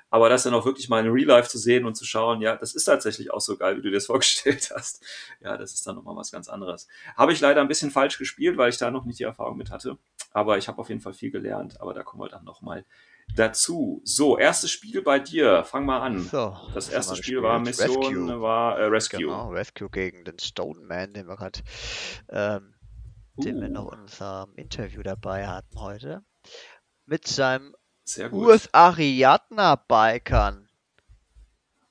[0.10, 2.58] Aber das dann auch wirklich mal in Real Life zu sehen und zu schauen, ja,
[2.58, 5.02] das ist tatsächlich auch so geil, wie du dir das vorgestellt hast.
[5.40, 6.88] Ja, das ist dann nochmal was ganz anderes.
[7.16, 9.72] Habe ich leider ein bisschen falsch gespielt, weil ich da noch nicht die Erfahrung mit
[9.72, 9.98] hatte.
[10.34, 11.80] Aber ich habe auf jeden Fall viel gelernt.
[11.80, 12.84] Aber da kommen wir dann nochmal
[13.36, 14.02] dazu.
[14.04, 15.64] So, erstes Spiel bei dir.
[15.64, 16.20] Fang mal an.
[16.20, 17.60] So, Das erste Spiel war?
[17.60, 18.42] Mission, Rescue.
[18.42, 19.20] war äh, Rescue.
[19.20, 21.60] Genau, Rescue gegen den Stone Man, den wir gerade,
[22.30, 22.75] ähm,
[23.38, 23.72] den wir Uh.
[23.72, 26.24] noch in unserem Interview dabei hatten heute.
[27.06, 27.76] Mit seinem.
[28.32, 30.70] US Ariadna Bikern.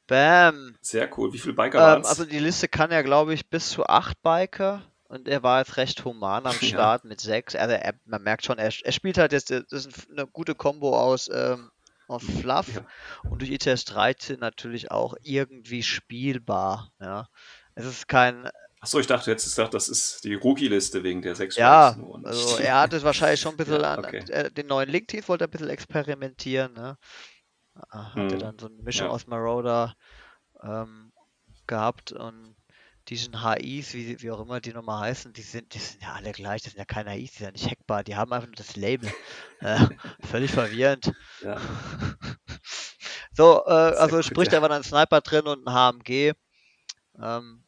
[0.06, 0.76] Bam.
[0.80, 1.32] Sehr cool.
[1.32, 2.06] Wie viele Biker Ähm, waren's?
[2.08, 4.82] also die Liste kann ja, glaube ich, bis zu acht Biker.
[5.08, 6.68] Und er war jetzt recht human am Ja.
[6.68, 7.54] Start mit sechs.
[7.54, 10.98] Also er, man merkt schon, er, er spielt halt jetzt, das ist eine gute Kombo
[10.98, 11.70] aus, ähm,
[12.08, 12.86] aus Fluff Ja.
[13.30, 16.90] und durch ITS 13 natürlich auch irgendwie spielbar.
[17.00, 17.28] Ja.
[17.74, 18.48] Es ist kein,
[18.84, 22.80] Achso, ich dachte, jetzt gesagt, das ist die Rookie-Liste wegen der sechs ja, also er
[22.82, 24.18] hat es wahrscheinlich schon ein bisschen Ja, an, okay.
[24.28, 26.98] äh, den neuen Link-Teeth wollte er ein bisschen experimentieren, ne?
[27.90, 28.40] Ah, Hat er Mhm.
[28.40, 29.12] dann so eine Mischung Ja.
[29.14, 29.94] aus Marauder
[30.62, 31.12] ähm,
[31.66, 32.56] gehabt und
[33.08, 36.32] diesen HIs, wie, wie auch immer die nochmal heißen, die sind, die sind ja alle
[36.32, 38.56] gleich, das sind ja keine HIs, die sind ja nicht hackbar, die haben einfach nur
[38.56, 39.10] das Label.
[39.60, 39.78] Äh,
[40.22, 41.12] völlig verwirrend.
[41.40, 41.56] Ja.
[43.32, 44.62] So, äh, also gut, sprich, ja.
[44.62, 46.32] war dann ein Sniper drin und ein HMG.
[47.20, 47.63] Ähm,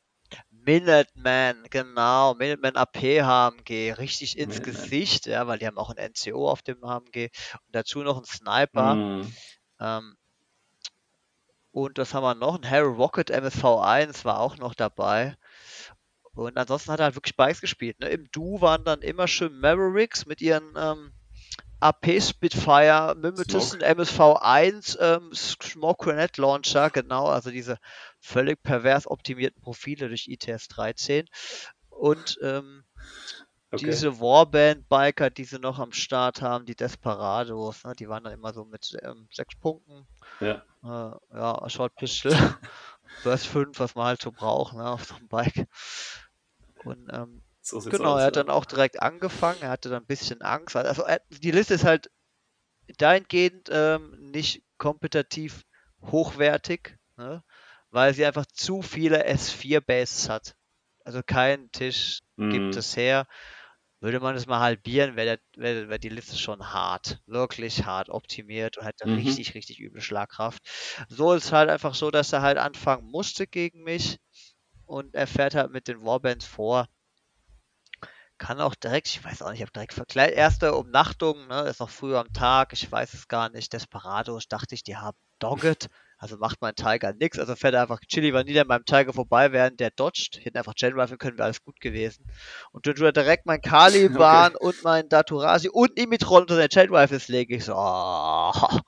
[0.66, 4.82] Minuteman, genau, Minuteman AP HMG, richtig ins Minuteman.
[4.82, 7.30] Gesicht, ja, weil die haben auch ein NCO auf dem HMG
[7.66, 8.94] und dazu noch ein Sniper.
[8.94, 9.32] Mm.
[9.80, 10.16] Ähm,
[11.70, 12.56] Und das haben wir noch.
[12.56, 15.36] Ein Harry Rocket MSV1 war auch noch dabei.
[16.34, 18.00] Und ansonsten hat er halt wirklich Bikes gespielt.
[18.00, 18.08] Ne?
[18.08, 21.12] Im Du waren dann immer schön Mavericks mit ihren ähm,
[21.80, 27.78] AP Spitfire, Mimetism MSV1, ähm, Smoke Grenade Launcher, genau, also diese
[28.26, 31.26] völlig pervers optimierten Profile durch ITS 13.
[31.88, 32.84] Und ähm,
[33.70, 33.86] okay.
[33.86, 38.52] diese Warband-Biker, die sie noch am Start haben, die Desperados, ne, die waren dann immer
[38.52, 40.06] so mit ähm, sechs Punkten.
[40.40, 40.64] Ja.
[40.82, 42.32] Äh, ja, Short Pistol,
[43.24, 45.68] Burst 5, was man halt so braucht, ne, auf so einem Bike.
[46.84, 48.42] Und ähm, so genau, aus, er hat ja.
[48.42, 50.76] dann auch direkt angefangen, er hatte dann ein bisschen Angst.
[50.76, 52.10] Also er, die Liste ist halt
[52.98, 55.64] dahingehend ähm, nicht kompetitiv
[56.02, 57.42] hochwertig, ne,
[57.96, 60.54] weil sie einfach zu viele S4-Bases hat.
[61.06, 62.50] Also kein Tisch mhm.
[62.50, 63.26] gibt es her.
[64.00, 67.22] Würde man es mal halbieren, wäre wär, wär die Liste schon hart.
[67.24, 69.14] Wirklich hart optimiert und hätte mhm.
[69.14, 70.60] richtig, richtig üble Schlagkraft.
[71.08, 74.18] So ist es halt einfach so, dass er halt anfangen musste gegen mich
[74.84, 76.90] und er fährt halt mit den Warbands vor.
[78.36, 80.36] Kann auch direkt, ich weiß auch nicht, ich habe direkt verkleidet.
[80.36, 83.72] Erste Umnachtung, ne, ist noch früh am Tag, ich weiß es gar nicht.
[83.72, 85.88] Desperados, dachte ich, die haben Dogget.
[86.18, 87.38] Also macht mein Tiger nichts.
[87.38, 90.38] Also fährt er einfach Chili Vanilla an meinem Tiger vorbei, während der dodgt.
[90.42, 92.24] Hätten einfach Gen Rifle können, wäre alles gut gewesen.
[92.72, 94.66] Und dann tut er direkt mein Caliban okay.
[94.66, 97.74] und mein Daturasi und Imitron unter den Gen Rifles lege ich so.
[97.76, 98.52] Oh,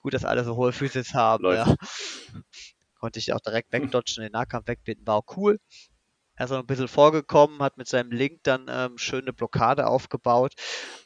[0.00, 1.44] gut, dass alle so hohe Füße haben.
[1.52, 1.74] Ja.
[3.00, 5.58] Konnte ich auch direkt wegdodgen, den Nahkampf wegbinden, war auch cool.
[6.36, 10.54] Er ist auch ein bisschen vorgekommen, hat mit seinem Link dann ähm, schöne Blockade aufgebaut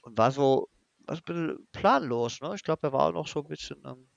[0.03, 0.69] und war so
[1.07, 2.41] war ein bisschen planlos.
[2.41, 2.53] Ne?
[2.55, 4.09] Ich glaube, er war auch noch so ein bisschen ähm,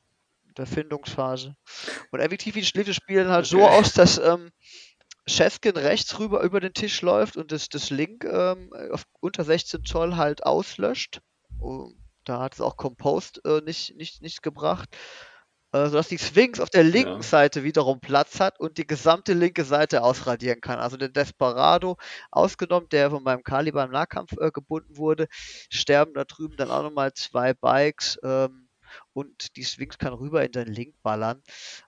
[0.58, 1.56] der Findungsphase.
[2.12, 3.62] Und effektiv lief das Spiel halt okay.
[3.62, 4.52] so aus, dass ähm,
[5.28, 9.86] Cheskin rechts rüber über den Tisch läuft und das, das Link ähm, auf unter 16
[9.86, 11.22] Zoll halt auslöscht.
[11.60, 14.90] Und da hat es auch Compost äh, nicht, nicht, nicht gebracht.
[15.74, 17.24] Äh, sodass die Sphinx auf der linken ja.
[17.24, 20.78] Seite wiederum Platz hat und die gesamte linke Seite ausradieren kann.
[20.78, 21.98] Also der Desperado
[22.30, 25.28] ausgenommen, der von meinem Kaliber im Nahkampf äh, gebunden wurde,
[25.70, 28.63] sterben da drüben dann auch nochmal zwei Bikes ähm,
[29.14, 31.42] und die Sphinx kann rüber in den Link ballern.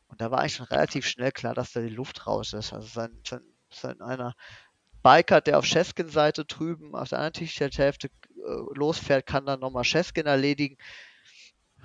[0.07, 2.73] Und da war eigentlich schon relativ schnell klar, dass da die Luft raus ist.
[2.73, 3.41] Also sein, sein,
[3.71, 4.35] sein einer
[5.03, 9.83] Biker, der auf Cheskin Seite drüben auf der anderen T-Shirt-Hälfte äh, losfährt, kann dann nochmal
[9.83, 10.77] Cheskin erledigen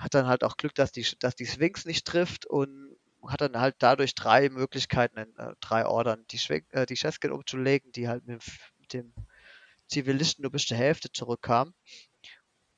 [0.00, 3.60] hat dann halt auch Glück, dass die, dass die Sphinx nicht trifft und hat dann
[3.60, 8.08] halt dadurch drei Möglichkeiten, in äh, drei Ordern die, Schwing, äh, die Cheskin umzulegen, die
[8.08, 8.42] halt mit,
[8.78, 9.12] mit, dem
[9.88, 11.74] Zivilisten nur bis zur Hälfte zurückkam.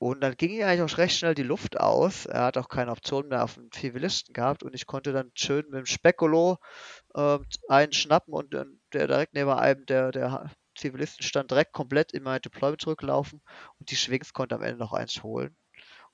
[0.03, 2.27] Und dann ging ihm eigentlich auch recht schnell die Luft aus.
[2.27, 5.65] Er hat auch keine Option mehr auf den Zivilisten gehabt und ich konnte dann schön
[5.67, 6.59] mit dem Spekulo
[7.15, 7.39] äh,
[7.69, 12.41] einen schnappen und der direkt neben einem der, der Zivilisten stand direkt komplett in mein
[12.41, 13.43] Deployment zurücklaufen
[13.79, 15.55] und die Schwings konnte am Ende noch eins holen.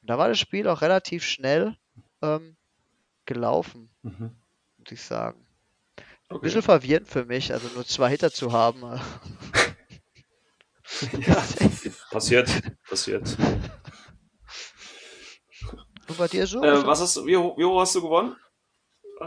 [0.03, 1.75] Und da war das Spiel auch relativ schnell
[2.21, 2.59] ähm,
[3.25, 4.37] gelaufen, mhm.
[4.77, 5.47] muss ich sagen.
[6.29, 6.35] Okay.
[6.35, 8.83] Ein bisschen verwirrend für mich, also nur zwei Hitter zu haben.
[11.27, 11.45] ja,
[12.11, 12.49] passiert,
[12.89, 13.37] passiert.
[16.17, 16.63] Bei dir so?
[16.63, 18.37] Äh, was hast, wie, wie hoch hast du gewonnen?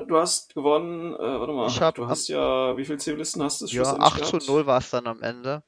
[0.08, 3.66] Du hast gewonnen, äh, warte mal, hab, du hast ja, wie viele Zivilisten hast du?
[3.68, 4.44] Ja, 8 gehabt?
[4.44, 5.64] zu 0 war es dann am Ende.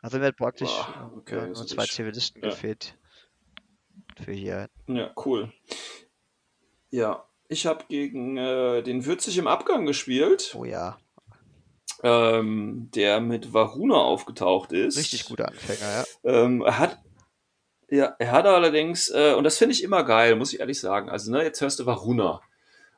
[0.00, 2.50] Also mir hat praktisch oh, okay, nur zwei ich, Zivilisten ja.
[2.50, 2.96] gefehlt
[4.22, 4.68] für hier.
[4.86, 5.52] Ja, cool.
[6.90, 10.54] Ja, ich habe gegen äh, den Würzig im Abgang gespielt.
[10.56, 10.98] Oh ja.
[12.02, 14.98] Ähm, der mit Varuna aufgetaucht ist.
[14.98, 16.04] Richtig guter Anfänger, ja.
[16.24, 16.98] Ähm, er hat
[17.88, 21.08] ja, er hat allerdings, äh, und das finde ich immer geil, muss ich ehrlich sagen.
[21.08, 22.40] Also, ne, jetzt hörst du Varuna.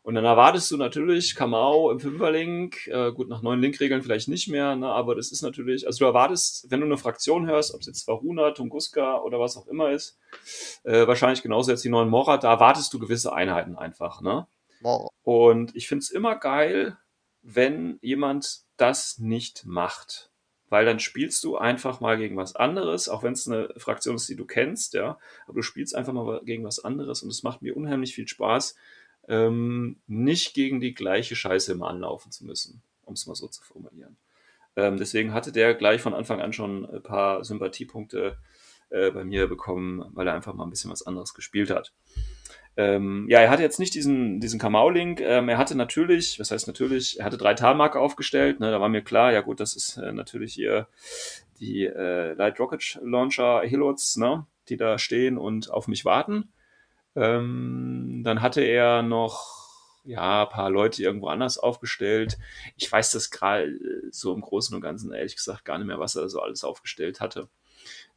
[0.03, 4.49] Und dann erwartest du natürlich Kamau im Fünferlink, äh, gut, nach neuen Linkregeln vielleicht nicht
[4.49, 7.83] mehr, ne, aber das ist natürlich, also du erwartest, wenn du eine Fraktion hörst, ob
[7.83, 10.19] es jetzt Varuna, Tunguska oder was auch immer ist,
[10.85, 14.47] äh, wahrscheinlich genauso jetzt die neuen Mora, da erwartest du gewisse Einheiten einfach, ne?
[14.81, 15.11] Wow.
[15.25, 16.97] Und ich finde es immer geil,
[17.43, 20.31] wenn jemand das nicht macht.
[20.71, 24.29] Weil dann spielst du einfach mal gegen was anderes, auch wenn es eine Fraktion ist,
[24.29, 25.19] die du kennst, ja.
[25.47, 28.75] Aber du spielst einfach mal gegen was anderes und es macht mir unheimlich viel Spaß,
[29.29, 33.63] ähm, nicht gegen die gleiche Scheiße immer anlaufen zu müssen, um es mal so zu
[33.63, 34.17] formulieren.
[34.77, 38.39] Ähm, deswegen hatte der gleich von Anfang an schon ein paar Sympathiepunkte
[38.91, 41.93] äh, bei mir bekommen, weil er einfach mal ein bisschen was anderes gespielt hat.
[42.79, 45.21] Ähm, ja, er hatte jetzt nicht diesen, diesen Kamau-Link.
[45.21, 48.61] Ähm, er hatte natürlich, was heißt natürlich, er hatte drei Talmarke aufgestellt.
[48.61, 50.87] Ne, da war mir klar, ja gut, das ist äh, natürlich hier
[51.59, 56.53] die äh, Light Rocket Launcher Hilots, ne, die da stehen und auf mich warten.
[57.17, 59.59] Ähm, dann hatte er noch
[60.05, 62.39] ja, ein paar Leute irgendwo anders aufgestellt.
[62.77, 63.77] Ich weiß das gerade
[64.13, 67.21] so im Großen und Ganzen ehrlich gesagt gar nicht mehr, was er so alles aufgestellt
[67.21, 67.49] hatte.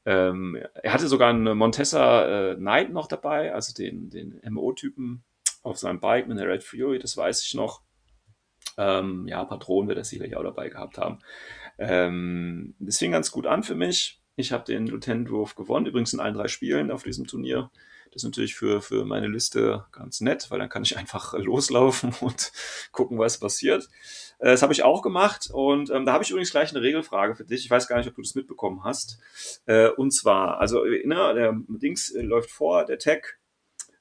[0.06, 5.24] Ähm, er hatte sogar einen Montessa äh, Knight noch dabei, also den, den MO-Typen.
[5.64, 7.82] auf seinem Bike mit der Red Fury, das weiß ich noch.
[8.78, 11.20] Ähm, ja, Patronen wird er sicherlich auch dabei gehabt haben.
[11.78, 14.22] Ähm, das fing ganz gut an für mich.
[14.36, 17.70] Ich habe den Lieutenant Wolf gewonnen, übrigens in allen drei Spielen auf diesem Turnier.
[18.12, 22.14] Das ist natürlich für, für meine Liste ganz nett, weil dann kann ich einfach loslaufen
[22.22, 22.52] und
[22.92, 23.88] gucken, was passiert.
[24.42, 27.36] Äh, das habe ich auch gemacht und ähm, da habe ich übrigens gleich eine Regelfrage
[27.36, 27.64] für dich.
[27.64, 29.20] Ich weiß gar nicht, ob du das mitbekommen hast.
[29.66, 33.40] Äh, und zwar, also ne, der Dings äh, läuft vor, der Tag.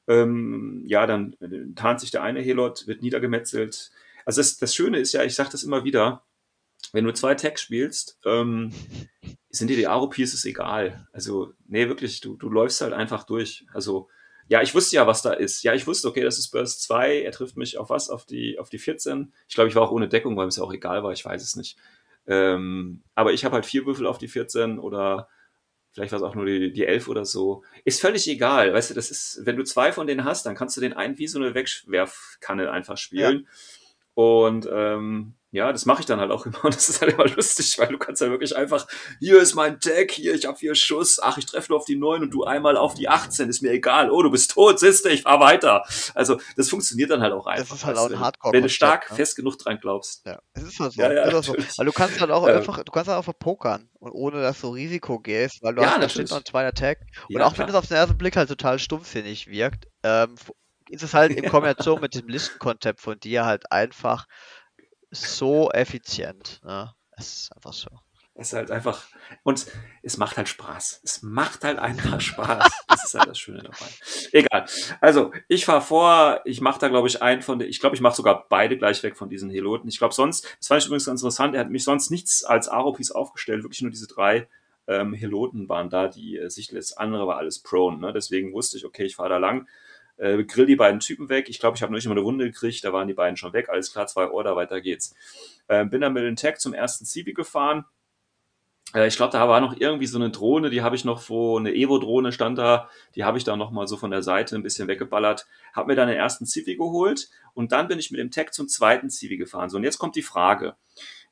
[0.09, 3.93] Ähm, ja, dann äh, tarnt sich der eine Helot, wird niedergemetzelt.
[4.25, 6.25] Also das, das Schöne ist ja, ich sage das immer wieder,
[6.93, 8.73] wenn du zwei Tags spielst, ähm,
[9.51, 11.07] sind dir die Aro-Pieces egal.
[11.13, 13.67] Also, nee, wirklich, du, du läufst halt einfach durch.
[13.73, 14.09] Also,
[14.51, 15.63] ja, ich wusste ja, was da ist.
[15.63, 18.11] Ja, ich wusste, okay, das ist Burst 2, er trifft mich auf was?
[18.11, 19.33] Auf die, auf die 14.
[19.49, 21.41] Ich glaube, ich war auch ohne Deckung, weil es ja auch egal war, ich weiß
[21.41, 21.79] es nicht.
[22.27, 25.29] Ähm, aber ich habe halt vier Würfel auf die 14 oder
[25.93, 27.63] vielleicht war es auch nur die, die 11 oder so.
[27.85, 30.77] Ist völlig egal, weißt du, das ist, wenn du zwei von denen hast, dann kannst
[30.77, 33.47] du den einen wie so eine Wegwerfkanne einfach spielen.
[33.47, 33.49] Ja.
[34.15, 37.27] Und ähm, ja, das mache ich dann halt auch immer und das ist halt immer
[37.27, 38.87] lustig, weil du kannst ja wirklich einfach,
[39.19, 41.97] hier ist mein Tag, hier, ich habe vier Schuss, ach, ich treffe nur auf die
[41.97, 45.07] 9 und du einmal auf die 18, ist mir egal, oh, du bist tot, siehst
[45.07, 45.85] ich fahr weiter.
[46.15, 47.69] Also, das funktioniert dann halt auch einfach.
[47.69, 48.53] Das ist halt auch ein Hardcore.
[48.53, 49.17] Wenn du stark ne?
[49.17, 50.25] fest genug dran glaubst.
[50.27, 51.01] Ja, es ist halt so.
[51.01, 51.55] Ja, ja, ist so.
[51.55, 54.61] Weil du kannst halt auch ähm, einfach, du kannst halt einfach pokern und ohne dass
[54.61, 56.99] du Risiko gehst, weil du ja, hast, da steht noch ein zweiter Tag.
[57.29, 57.67] Und ja, auch klar.
[57.67, 60.35] wenn es auf den ersten Blick halt total stumpfsinnig wirkt, ähm,
[60.91, 64.27] ist es halt in Kombination mit dem Listenkonzept von dir halt einfach
[65.11, 66.61] so effizient.
[66.65, 66.93] Ne?
[67.17, 67.91] Es ist einfach so.
[68.35, 69.05] Es ist halt einfach,
[69.43, 69.67] und
[70.03, 71.03] es macht halt Spaß.
[71.05, 72.71] Es macht halt einfach Spaß.
[72.89, 73.87] Das ist halt das Schöne dabei.
[74.33, 74.67] Egal.
[75.01, 78.01] Also, ich fahre vor, ich mache da, glaube ich, einen von den, ich glaube, ich
[78.01, 79.89] mache sogar beide gleich weg von diesen Heloten.
[79.89, 82.69] Ich glaube sonst, das fand ich übrigens ganz interessant, er hat mich sonst nichts als
[82.69, 84.49] Aropis aufgestellt, wirklich nur diese drei
[84.87, 87.99] ähm, Heloten waren da, die äh, sich das andere war alles prone.
[87.99, 88.13] Ne?
[88.13, 89.69] Deswegen wusste ich, okay, ich fahre da lang
[90.21, 91.49] äh, grill die beiden Typen weg.
[91.49, 93.53] Ich glaube, ich habe noch nicht mal eine Wunde gekriegt, da waren die beiden schon
[93.53, 93.69] weg.
[93.69, 95.15] Alles klar, zwei Order, weiter geht's.
[95.69, 97.85] Äh, bin dann mit dem Tag zum ersten Civi gefahren.
[98.95, 101.59] Äh, ich glaube, da war noch irgendwie so eine Drohne, die habe ich noch, wo
[101.59, 104.63] eine Evo-Drohne stand da, die habe ich da noch mal so von der Seite ein
[104.63, 108.31] bisschen weggeballert, habe mir dann den ersten Civi geholt und dann bin ich mit dem
[108.31, 109.71] Tag zum zweiten Civi gefahren.
[109.71, 110.77] So, und jetzt kommt die Frage.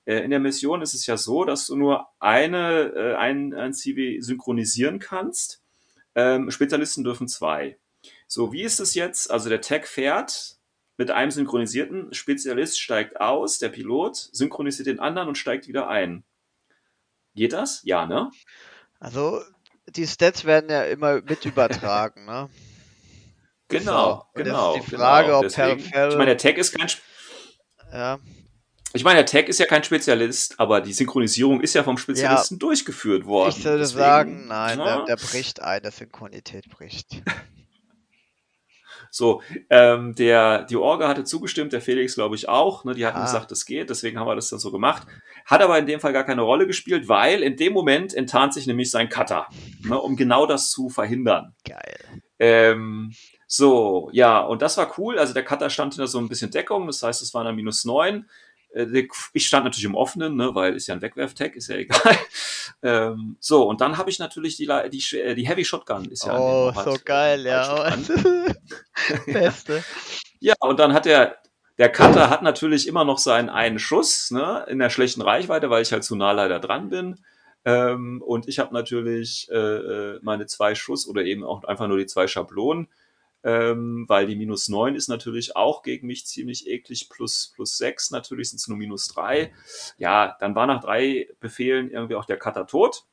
[0.05, 3.75] Äh, in der Mission ist es ja so, dass du nur eine, äh, ein, ein
[3.75, 5.63] Civi synchronisieren kannst.
[6.15, 7.77] Ähm, Spezialisten dürfen zwei.
[8.31, 9.31] So, wie ist es jetzt?
[9.31, 10.59] Also der Tag fährt
[10.99, 16.25] mit einem synchronisierten Spezialist, steigt aus, der Pilot synchronisiert den anderen und steigt wieder ein.
[17.35, 17.81] Geht das?
[17.85, 18.31] Ja, ne?
[19.01, 19.41] Also
[19.87, 22.49] die Stats werden ja immer mit übertragen, ne?
[23.71, 24.79] Genau, so, genau.
[24.79, 25.39] die Frage, genau.
[25.41, 26.89] ob Deswegen, Ich meine, der Tag ist kein.
[27.93, 28.19] Ja.
[28.95, 32.55] Ich meine, der Tag ist ja kein Spezialist, aber die Synchronisierung ist ja vom Spezialisten
[32.55, 33.51] ja, durchgeführt worden.
[33.51, 37.23] Ich würde Deswegen, sagen, nein, der, der bricht ein, der Synchronität bricht.
[39.11, 42.85] So, ähm, der, die Orga hatte zugestimmt, der Felix glaube ich auch.
[42.85, 43.25] Ne, die hatten ah.
[43.25, 45.07] gesagt, es geht, deswegen haben wir das dann so gemacht.
[45.47, 48.67] Hat aber in dem Fall gar keine Rolle gespielt, weil in dem Moment enttarnt sich
[48.67, 49.47] nämlich sein Cutter,
[49.85, 51.55] ne, um genau das zu verhindern.
[51.65, 51.99] Geil.
[52.39, 53.13] Ähm,
[53.47, 55.19] so, ja, und das war cool.
[55.19, 57.85] Also der Cutter stand hinter so ein bisschen Deckung, das heißt, es waren dann minus
[57.85, 58.27] neun.
[58.75, 62.17] Äh, ich stand natürlich im Offenen, ne, weil ist ja ein Wegwerftag, ist ja egal.
[62.83, 66.07] ähm, so, und dann habe ich natürlich die, die, äh, die Heavy Shotgun.
[66.07, 67.97] Ist ja oh, so äh, geil, ja.
[69.27, 69.85] Beste.
[70.41, 71.39] ja, und dann hat der,
[71.79, 75.83] der Cutter hat natürlich immer noch seinen einen Schuss ne, in der schlechten Reichweite, weil
[75.83, 77.17] ich halt zu nah leider dran bin.
[77.65, 82.07] Ähm, und ich habe natürlich äh, meine zwei Schuss oder eben auch einfach nur die
[82.07, 82.89] zwei Schablonen
[83.45, 88.11] ähm, weil die minus 9 ist natürlich auch gegen mich ziemlich eklig, plus, plus 6
[88.11, 89.53] natürlich sind es nur minus 3.
[89.97, 93.05] Ja, dann war nach drei Befehlen irgendwie auch der Cutter tot.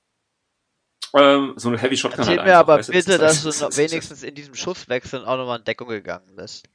[1.14, 4.36] Ähm, so eine Heavy Shotgun Erzähl halt mir aber bitte, dass du noch wenigstens in
[4.36, 6.68] diesem Schusswechsel auch nochmal in Deckung gegangen bist.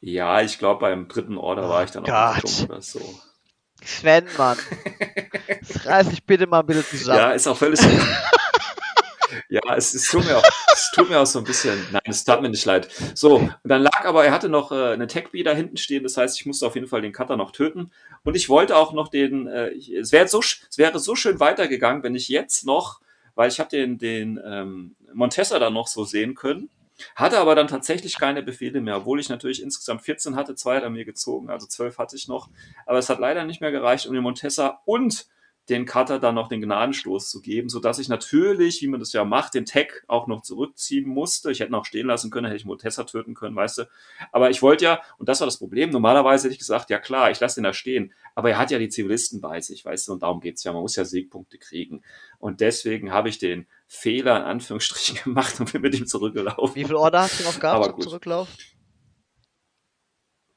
[0.00, 3.20] Ja, ich glaube beim dritten Order oh war ich dann auch in Deckung oder so.
[3.84, 4.58] Sven, Mann.
[5.60, 7.18] Das reiß dich bitte mal ein bisschen zusammen.
[7.18, 7.80] Ja, ist auch völlig.
[9.48, 12.24] Ja, es, es, tut mir auch, es tut mir auch so ein bisschen, nein, es
[12.24, 12.88] tat mir nicht leid.
[13.14, 16.16] So, und dann lag aber, er hatte noch äh, eine Tech-B da hinten stehen, das
[16.16, 17.90] heißt, ich musste auf jeden Fall den Cutter noch töten.
[18.24, 22.02] Und ich wollte auch noch den, äh, es, wäre so, es wäre so schön weitergegangen,
[22.02, 23.00] wenn ich jetzt noch,
[23.34, 26.68] weil ich habe den, den ähm, Montessa da noch so sehen können,
[27.16, 30.82] hatte aber dann tatsächlich keine Befehle mehr, obwohl ich natürlich insgesamt 14 hatte, zwei hat
[30.82, 32.48] er mir gezogen, also 12 hatte ich noch.
[32.86, 35.26] Aber es hat leider nicht mehr gereicht, um den Montessa und
[35.68, 39.12] den Cutter dann noch den Gnadenstoß zu geben, so dass ich natürlich, wie man das
[39.12, 41.52] ja macht, den Tag auch noch zurückziehen musste.
[41.52, 43.88] Ich hätte noch stehen lassen können, hätte ich Motessa töten können, weißt du.
[44.32, 47.30] Aber ich wollte ja, und das war das Problem, normalerweise hätte ich gesagt, ja klar,
[47.30, 48.12] ich lasse den da stehen.
[48.34, 50.72] Aber er hat ja die Zivilisten bei sich, weißt du, und darum geht's ja.
[50.72, 52.02] Man muss ja Siegpunkte kriegen.
[52.38, 56.74] Und deswegen habe ich den Fehler in Anführungsstrichen gemacht und bin mit ihm zurückgelaufen.
[56.74, 58.00] Wie viel Order hast du noch gehabt zum.
[58.00, 58.48] Zurücklauf?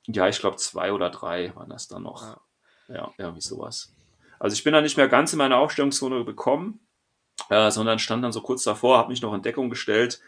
[0.07, 2.23] Ja, ich glaube zwei oder drei waren das dann noch.
[2.23, 2.41] Ja.
[2.89, 3.93] Ja, irgendwie sowas.
[4.43, 6.81] Also ich bin dann nicht mehr ganz in meine Aufstellungszone bekommen,
[7.49, 10.19] äh, sondern stand dann so kurz davor, habe mich noch in Deckung gestellt,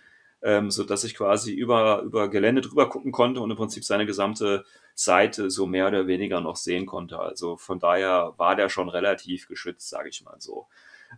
[0.42, 4.06] ähm, so dass ich quasi über, über Gelände drüber gucken konnte und im Prinzip seine
[4.06, 4.64] gesamte
[4.94, 7.20] Seite so mehr oder weniger noch sehen konnte.
[7.20, 10.68] Also von daher war der schon relativ geschützt, sage ich mal so.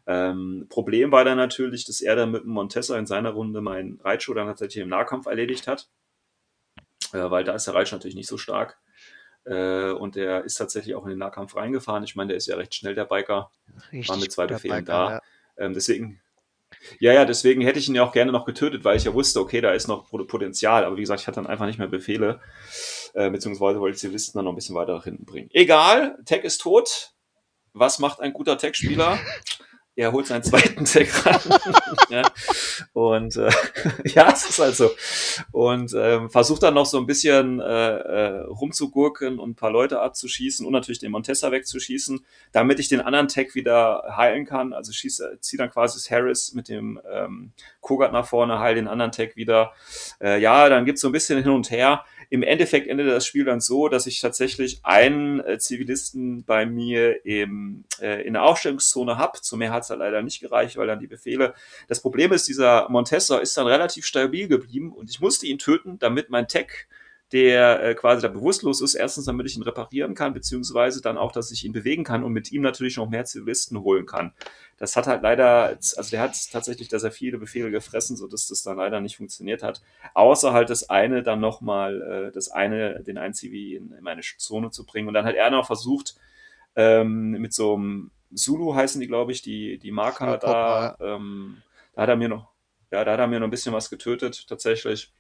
[0.07, 4.33] Ähm, Problem war dann natürlich, dass er dann mit Montessa in seiner Runde meinen Reitschuh
[4.33, 5.87] dann tatsächlich im Nahkampf erledigt hat,
[7.13, 8.79] äh, weil da ist der Reitsch natürlich nicht so stark.
[9.47, 12.03] Äh, und der ist tatsächlich auch in den Nahkampf reingefahren.
[12.03, 13.49] Ich meine, der ist ja recht schnell, der Biker.
[13.91, 15.09] Richtig mit zwei Befehlen Biker, da.
[15.11, 15.21] ja.
[15.57, 16.19] Ähm, deswegen,
[16.99, 19.39] ja, ja, deswegen hätte ich ihn ja auch gerne noch getötet, weil ich ja wusste,
[19.39, 20.83] okay, da ist noch Pot- Potenzial.
[20.83, 22.41] Aber wie gesagt, ich hatte dann einfach nicht mehr Befehle,
[23.13, 25.49] äh, beziehungsweise wollte ich Zivilisten dann noch ein bisschen weiter nach hinten bringen.
[25.53, 27.13] Egal, Tech ist tot.
[27.73, 29.17] Was macht ein guter Tech-Spieler?
[29.97, 31.41] er holt seinen zweiten Tech ran.
[32.09, 32.21] ja.
[32.93, 33.49] Und äh,
[34.05, 34.91] ja, es ist halt so.
[35.51, 39.99] Und ähm, versucht dann noch so ein bisschen äh, äh, rumzugurken und ein paar Leute
[39.99, 44.71] abzuschießen und natürlich den Montessa wegzuschießen, damit ich den anderen Tech wieder heilen kann.
[44.71, 47.51] Also schieße, ziehe dann quasi Harris mit dem ähm,
[47.81, 49.73] Kogat nach vorne, heil den anderen Tech wieder.
[50.21, 52.05] Äh, ja, dann gibt's so ein bisschen hin und her.
[52.29, 57.25] Im Endeffekt endete das Spiel dann so, dass ich tatsächlich einen äh, Zivilisten bei mir
[57.25, 59.43] im, äh, in der Aufstellungszone hab.
[59.43, 61.53] Zu mehr hat's halt leider nicht gereicht, weil dann die Befehle.
[61.87, 65.99] Das Problem ist, dieser Montessa ist dann relativ stabil geblieben und ich musste ihn töten,
[65.99, 66.87] damit mein Tech,
[67.33, 71.33] der äh, quasi da bewusstlos ist, erstens, damit ich ihn reparieren kann, beziehungsweise dann auch,
[71.33, 74.33] dass ich ihn bewegen kann und mit ihm natürlich noch mehr Zivilisten holen kann.
[74.77, 78.47] Das hat halt leider, also der hat tatsächlich da sehr viele Befehle gefressen, so dass
[78.47, 79.81] das dann leider nicht funktioniert hat.
[80.13, 84.21] Außer halt das eine dann nochmal, äh, das eine, den einen CV in, in meine
[84.21, 85.09] Zone zu bringen.
[85.09, 86.15] Und dann hat er noch versucht,
[86.77, 91.61] ähm, mit so einem Zulu heißen die, glaube ich, die, die Marker da, ähm,
[91.93, 92.49] da hat er mir noch,
[92.91, 95.11] ja, da hat er mir noch ein bisschen was getötet, tatsächlich.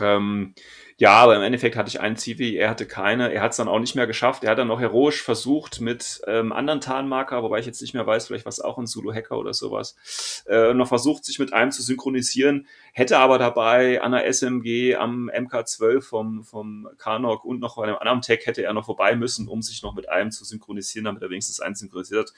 [0.00, 0.54] Ähm,
[0.98, 3.30] ja, aber im Endeffekt hatte ich einen CV, er hatte keine.
[3.30, 4.44] Er hat es dann auch nicht mehr geschafft.
[4.44, 8.06] Er hat dann noch heroisch versucht mit ähm, anderen Tarnmarker, wobei ich jetzt nicht mehr
[8.06, 11.70] weiß, vielleicht war es auch ein Zulu-Hacker oder sowas, äh, noch versucht, sich mit einem
[11.70, 12.66] zu synchronisieren,
[12.96, 17.96] hätte aber dabei an der SMG am MK12 vom, vom Karnok und noch bei einem
[17.96, 21.20] anderen Tech hätte er noch vorbei müssen, um sich noch mit einem zu synchronisieren, damit
[21.20, 22.34] er wenigstens einen synchronisiert hat.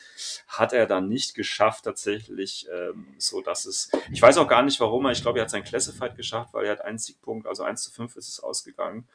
[0.48, 4.80] Hat er dann nicht geschafft, tatsächlich, ähm, so dass es, ich weiß auch gar nicht
[4.80, 7.80] warum, ich glaube, er hat sein Classified geschafft, weil er hat einen Siegpunkt, also 1
[7.80, 9.06] zu 5 ist es ausgegangen.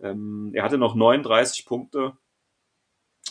[0.00, 2.16] Ähm, er hatte noch 39 Punkte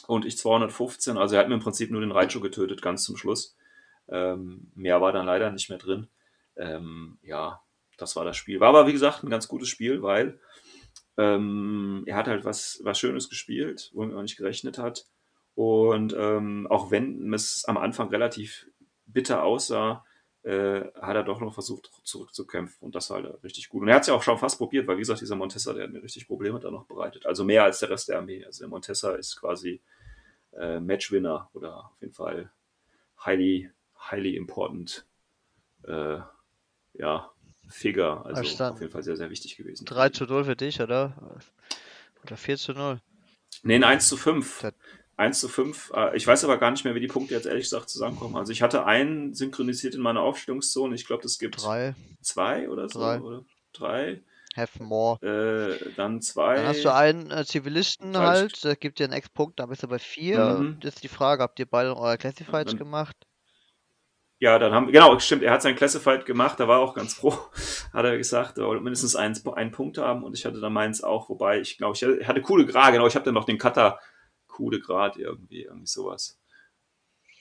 [0.07, 3.17] und ich 215, also er hat mir im Prinzip nur den Raichu getötet, ganz zum
[3.17, 3.57] Schluss.
[4.07, 6.07] Ähm, mehr war dann leider nicht mehr drin.
[6.57, 7.61] Ähm, ja,
[7.97, 8.59] das war das Spiel.
[8.59, 10.39] War aber, wie gesagt, ein ganz gutes Spiel, weil
[11.17, 15.05] ähm, er hat halt was, was Schönes gespielt, womit man nicht gerechnet hat.
[15.55, 18.67] Und ähm, auch wenn es am Anfang relativ
[19.07, 20.05] bitter aussah,
[20.43, 23.81] äh, hat er doch noch versucht zurückzukämpfen und das war halt richtig gut.
[23.81, 25.85] Und er hat es ja auch schon fast probiert, weil wie gesagt, dieser Montessa, der
[25.85, 27.25] hat mir richtig Probleme da noch bereitet.
[27.25, 28.45] Also mehr als der Rest der Armee.
[28.45, 29.81] Also der Montessa ist quasi
[30.53, 32.51] äh, Matchwinner oder auf jeden Fall
[33.25, 33.71] highly,
[34.09, 35.05] highly important
[35.83, 36.19] äh,
[36.97, 37.29] ja,
[37.69, 38.25] Figure.
[38.25, 38.73] Also Verstanden.
[38.75, 39.85] auf jeden Fall sehr, sehr wichtig gewesen.
[39.85, 41.39] 3 zu 0 für dich, oder?
[42.23, 42.99] Oder 4 zu 0?
[43.63, 44.61] Nee, ein 1 zu 5.
[44.61, 44.73] Das-
[45.17, 45.91] 1 zu 5.
[45.95, 48.35] Äh, Ich weiß aber gar nicht mehr, wie die Punkte jetzt ehrlich gesagt zusammenkommen.
[48.35, 50.93] Also ich hatte einen synchronisiert in meiner Aufstellungszone.
[50.95, 51.95] Ich glaube, das gibt 3.
[52.21, 52.99] zwei oder so.
[52.99, 53.19] Drei.
[53.21, 53.41] Oder
[53.73, 54.21] drei.
[54.55, 55.19] Have more.
[55.23, 56.55] Äh, dann zwei.
[56.55, 58.17] Dann hast du einen äh, Zivilisten ich.
[58.17, 60.39] halt, der gibt dir einen Ex-Punkt, dann bist du bei 4.
[60.59, 60.79] Mhm.
[60.83, 63.15] Jetzt die Frage, habt ihr beide euer Classifieds Dann- gemacht?
[64.39, 67.15] Ja, dann haben genau, stimmt, er hat sein Classified gemacht, da war er auch ganz
[67.15, 67.33] froh,
[67.93, 71.03] hat er gesagt, er wollte mindestens einen, einen Punkt haben und ich hatte dann meins
[71.03, 73.57] auch, wobei ich glaube, ich hatte- hatte coole Grad, genau, ich habe dann noch den
[73.57, 73.99] Cutter
[74.47, 76.39] coole Grad irgendwie, irgendwie sowas.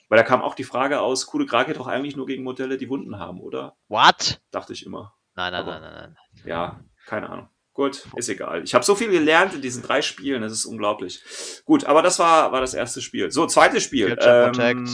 [0.09, 2.77] Weil da kam auch die Frage aus, coole Grad geht doch eigentlich nur gegen Modelle,
[2.77, 3.75] die Wunden haben, oder?
[3.89, 4.39] What?
[4.51, 5.13] Dachte ich immer.
[5.35, 6.17] Nein, nein, Aber- nein, nein, nein.
[6.45, 7.49] Ja, keine Ahnung.
[7.73, 8.63] Gut, ist egal.
[8.63, 11.21] Ich habe so viel gelernt in diesen drei Spielen, das ist unglaublich.
[11.63, 13.29] Gut, aber das war, war das erste Spiel.
[13.29, 14.09] So, zweites Spiel.
[14.09, 14.89] Future Protect.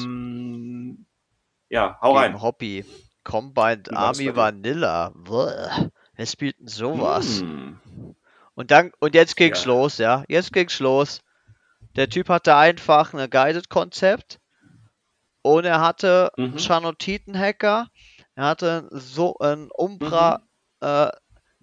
[1.73, 2.39] Ja, hau rein.
[2.39, 2.85] Hobby.
[3.23, 4.35] Combined Army?
[4.35, 5.11] Vanilla.
[5.15, 5.87] Bäh.
[6.15, 7.39] Wer spielt denn sowas?
[7.41, 7.79] Hm.
[8.53, 9.71] Und dann, und jetzt ging's Ja.
[9.71, 10.23] los, ja.
[10.27, 11.21] Jetzt ging's los.
[11.95, 14.39] Der Typ hatte einfach ein Guided-Konzept.
[15.41, 16.43] Und er hatte Mhm.
[16.43, 17.87] einen Chanotiten-Hacker.
[18.35, 20.41] Er hatte so einen Umbra
[20.79, 20.87] Mhm.
[20.87, 21.09] äh,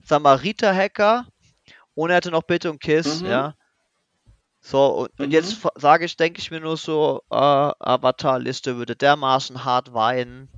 [0.03, 1.27] Samariter-Hacker.
[1.95, 3.29] Und er hatte noch Bitte und Kiss, Mhm.
[3.29, 3.55] ja.
[4.63, 5.33] So, und, und Mhm.
[5.33, 10.51] jetzt sage ich, denke ich mir nur so, äh, Avatar-Liste würde dermaßen hart weinen.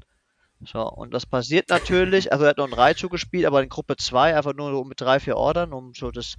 [0.64, 3.96] So, und das passiert natürlich, also er hat noch einen Raichu gespielt, aber in Gruppe
[3.96, 6.36] 2 einfach nur mit drei, vier Ordern, um so das,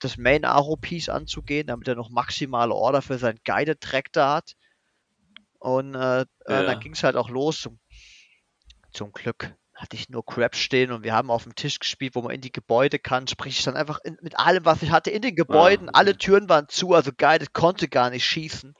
[0.00, 4.36] das Main Aro Piece anzugehen, damit er noch maximale Order für seinen Guided Track da
[4.36, 4.54] hat.
[5.58, 6.62] Und äh, äh, Ja.
[6.64, 7.68] dann ging es halt auch los.
[8.92, 12.22] Zum Glück hatte ich nur Crap stehen und wir haben auf dem Tisch gespielt, wo
[12.22, 13.26] man in die Gebäude kann.
[13.26, 15.88] Sprich, ich dann einfach in, mit allem, was ich hatte, in den Gebäuden.
[15.88, 15.98] Ah, okay.
[15.98, 18.74] Alle Türen waren zu, also geil, das konnte gar nicht schießen.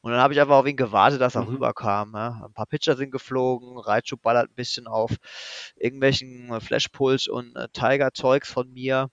[0.00, 1.48] Und dann habe ich einfach auf ihn gewartet, dass er Mhm.
[1.48, 2.12] rüberkam.
[2.14, 2.42] Ja.
[2.46, 5.12] Ein paar Pitcher sind geflogen, Raichu ballert ein bisschen auf
[5.76, 9.08] irgendwelchen Flashpulse und äh, Tiger-Zeugs von mir.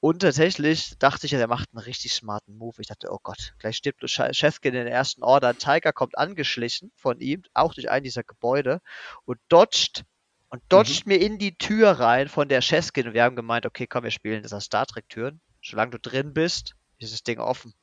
[0.00, 2.76] Und tatsächlich dachte ich, ja, der macht einen richtig smarten Move.
[2.80, 5.48] Ich dachte, oh Gott, gleich stirbt Cheskin in der ersten Order.
[5.48, 8.80] Ein Tiger kommt angeschlichen von ihm, auch durch einen dieser Gebäude,
[9.24, 10.04] und dodgt
[10.50, 13.08] und dodgt mir in die Tür rein von der Cheskin.
[13.08, 15.40] Und wir haben gemeint, okay, komm, wir spielen das als Star Trek-Türen.
[15.62, 17.74] Solange du drin bist, ist das Ding offen.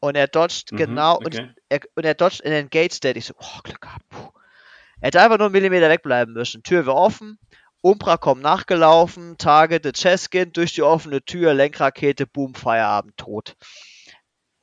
[0.00, 1.50] Und er dodgt Mhm, genau, und, okay.
[1.68, 3.18] er, und er dodgt in den Gate State.
[3.18, 4.06] Ich so, oh, Glück gehabt.
[4.10, 4.30] Puh.
[5.00, 6.62] Er hätte einfach nur einen Millimeter wegbleiben müssen.
[6.62, 7.38] Tür war offen.
[7.80, 13.54] Umbra kommt nachgelaufen, Target the Cheskin durch die offene Tür, Lenkrakete, Boom, Feierabend, tot.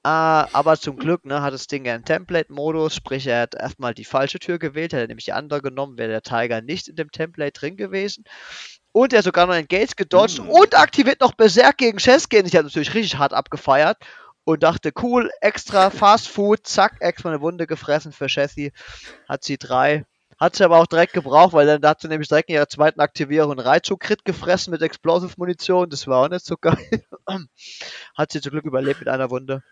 [0.06, 3.94] Äh, aber zum Glück ne, hat das Ding ja einen Template-Modus, sprich, er hat erstmal
[3.94, 7.10] die falsche Tür gewählt, hätte nämlich die andere genommen, wäre der Tiger nicht in dem
[7.12, 8.26] Template drin gewesen.
[8.92, 10.50] Und er hat sogar noch einen Gates gedodged Hm.
[10.50, 12.46] und aktiviert noch Berserk gegen Cheskin.
[12.46, 13.98] Ich habe natürlich richtig hart abgefeiert
[14.44, 18.74] und dachte, cool, extra Fast Food, zack, extra eine Wunde gefressen für Chessie.
[19.30, 20.06] Hat sie drei.
[20.40, 23.00] Hat sie aber auch direkt gebraucht, weil dann hat sie nämlich direkt in ihrer zweiten
[23.00, 25.90] Aktivierung einen Raichu-Crit gefressen mit Explosive-Munition.
[25.90, 26.78] Das war auch nicht so geil.
[28.18, 29.64] hat sie zum Glück überlebt mit einer Wunde.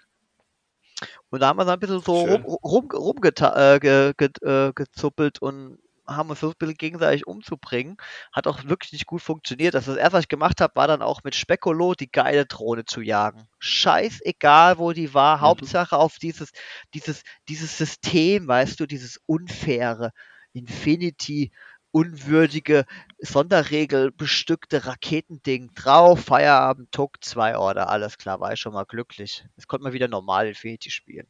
[1.32, 2.42] Und da haben wir dann ein bisschen so Schön.
[2.44, 7.96] rum, rum, rumgeta- äh, ge, ge, äh, und haben uns versucht, ein bisschen gegenseitig umzubringen.
[8.34, 9.74] Hat auch wirklich nicht gut funktioniert.
[9.74, 12.86] Das, das erste, was ich gemacht habe, war dann auch mit Spekolo die geile Drohne
[12.86, 13.48] zu jagen.
[13.60, 15.38] Scheißegal, wo die war.
[15.38, 15.42] Mhm.
[15.42, 16.52] Hauptsache auf dieses,
[16.94, 20.12] dieses, dieses System, weißt du, dieses unfaire,
[20.54, 21.52] Infinity,
[21.92, 22.86] unwürdige,
[23.20, 26.22] Sonderregel bestückte Raketending drauf.
[26.26, 29.46] Feierabend, Tuck, zwei Order, alles klar, war ich schon mal glücklich.
[29.58, 31.28] Jetzt konnte man wieder normal Infinity spielen.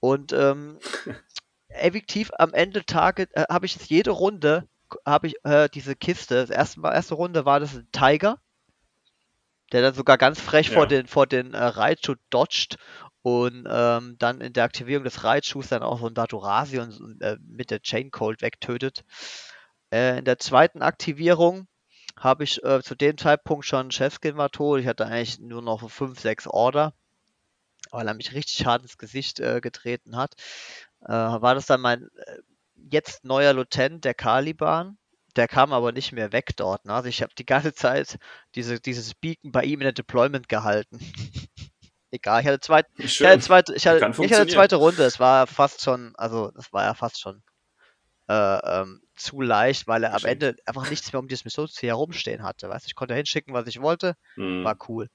[0.00, 0.78] Und ähm,
[1.68, 4.68] effektiv am Ende Target äh, habe ich jetzt jede Runde
[5.06, 6.34] habe ich äh, diese Kiste.
[6.34, 8.38] Das erste Mal, erste Runde war das ein Tiger,
[9.72, 10.74] der dann sogar ganz frech Ja.
[10.74, 12.76] vor den vor den äh, Raichu dodgt
[13.22, 17.22] und ähm, dann in der Aktivierung des Raichus dann auch so ein Datorasi und, und
[17.22, 19.04] äh, mit der Chain Cold wegtötet.
[19.90, 21.66] Äh, in der zweiten Aktivierung
[22.16, 24.80] habe ich äh, zu dem Zeitpunkt schon Chefskin war tot.
[24.80, 26.92] Ich hatte eigentlich nur noch 5, 6 Order,
[27.90, 30.34] weil er mich richtig hart ins Gesicht äh, getreten hat.
[31.02, 32.38] Äh, war das dann mein äh,
[32.90, 34.98] jetzt neuer Lieutenant, der Caliban.
[35.36, 36.84] Der kam aber nicht mehr weg dort.
[36.84, 36.92] Ne?
[36.92, 38.18] Also ich habe die ganze Zeit
[38.56, 40.98] diese, dieses Beacon bei ihm in der Deployment gehalten.
[42.10, 45.04] Egal, ich hatte zwei, ich hatte zweite, ich hatte, ich hatte zweite Runde.
[45.04, 47.40] Es war fast schon, also das war ja fast schon
[48.28, 50.24] äh, ähm, zu leicht, weil er am.
[50.24, 52.68] Ende einfach nichts mehr um dieses Missionsziel herumstehen hatte.
[52.68, 52.86] Weißt?
[52.86, 54.64] Ich konnte hinschicken, was ich wollte, Hm.
[54.64, 55.08] war cool.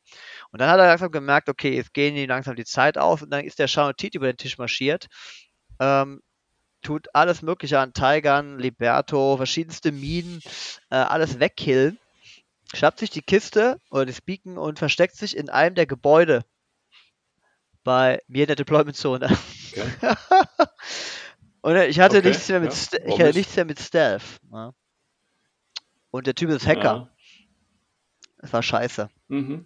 [0.52, 3.30] Und dann hat er langsam gemerkt, okay, jetzt gehen ihm langsam die Zeit aus und
[3.32, 5.08] dann ist der Shanotit über den Tisch marschiert.
[5.80, 6.22] Ähm,
[6.82, 10.42] tut alles Mögliche an Tigern, Liberto, verschiedenste Minen,
[10.92, 11.98] äh, alles wegkillen.
[12.74, 16.44] Schnappt sich die Kiste oder das Beacon und versteckt sich in einem der Gebäude
[17.84, 19.30] bei mir in der Deployment-Zone.
[19.72, 19.86] Okay.
[21.66, 23.36] und äh, ich hatte Okay, nichts mehr mit, ja, Ste- ich hatte nicht?
[23.36, 24.24] nichts mehr mit Stealth.
[24.52, 24.72] Ja.
[26.12, 26.84] Und der Typ ist Hacker.
[26.84, 27.10] Ja.
[28.40, 29.10] Das war scheiße.
[29.28, 29.66] Mhm.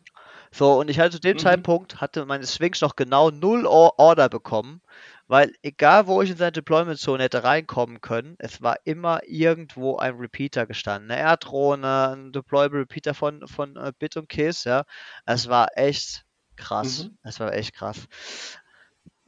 [0.52, 1.40] So, und ich hatte zu dem Mhm.
[1.42, 4.82] Zeitpunkt, hatte meine Swings noch genau null Or Order bekommen,
[5.28, 10.16] weil egal wo ich in seine Deployment-Zone hätte reinkommen können, es war immer irgendwo ein
[10.16, 11.12] Repeater gestanden.
[11.12, 14.86] Eine Erdrohne, ein Deployable Repeater von, von äh, Bit und Kiss, ja.
[15.26, 16.24] Es war echt
[16.56, 17.04] krass.
[17.06, 17.18] Mhm.
[17.24, 18.08] Es war echt krass.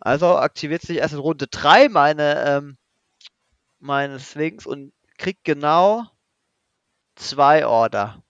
[0.01, 2.77] Also aktiviert sich erst in Runde 3 meine, ähm,
[3.79, 6.05] meine Swings und kriegt genau
[7.15, 8.23] zwei Order.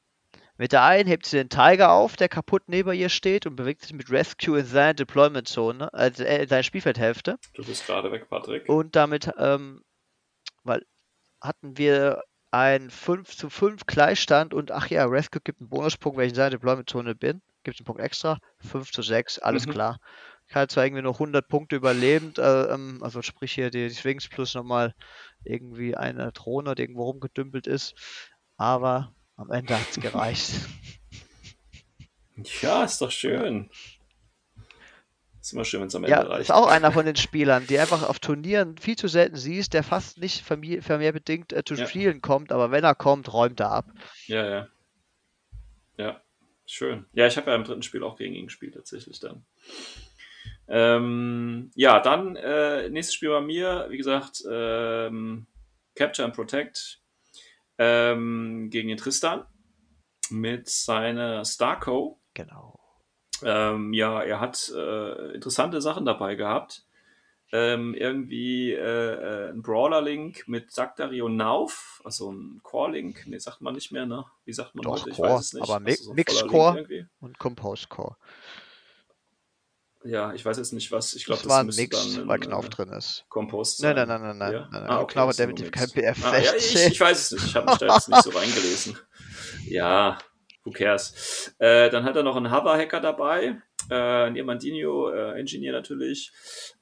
[0.57, 3.81] Mit der einen hebt sie den Tiger auf, der kaputt neben ihr steht und bewegt
[3.81, 7.39] sich mit Rescue in seine Deployment-Zone, also äh, in seine Spielfeldhälfte.
[7.55, 8.69] Du bist gerade weg, Patrick.
[8.69, 9.81] Und damit, ähm,
[10.63, 10.85] weil
[11.41, 12.21] hatten wir
[12.51, 16.35] ein 5 zu 5 Gleichstand und ach ja, Rescue gibt einen Bonuspunkt, wenn ich in
[16.35, 17.41] seiner Deployment-Zone bin.
[17.63, 18.37] Gibt einen Punkt extra.
[18.59, 19.71] 5 zu 6, alles Mhm.
[19.71, 19.99] klar.
[20.55, 24.53] Hatte zwar irgendwie noch 100 Punkte überlebend, äh, ähm, also sprich hier die Swings plus
[24.53, 24.93] nochmal
[25.43, 27.95] irgendwie eine Drohne, die irgendwo rumgedümpelt ist,
[28.57, 30.51] aber am Ende hat es gereicht.
[32.61, 33.69] Ja, ist doch schön.
[35.41, 36.41] Ist immer schön, wenn es am Ende Ja, reicht.
[36.41, 39.81] ist auch einer von den Spielern, die einfach auf Turnieren viel zu selten siehst, der
[39.83, 41.87] fast nicht vermehrbedingt äh, zu Ja.
[41.87, 43.85] spielen kommt, aber wenn er kommt, räumt er ab.
[44.27, 44.67] Ja, ja.
[45.97, 46.21] Ja,
[46.67, 47.05] schön.
[47.13, 49.45] Ja, ich habe ja im dritten Spiel auch gegen ihn gespielt, tatsächlich dann.
[50.73, 55.47] Ähm, ja, dann äh, nächstes Spiel bei mir, wie gesagt, ähm,
[55.95, 57.01] Capture and Protect
[57.77, 59.45] ähm, gegen den Tristan
[60.29, 62.21] mit seiner Starco.
[62.35, 62.79] Genau.
[63.43, 66.85] Ähm, ja, er hat äh, interessante Sachen dabei gehabt.
[67.53, 73.61] ähm, irgendwie äh, äh, ein Brawler-Link mit Saktari und Nauf, also ein Core-Link, nee, sagt
[73.61, 74.25] man nicht mehr, ne?
[74.45, 75.09] Wie sagt man Doch, heute?
[75.09, 75.63] Ich Core, weiß es nicht.
[75.63, 76.85] aber Mi Also so Mixed Core
[77.19, 78.15] und Compose Core.
[80.03, 81.13] Ja, ich weiß jetzt nicht was.
[81.13, 83.23] Ich glaube, Das war Mix, dann weil Knauf äh, drin ist.
[83.29, 84.07] Compost Nein, sein.
[84.07, 84.69] nein, nein, nein, nein, Ja?
[84.71, 84.89] nein.
[84.89, 86.91] Ah, okay, Knauf hat definitiv kein PF Ah, ja, ich, 16.
[86.91, 87.45] ich weiß es nicht.
[87.45, 88.97] Ich habe mich da jetzt nicht so reingelesen.
[89.67, 90.17] Ja,
[90.63, 91.53] who cares.
[91.59, 93.61] Äh, dann hat er noch einen Hover-Hacker dabei.
[93.89, 93.95] Äh,
[94.25, 96.31] ein Diamantino, äh, Engineer natürlich.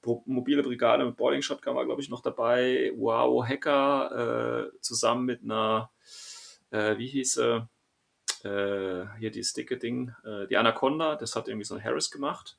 [0.02, 2.92] Pro mobile Brigade mit Boarding Shotgun war, glaube ich, noch dabei.
[2.96, 5.92] Wow, Hacker äh, zusammen mit einer,
[6.72, 7.68] äh, wie hieß sie?
[8.44, 12.58] Äh, hier die dicke Ding, äh, die Anaconda, das hat irgendwie so ein Harris gemacht.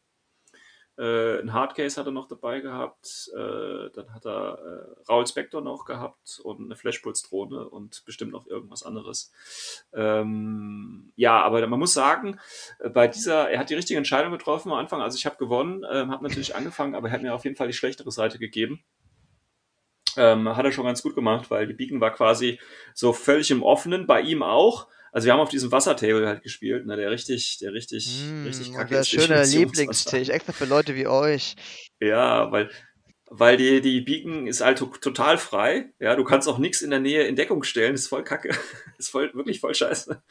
[0.99, 3.31] Äh, ein Hardcase hat er noch dabei gehabt.
[3.35, 8.47] Äh, dann hat er äh, Raul Spector noch gehabt und eine Flashpulse-Drohne und bestimmt noch
[8.47, 9.33] irgendwas anderes.
[9.93, 12.39] Ähm, ja, aber man muss sagen,
[12.81, 15.01] äh, bei dieser, er hat die richtige Entscheidung getroffen am Anfang.
[15.01, 17.69] Also ich habe gewonnen, ähm, habe natürlich angefangen, aber er hat mir auf jeden Fall
[17.69, 18.85] die schlechtere Seite gegeben.
[20.17, 22.59] Ähm, hat er schon ganz gut gemacht, weil die Beacon war quasi
[22.95, 24.89] so völlig im Offenen, bei ihm auch.
[25.13, 28.07] Also wir haben auf diesem Wassertable halt gespielt, ne, der richtig, der richtig,
[28.45, 29.09] richtig Mm, kacke unser ist.
[29.11, 29.45] schöner.
[29.45, 31.55] Lieblingstisch, extra für Leute wie euch.
[32.01, 32.71] Ja, weil,
[33.27, 35.91] weil die, die Beacon ist halt to- total frei.
[35.99, 37.95] Ja, du kannst auch nichts in der Nähe in Deckung stellen.
[37.95, 38.51] Ist voll kacke.
[38.99, 40.23] Ist voll, wirklich voll scheiße.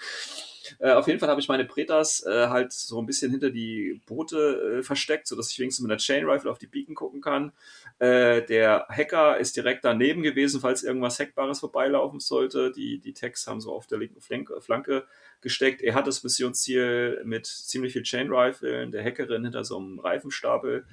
[0.79, 4.01] Äh, auf jeden Fall habe ich meine Pretas äh, halt so ein bisschen hinter die
[4.05, 7.51] Boote äh, versteckt, sodass ich wenigstens mit einer Chain Rifle auf die Beacon gucken kann.
[7.99, 12.71] Äh, der Hacker ist direkt daneben gewesen, falls irgendwas Hackbares vorbeilaufen sollte.
[12.71, 15.05] Die, die Tags haben so auf der linken Flanke, Flanke
[15.41, 15.81] gesteckt.
[15.81, 20.85] Er hat das Missionsziel mit ziemlich viel Chain Rifle, der Hackerin hinter so einem Reifenstapel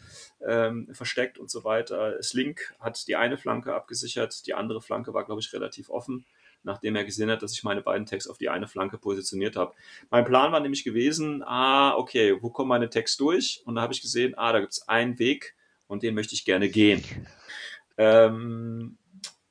[0.47, 2.23] ähm, versteckt und so weiter.
[2.23, 6.25] Slink hat die eine Flanke abgesichert, die andere Flanke war, glaube ich, relativ offen,
[6.67, 9.73] nachdem er gesehen hat, dass ich meine beiden Tags auf die eine Flanke positioniert habe.
[10.11, 13.63] Mein Plan war nämlich gewesen, ah, okay, wo kommen meine Tags durch?
[13.65, 15.55] Und da habe ich gesehen, ah, da gibt es einen Weg
[15.87, 17.03] und den möchte ich gerne gehen.
[17.97, 18.99] Ähm,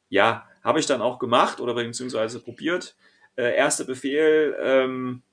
[0.10, 2.96] ja, habe ich dann auch gemacht oder beziehungsweise probiert.
[3.36, 5.24] Äh, erster Befehl ähm,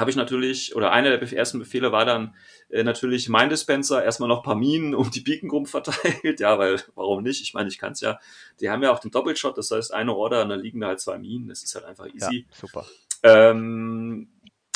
[0.00, 2.34] habe ich natürlich, oder einer der ersten Befehle war dann
[2.70, 6.40] äh, natürlich mein Dispenser, erstmal noch ein paar Minen um die Beacon rum verteilt.
[6.40, 7.42] Ja, weil, warum nicht?
[7.42, 8.18] Ich meine, ich kann es ja.
[8.60, 11.00] Die haben ja auch den Doppelshot, das heißt eine Order und dann liegen da halt
[11.00, 11.48] zwei Minen.
[11.48, 12.46] Das ist halt einfach Ja, easy.
[12.52, 12.84] super.
[13.22, 14.28] Ähm,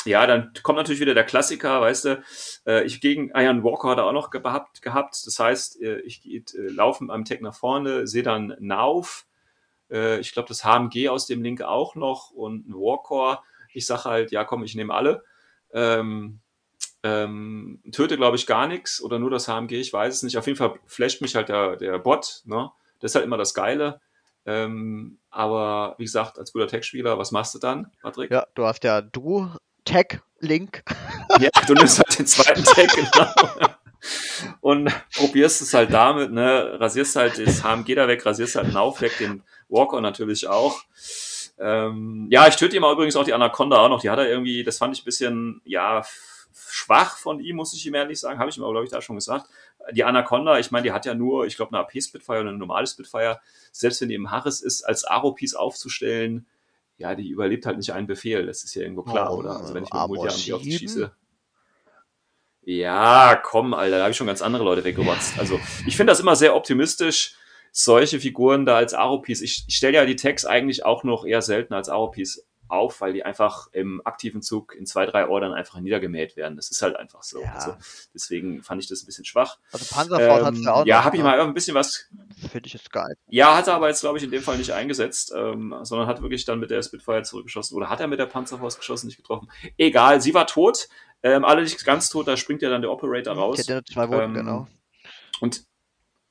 [0.05, 2.23] ja, dann kommt natürlich wieder der Klassiker, weißt du,
[2.67, 5.25] äh, ich gegen Iron Walker hat er auch noch gehabt, gehabt.
[5.25, 9.25] Das heißt, äh, ich äh, laufe mit meinem Tag nach vorne, sehe dann Nauf,
[9.89, 13.39] äh, ich glaube das HMG aus dem Link auch noch und ein Warcore.
[13.75, 15.23] Ich sage halt, ja komm, ich nehme alle.
[15.73, 16.39] Ähm,
[17.03, 20.37] ähm, töte, glaube ich, gar nichts oder nur das HMG, ich weiß es nicht.
[20.37, 22.71] Auf jeden Fall flasht mich halt der, der Bot, ne?
[22.99, 24.01] Das ist halt immer das Geile.
[24.47, 28.31] Ähm, aber wie gesagt, als guter Tech-Spieler, was machst du dann, Patrick?
[28.31, 29.51] Ja, du hast ja du
[29.83, 30.83] Tag Link.
[31.39, 33.69] Ja, du nimmst halt den zweiten Tag, genau.
[34.61, 38.77] Und probierst es halt damit, ne, rasierst halt das HMG da weg, rasierst halt einen
[38.77, 40.81] Auf weg, den Walker natürlich auch.
[41.57, 44.01] Ähm, ja, ich töte ihm übrigens auch die Anaconda auch noch.
[44.01, 46.03] Die hat er irgendwie, das fand ich ein bisschen, ja,
[46.69, 48.39] schwach von ihm, muss ich ihm ehrlich sagen.
[48.39, 49.47] Habe ich ihm aber, glaube ich, da schon gesagt.
[49.91, 52.87] Die Anaconda, ich meine, die hat ja nur, ich glaube, eine AP-Spitfire und eine normale
[52.87, 53.39] Spitfire.
[53.71, 56.47] Selbst wenn die im Harris ist, als Aro-Piece aufzustellen,
[56.97, 58.45] ja, die überlebt halt nicht einen Befehl.
[58.45, 59.57] Das ist ja irgendwo klar, Oh, oder?
[59.57, 60.79] Also wenn ich mit Multi auf die 7?
[60.79, 61.11] schieße.
[62.67, 65.37] Ja, komm, Alter, da habe ich schon ganz andere Leute weggerotzt.
[65.37, 67.35] Also, ich finde das immer sehr optimistisch,
[67.77, 69.41] solche Figuren da als Aro-Piece.
[69.41, 73.11] Ich, ich stelle ja die Tags eigentlich auch noch eher selten als Aro-Piece auf, weil
[73.13, 76.55] die einfach im aktiven Zug in zwei, drei Ordern einfach niedergemäht werden.
[76.55, 77.41] Das ist halt einfach so.
[77.41, 77.53] Ja.
[77.53, 77.75] Also,
[78.13, 79.59] deswegen fand ich das ein bisschen schwach.
[79.73, 81.27] Also Panzerfaust hat's Ähm, ja auch ja, habe ich ne?
[81.27, 82.07] mal ein bisschen was
[82.49, 83.13] Finde ich jetzt geil.
[83.27, 86.21] ja, hat er aber jetzt, glaube ich, in dem Fall nicht eingesetzt, ähm, sondern hat
[86.21, 87.75] wirklich dann mit der Spitfire zurückgeschossen.
[87.75, 89.51] Oder hat er mit der Panzerfaust geschossen, nicht getroffen?
[89.77, 90.87] Egal, sie war tot.
[91.23, 93.59] Ähm, alle nicht ganz tot, da springt ja dann der Operator raus.
[93.59, 94.67] hat ja nur zwei Wunden, Ähm, genau.
[95.41, 95.65] Und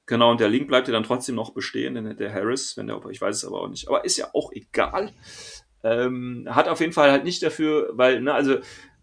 [0.06, 3.00] genau, und der Link bleibt ja dann trotzdem noch bestehen, denn der Harris, wenn der
[3.10, 3.88] ich weiß es aber auch nicht.
[3.88, 5.12] Aber ist ja auch egal.
[5.82, 8.58] Ähm, hat auf jeden Fall halt nicht dafür, weil, ne, also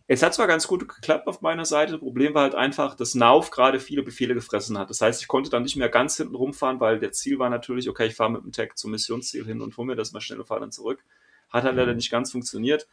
[0.08, 3.50] es hat zwar ganz gut geklappt auf meiner Seite, Problem war halt einfach, dass Nauf
[3.50, 4.90] gerade viele Befehle gefressen hat.
[4.90, 7.88] Das heißt, ich konnte dann nicht mehr ganz hinten rumfahren, weil der Ziel war natürlich,
[7.88, 10.40] okay, ich fahre mit dem Tag zum Missionsziel hin und hole mir das mal schnell
[10.40, 11.06] und fahre dann zurück.
[11.52, 12.88] Hat halt leider nicht ganz funktioniert.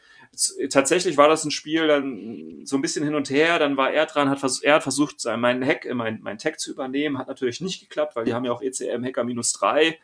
[0.70, 4.06] Tatsächlich war das ein Spiel dann so ein bisschen hin und her, dann war er
[4.06, 7.28] dran, hat vers er hat versucht, meinen Hack, äh, mein, mein Tag zu übernehmen, hat
[7.28, 9.98] natürlich nicht geklappt, weil die haben ja auch ECM Hacker minus drei.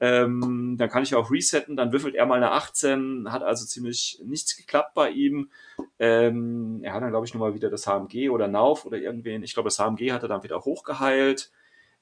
[0.00, 4.20] Ähm, dann kann ich auch resetten, dann würfelt er mal eine 18, hat also ziemlich
[4.24, 5.48] nichts geklappt bei ihm.
[6.00, 9.44] Ähm, er hat dann, glaube ich, nochmal wieder das HMG oder Nauf oder irgendwen.
[9.44, 11.52] Ich glaube, das HMG hat er dann wieder hochgeheilt.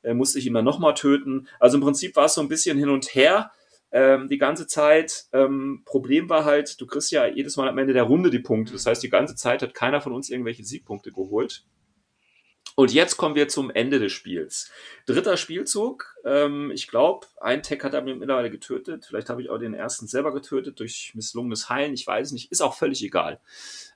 [0.03, 1.47] Äh, musste ich ihn dann nochmal töten.
[1.59, 3.53] Also im Prinzip war es so ein bisschen hin und her
[3.93, 5.27] ähm, die ganze Zeit.
[5.33, 8.73] Ähm, Problem war halt, du kriegst ja jedes Mal am Ende der Runde die Punkte.
[8.73, 11.65] Das heißt, die ganze Zeit hat keiner von uns irgendwelche Siegpunkte geholt.
[12.77, 14.71] Und jetzt kommen wir zum Ende des Spiels.
[15.07, 16.15] Dritter Spielzug.
[16.25, 19.05] Ähm, ich glaube, ein Tech hat er mir mittlerweile getötet.
[19.07, 21.93] Vielleicht habe ich auch den ersten selber getötet durch misslungenes Heilen.
[21.93, 22.51] Ich weiß nicht.
[22.53, 23.41] Ist auch völlig egal.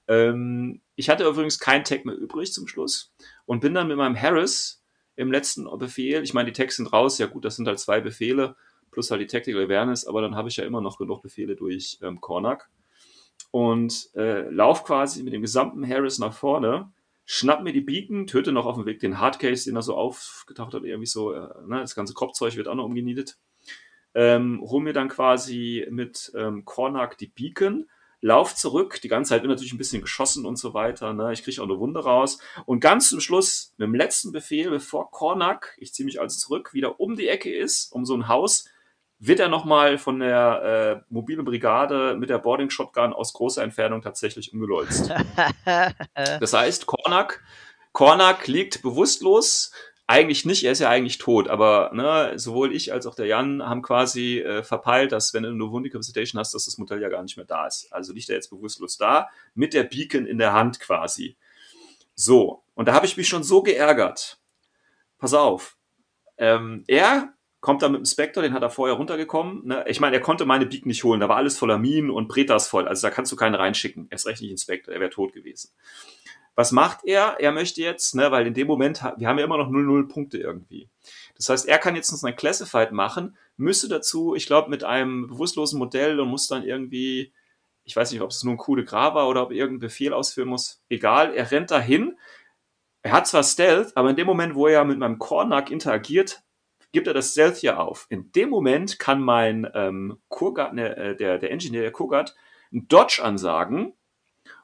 [0.08, 3.14] Ähm, ich hatte übrigens kein Tech mehr übrig zum Schluss
[3.46, 4.82] und bin dann mit meinem Harris
[5.16, 6.22] im letzten Befehl.
[6.22, 7.18] Ich meine, die Tags sind raus.
[7.18, 8.56] Ja gut, das sind halt zwei Befehle
[8.94, 10.06] plus halt die Tactical Awareness.
[10.06, 12.70] Aber dann habe ich ja immer noch genug Befehle durch ähm, Kornak
[13.50, 16.90] und äh, lauf quasi mit dem gesamten Harris nach vorne
[17.24, 20.74] schnapp mir die Beacon, töte noch auf dem Weg den Hardcase, den er so aufgetaucht
[20.74, 23.38] hat, irgendwie so, äh, ne, das ganze Kropfzeug wird auch noch umgenietet.
[24.14, 27.88] Ähm, hol mir dann quasi mit ähm, Kornak die Beacon,
[28.20, 31.32] lauf zurück, die ganze Zeit wird natürlich ein bisschen geschossen und so weiter, ne?
[31.32, 35.10] ich kriege auch eine Wunde raus und ganz zum Schluss, mit dem letzten Befehl, bevor
[35.10, 38.66] Kornak, ich ziehe mich also zurück, wieder um die Ecke ist, um so ein Haus,
[39.18, 44.02] wird er nochmal von der äh, mobilen Brigade mit der Boarding Shotgun aus großer Entfernung
[44.02, 45.12] tatsächlich umgelolzt.
[46.40, 47.42] das heißt, Kornak,
[47.92, 49.72] Kornak liegt bewusstlos.
[50.06, 53.62] Eigentlich nicht, er ist ja eigentlich tot, aber ne, sowohl ich als auch der Jan
[53.62, 57.22] haben quasi äh, verpeilt, dass wenn du eine Wundecapacitation hast, dass das Modell ja gar
[57.22, 57.90] nicht mehr da ist.
[57.90, 61.38] Also liegt er jetzt bewusstlos da, mit der Beacon in der Hand quasi.
[62.14, 64.38] So, und da habe ich mich schon so geärgert.
[65.18, 65.78] Pass auf.
[66.36, 67.33] Ähm, er
[67.64, 69.66] kommt dann mit dem Spectre, den hat er vorher runtergekommen.
[69.66, 69.86] Ne?
[69.88, 72.68] Ich meine, er konnte meine Beak nicht holen, da war alles voller Minen und Pretas
[72.68, 72.86] voll.
[72.86, 74.06] Also da kannst du keine reinschicken.
[74.10, 75.70] Erst recht nicht in Spectre, er wäre tot gewesen.
[76.56, 77.36] Was macht er?
[77.40, 80.36] Er möchte jetzt, ne, weil in dem Moment, wir haben ja immer noch 0-0 Punkte
[80.36, 80.90] irgendwie.
[81.36, 85.28] Das heißt, er kann jetzt uns ein Classified machen, müsste dazu, ich glaube, mit einem
[85.28, 87.32] bewusstlosen Modell und muss dann irgendwie,
[87.84, 90.12] ich weiß nicht, ob es nur ein Coup de war oder ob er irgendeinen Befehl
[90.12, 90.82] ausführen muss.
[90.90, 92.18] Egal, er rennt dahin.
[93.00, 96.42] Er hat zwar Stealth, aber in dem Moment, wo er mit meinem Cornac interagiert,
[96.94, 98.06] gibt er das Stealth hier auf.
[98.08, 102.34] In dem Moment kann mein ähm, Kurgat, ne, äh, der, der Engineer, der Kurgat,
[102.72, 103.92] einen Dodge ansagen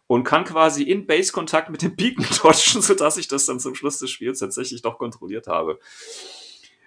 [0.07, 3.99] und kann quasi in Base-Kontakt mit dem Beacon dodgen, sodass ich das dann zum Schluss
[3.99, 5.79] des Spiels tatsächlich doch kontrolliert habe.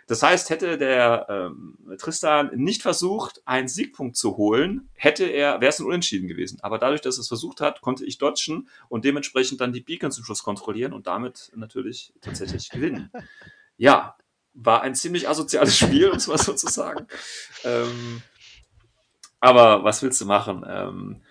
[0.08, 5.70] Das heißt, hätte der ähm, Tristan nicht versucht, einen Siegpunkt zu holen, hätte er, wäre
[5.70, 6.60] es ein Unentschieden gewesen.
[6.62, 10.12] Aber dadurch, dass er es versucht hat, konnte ich dodgen und dementsprechend dann die Beacon
[10.12, 13.12] zum Schluss kontrollieren und damit natürlich tatsächlich gewinnen.
[13.76, 14.16] Ja,
[14.54, 17.08] war ein ziemlich asoziales Spiel, um es mal so zu sagen.
[17.64, 18.22] Ähm,
[19.40, 20.66] aber was willst du machen?
[20.68, 21.22] Ähm,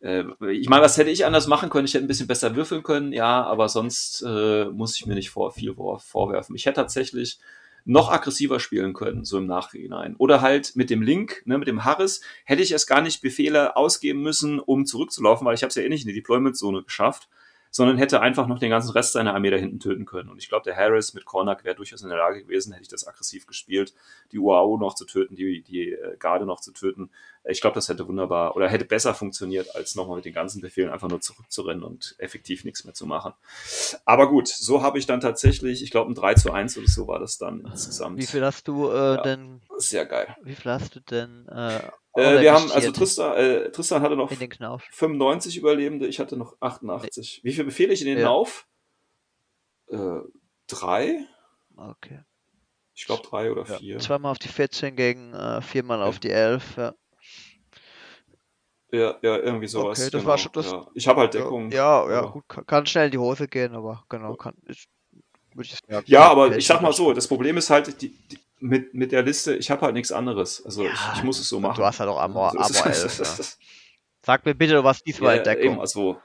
[0.00, 1.86] äh, ich meine, was hätte ich anders machen können?
[1.86, 5.30] Ich hätte ein bisschen besser würfeln können, ja, aber sonst äh, muss ich mir nicht
[5.30, 6.56] vor, viel vor, vorwerfen.
[6.56, 7.38] Ich hätte tatsächlich
[7.86, 10.16] noch aggressiver spielen können, so im Nachhinein.
[10.16, 13.76] Oder halt mit dem Link, ne, mit dem Harris, hätte ich erst gar nicht Befehle
[13.76, 17.28] ausgeben müssen, um zurückzulaufen, weil ich habe es ja eh nicht in die Deployment-Zone geschafft
[17.76, 20.30] sondern hätte einfach noch den ganzen Rest seiner Armee da hinten töten können.
[20.30, 22.88] Und ich glaube, der Harris mit Cornac wäre durchaus in der Lage gewesen, hätte ich
[22.88, 23.94] das aggressiv gespielt,
[24.30, 27.10] die UAU noch zu töten, die, die äh, Garde noch zu töten.
[27.46, 30.90] Ich glaube, das hätte wunderbar oder hätte besser funktioniert, als nochmal mit den ganzen Befehlen
[30.90, 33.34] einfach nur zurückzurennen und effektiv nichts mehr zu machen.
[34.04, 37.06] Aber gut, so habe ich dann tatsächlich, ich glaube, ein 3 zu 1 oder so
[37.06, 38.18] war das dann insgesamt.
[38.18, 39.60] Wie viel hast du äh, ja, denn?
[39.76, 40.34] Sehr geil.
[40.42, 41.80] Wie viel hast du denn äh,
[42.14, 47.40] äh, wir haben, also Tristan, äh, Tristan hatte noch 95 Überlebende, ich hatte noch 88.
[47.42, 48.26] Wie viele befehle ich in den ja.
[48.26, 48.68] Lauf?
[49.88, 50.20] Äh,
[50.68, 51.26] drei?
[51.76, 52.22] Okay.
[52.94, 53.78] Ich glaube drei oder ja.
[53.78, 53.98] vier.
[53.98, 56.04] Zweimal auf die 14 gegen äh, viermal ja.
[56.04, 56.94] auf die 11, ja.
[58.94, 59.98] Ja, ja, irgendwie sowas.
[59.98, 60.30] Okay, das genau.
[60.30, 60.70] war schon das.
[60.70, 60.86] Ja.
[60.94, 61.70] Ich habe halt Deckung.
[61.70, 64.54] Ja, ja, gut, kann schnell in die Hose gehen, aber genau, kann.
[64.68, 64.86] Ich,
[65.58, 68.94] ich, ja, ja, aber ich sag mal so, das Problem ist halt, die, die, mit,
[68.94, 70.64] mit der Liste, ich habe halt nichts anderes.
[70.64, 71.76] Also ja, ich, ich, muss es so machen.
[71.76, 73.44] Du hast halt auch Amor, Amor 11, ja.
[74.22, 75.72] Sag mir bitte, was diesmal ja, Deckung.
[75.72, 76.20] Eben, also,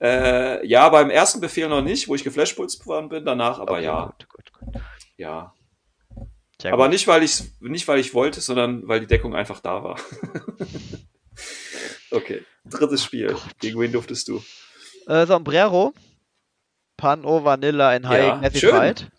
[0.00, 3.84] äh, ja, beim ersten Befehl noch nicht, wo ich geflashpulst worden bin, danach aber okay,
[3.84, 4.06] ja.
[4.06, 4.82] Gut, gut, gut.
[5.16, 5.54] Ja.
[6.64, 9.84] Sehr aber nicht weil ich nicht weil ich wollte, sondern weil die Deckung einfach da
[9.84, 10.00] war.
[12.10, 13.34] okay, drittes Spiel.
[13.36, 14.42] Oh Gegen wen durftest du?
[15.06, 15.92] Äh, Sombrero.
[16.96, 19.10] Pan O Vanilla in High ja, Fight.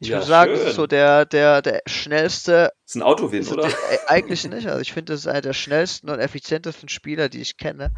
[0.00, 0.58] Ich ja, würde sagen, schön.
[0.58, 2.72] das ist so der, der, der schnellste.
[2.82, 3.68] Das ist ein Autowin, so oder?
[3.68, 4.66] Der, äh, eigentlich nicht.
[4.66, 7.92] Also ich finde, das ist einer der schnellsten und effizientesten Spieler, die ich kenne.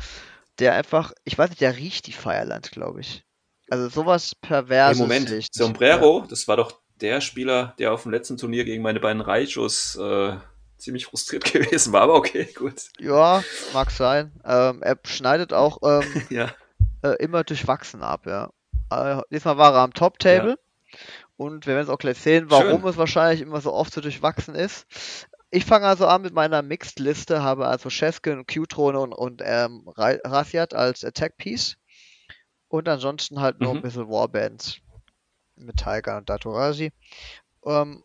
[0.59, 3.25] Der einfach, ich weiß nicht, der riecht die Feierland, glaube ich.
[3.71, 4.99] Also sowas perverses.
[4.99, 5.49] Hey, Moment.
[5.51, 9.97] Sombrero, das war doch der Spieler, der auf dem letzten Turnier gegen meine beiden Reichos
[9.97, 10.37] äh,
[10.79, 12.91] ziemlich frustriert gewesen war, aber okay, gut.
[12.99, 14.33] Ja, mag sein.
[14.45, 16.51] Ähm, er schneidet auch ähm, ja.
[17.03, 18.51] äh, immer durchwachsen ab, ja.
[18.91, 20.59] Äh, diesmal war er am Top-Table.
[20.93, 20.99] Ja.
[21.37, 22.91] Und wir werden es auch gleich sehen, warum Schön.
[22.91, 24.87] es wahrscheinlich immer so oft so durchwachsen ist.
[25.51, 30.75] Ich fange also an mit meiner Mixed-Liste, habe also Cheskin, Q-Trone und, und ähm, Rathiat
[30.75, 31.77] als Attack-Piece.
[32.69, 33.69] Und ansonsten halt mhm.
[33.69, 34.81] ein bisschen Warbands
[35.67, 36.93] mit Tiger und Datorasi.
[37.65, 38.05] Ähm,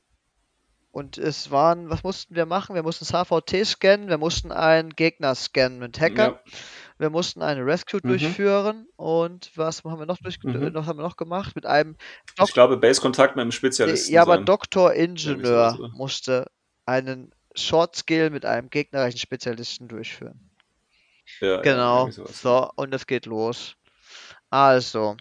[0.91, 2.73] und es waren, was mussten wir machen?
[2.73, 6.41] Wir mussten das HVT scannen, wir mussten einen Gegner scannen mit Hacker.
[6.98, 8.07] Wir mussten eine Rescue Mhm.
[8.07, 10.72] durchführen und was haben wir noch, durch, Mhm.
[10.72, 11.53] noch, haben wir noch gemacht?
[11.56, 11.98] Mit einem
[12.41, 14.45] Ich glaube, Base-Kontakt mit einem Spezialisten Ja, aber sein.
[14.45, 15.90] Doktor Ingenieur oder?
[15.90, 16.49] musste
[16.86, 20.49] einen Short Skill mit einem gegnerischen Spezialisten durchführen.
[21.41, 22.10] Ja, ja, Genau.
[22.10, 23.76] So, und es geht los.
[24.49, 25.18] Also,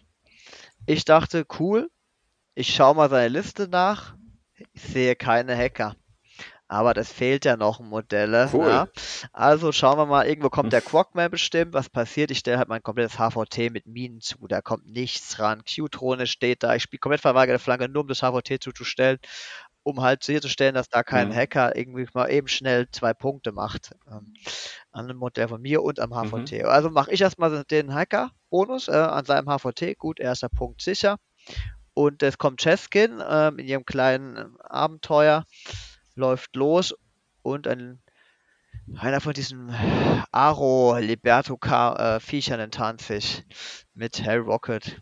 [0.86, 1.90] ich dachte, cool,
[2.55, 4.15] ich schaue mal seine Liste nach.
[4.73, 5.97] Ich sehe keine Hacker.
[6.67, 8.49] Aber das fehlt ja noch Modelle.
[8.53, 8.71] Cool.
[8.71, 8.89] Ja.
[9.33, 11.75] Also schauen wir mal, irgendwo kommt der Quackman bestimmt.
[11.75, 12.31] Was passiert?
[12.31, 14.47] Ich stelle halt mein komplettes HVT mit Minen zu.
[14.49, 15.63] Da kommt nichts ran.
[15.65, 16.75] Q-Drohne steht da.
[16.75, 19.19] Ich spiele komplett verweigerte Flanke, nur um das HVT zuzustellen,
[19.83, 21.35] um halt sicherzustellen, dass da kein Mhm.
[21.35, 23.91] Hacker irgendwie mal eben schnell zwei Punkte macht.
[24.11, 24.33] Ähm,
[24.91, 26.15] an einem Modell von mir und am Mhm.
[26.47, 26.65] HVT.
[26.65, 29.95] Also mache ich erstmal den Hacker-Bonus äh, an seinem HVT.
[29.99, 31.19] Gut, erster Punkt sicher.
[31.95, 35.45] Und es kommt Cheskin ähm, in ihrem kleinen ähm, Abenteuer,
[36.16, 36.95] läuft los
[37.43, 38.03] und ein,
[38.97, 39.71] einer von diesen
[40.33, 43.45] Aro Liberto äh, Viechern enttarnt sich
[43.95, 45.01] mit Hell Rocket.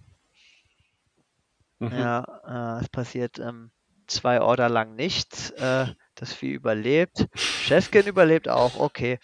[1.79, 1.93] Mhm.
[1.93, 3.71] Ja, äh, es passiert ähm,
[4.07, 5.51] zwei Order lang nichts.
[5.51, 7.27] Äh, das Vieh überlebt.
[7.35, 9.19] Cheskin überlebt auch, okay.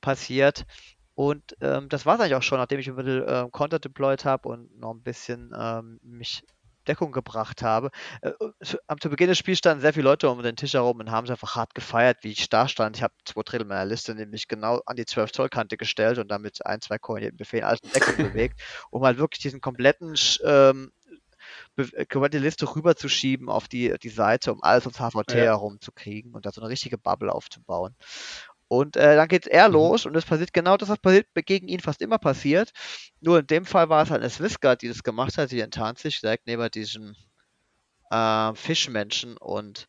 [0.00, 0.66] Passiert.
[1.14, 4.24] Und ähm, das war es eigentlich auch schon, nachdem ich ein bisschen ähm, Counter deployed
[4.24, 6.42] habe und noch ein bisschen ähm, mich
[6.86, 7.90] Deckung gebracht habe.
[8.22, 8.32] Äh,
[8.64, 11.10] zu, am zu Beginn des Spiels standen sehr viele Leute um den Tisch herum und
[11.10, 12.96] haben es einfach hart gefeiert, wie ich da stand.
[12.96, 16.28] Ich habe zwei Drittel meiner Liste nämlich genau an die 12 Zoll Kante gestellt und
[16.30, 18.60] damit ein, zwei koordinierten Befehlen alles in Deckung bewegt,
[18.90, 20.14] um halt wirklich diesen kompletten
[20.44, 20.92] ähm,
[21.76, 25.44] äh, komplette Liste rüberzuschieben auf die, die Seite, um alles ums HVT Ja.
[25.44, 27.94] herum zu kriegen und da so eine richtige Bubble aufzubauen.
[28.68, 29.74] Und äh, dann geht er Mhm.
[29.74, 32.72] los und es passiert genau das, was passiert, gegen ihn fast immer passiert.
[33.20, 35.50] Nur in dem Fall war es halt eine Swissguard, die das gemacht hat.
[35.50, 37.16] Sie enttarnt sich direkt neben diesem
[38.10, 39.88] äh, Fischmenschen und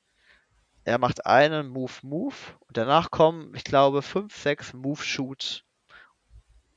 [0.85, 2.35] er macht einen Move, Move
[2.67, 5.63] und danach kommen, ich glaube, fünf, sechs Move Shoots.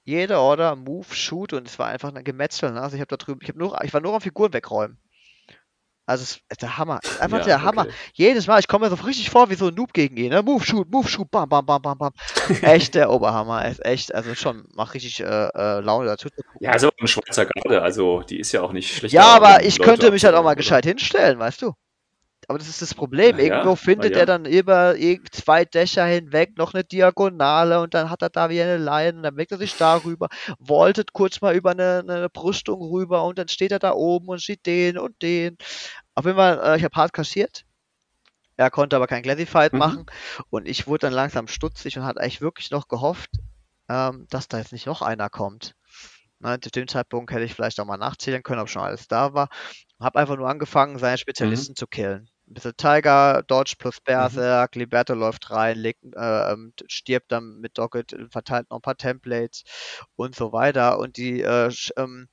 [0.04, 2.72] Jede Order Move Shoot und es war einfach ein Gemetzel.
[2.72, 2.82] Ne?
[2.82, 4.98] Also ich habe da drüben, ich habe nur, ich war nur am Figuren wegräumen.
[6.10, 6.98] Also es ist der Hammer.
[7.04, 7.82] Ist einfach Ja, der Hammer.
[7.82, 7.92] okay.
[8.14, 10.30] Jedes Mal, ich komme mir so richtig vor wie so ein Noob gegen ihn.
[10.30, 10.42] Ne?
[10.42, 12.12] Move, shoot, move, shoot, bam, bam, bam, bam, bam.
[12.62, 13.62] echt der Oberhammer.
[13.62, 16.28] Er ist echt, also schon, macht richtig äh, äh, Laune dazu.
[16.58, 19.14] Ja, also eine Schweizer Garde, also die ist ja auch nicht schlecht.
[19.14, 21.74] Ja, aber ich könnte mich halt auch mal gescheit hinstellen, weißt du?
[22.50, 23.36] Aber das ist das Problem.
[23.36, 24.18] Na ja, Irgendwo findet ja.
[24.22, 24.96] er dann über
[25.30, 29.22] zwei Dächer hinweg noch eine Diagonale und dann hat er da wieder eine Line und
[29.22, 30.28] dann bewegt er sich darüber,
[30.60, 34.40] voltet kurz mal über eine, eine Brüstung rüber und dann steht er da oben und
[34.40, 35.58] sieht den und den.
[36.14, 37.64] Auf jeden Fall, äh, ich habe hart kassiert.
[38.56, 39.78] Er konnte aber kein Classified Mhm.
[39.78, 40.06] machen
[40.50, 43.30] und ich wurde dann langsam stutzig und hatte eigentlich wirklich noch gehofft,
[43.88, 45.74] ähm, dass da jetzt nicht noch einer kommt.
[46.40, 49.34] Na, zu dem Zeitpunkt hätte ich vielleicht auch mal nachzählen können, ob schon alles da
[49.34, 49.48] war.
[50.00, 52.28] Hab einfach nur angefangen, seine Spezialisten zu killen.
[52.48, 57.78] Ein bisschen Tiger, Dodge plus Berserk, Liberto läuft rein, legt, äh, ähm, stirbt dann mit
[57.78, 59.64] Docket, verteilt noch ein paar Templates
[60.16, 60.98] und so weiter.
[60.98, 62.28] Und die äh, ähm,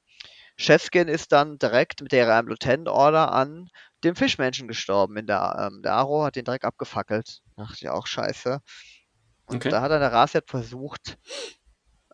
[0.57, 3.69] Chefskin ist dann direkt mit der Lieutenant Order an
[4.03, 5.17] dem Fischmenschen gestorben.
[5.17, 7.41] In der, ähm, der Aro hat den direkt abgefackelt.
[7.55, 8.59] Dachte ich auch scheiße.
[9.47, 9.73] Und Okay.
[9.73, 11.17] da hat dann der Rasiat versucht,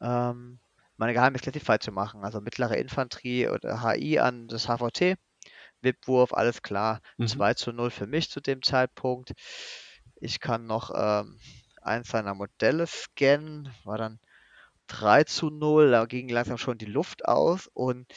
[0.01, 0.59] ähm,
[0.97, 2.23] meine geheime Classified zu machen.
[2.23, 5.15] Also mittlere Infanterie oder HI an das HVT.
[5.81, 6.99] Wipwurf, alles klar.
[7.17, 7.25] Mhm.
[7.25, 9.33] 2 zu 0 für mich zu dem Zeitpunkt.
[10.15, 11.39] Ich kann noch ähm,
[11.81, 13.73] eins seiner Modelle scannen.
[13.83, 14.19] War dann
[14.93, 15.91] 3 zu 0.
[15.91, 17.69] Da ging langsam schon die Luft aus.
[17.73, 18.07] Und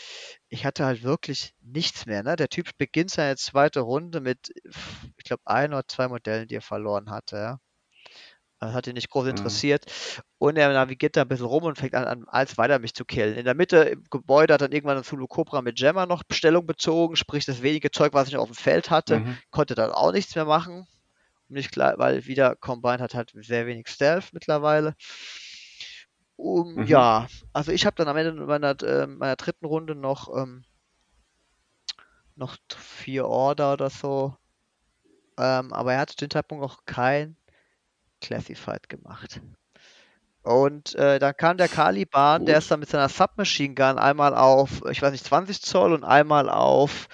[0.48, 2.22] ich hatte halt wirklich nichts mehr.
[2.22, 2.36] Ne?
[2.36, 4.52] Der Typ beginnt seine zweite Runde mit,
[5.16, 7.36] ich glaube, ein oder zwei Modellen, die er verloren hatte.
[7.36, 7.60] Ja?
[8.58, 9.30] Das hat ihn nicht groß Mhm.
[9.30, 9.84] interessiert.
[10.38, 13.04] Und er navigiert da ein bisschen rum und fängt an, an als weiter mich zu
[13.04, 13.34] killen.
[13.36, 16.66] In der Mitte im Gebäude hat dann irgendwann ein Zulu Cobra mit Gemma noch Stellung
[16.66, 19.42] bezogen, sprich das wenige Zeug, was ich noch auf dem Feld hatte, Mhm.
[19.50, 20.86] konnte dann auch nichts mehr machen.
[21.48, 24.94] Nicht klar, weil wieder Combine hat halt sehr wenig Stealth mittlerweile.
[26.36, 26.86] Um, Mhm.
[26.86, 30.64] Ja, also ich habe dann am Ende meiner, äh, meiner dritten Runde noch, ähm,
[32.34, 34.36] noch vier Order oder so.
[35.38, 37.36] Ähm, aber er hat zu dem Zeitpunkt noch kein
[38.20, 39.40] Classified gemacht.
[40.42, 44.82] Und äh, dann kam der Caliban, der ist dann mit seiner Submachine Gun einmal auf,
[44.88, 47.08] ich weiß nicht, 20 Zoll und einmal auf,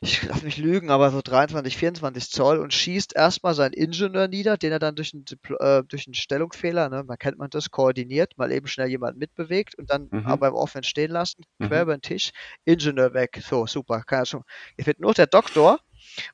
[0.00, 4.56] ich lass mich lügen, aber so 23, 24 Zoll und schießt erstmal seinen Ingenieur nieder,
[4.56, 5.24] den er dann durch einen,
[5.60, 9.74] äh, durch einen Stellungsfehler, ne, man kennt man das, koordiniert, mal eben schnell jemand mitbewegt
[9.76, 10.20] und dann Mhm.
[10.22, 11.82] aber im Offenen stehen lassen, quer Mhm.
[11.82, 12.30] über den Tisch,
[12.64, 13.40] Ingenieur weg.
[13.42, 14.42] So, super, kann er schon.
[14.76, 15.80] Jetzt wird nur der Doktor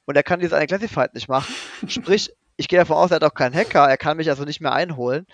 [0.07, 1.57] und er kann dieses eine Classified nicht machen.
[1.87, 4.61] Sprich, ich gehe davon aus, er hat auch keinen Hacker, er kann mich also nicht
[4.61, 5.27] mehr einholen.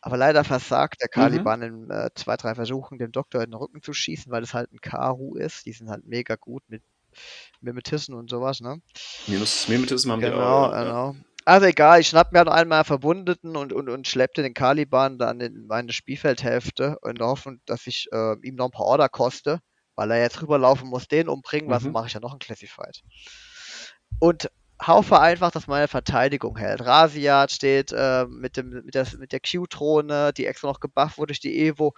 [0.00, 1.48] Aber leider versagt der Mhm.
[1.48, 4.54] Caliban in äh, zwei, drei Versuchen, dem Doktor in den Rücken zu schießen, weil es
[4.54, 5.66] halt ein Karu ist.
[5.66, 6.82] Die sind halt mega gut mit
[7.60, 8.80] Mimetissen und sowas, ne?
[9.28, 10.72] Minus Mimetism haben Genau, auch.
[10.72, 10.84] ja.
[10.84, 11.16] genau.
[11.44, 15.40] Also egal, ich schnapp mir noch einmal Verbundeten und, und, und schleppte den Caliban dann
[15.40, 19.60] in meine Spielfeldhälfte in der Hoffnung, dass ich äh, ihm noch ein paar Order koste,
[19.94, 21.92] weil er jetzt rüberlaufen muss, den umbringen, was Mhm.
[21.92, 23.00] mache ich ja noch ein Classified.
[24.18, 24.50] Und
[24.82, 26.82] haufe einfach, dass meine Verteidigung hält.
[26.84, 31.28] Rasiat steht äh, mit, dem, mit der, mit der Q-Drohne, die extra noch gebufft wurde
[31.28, 31.94] durch die Evo,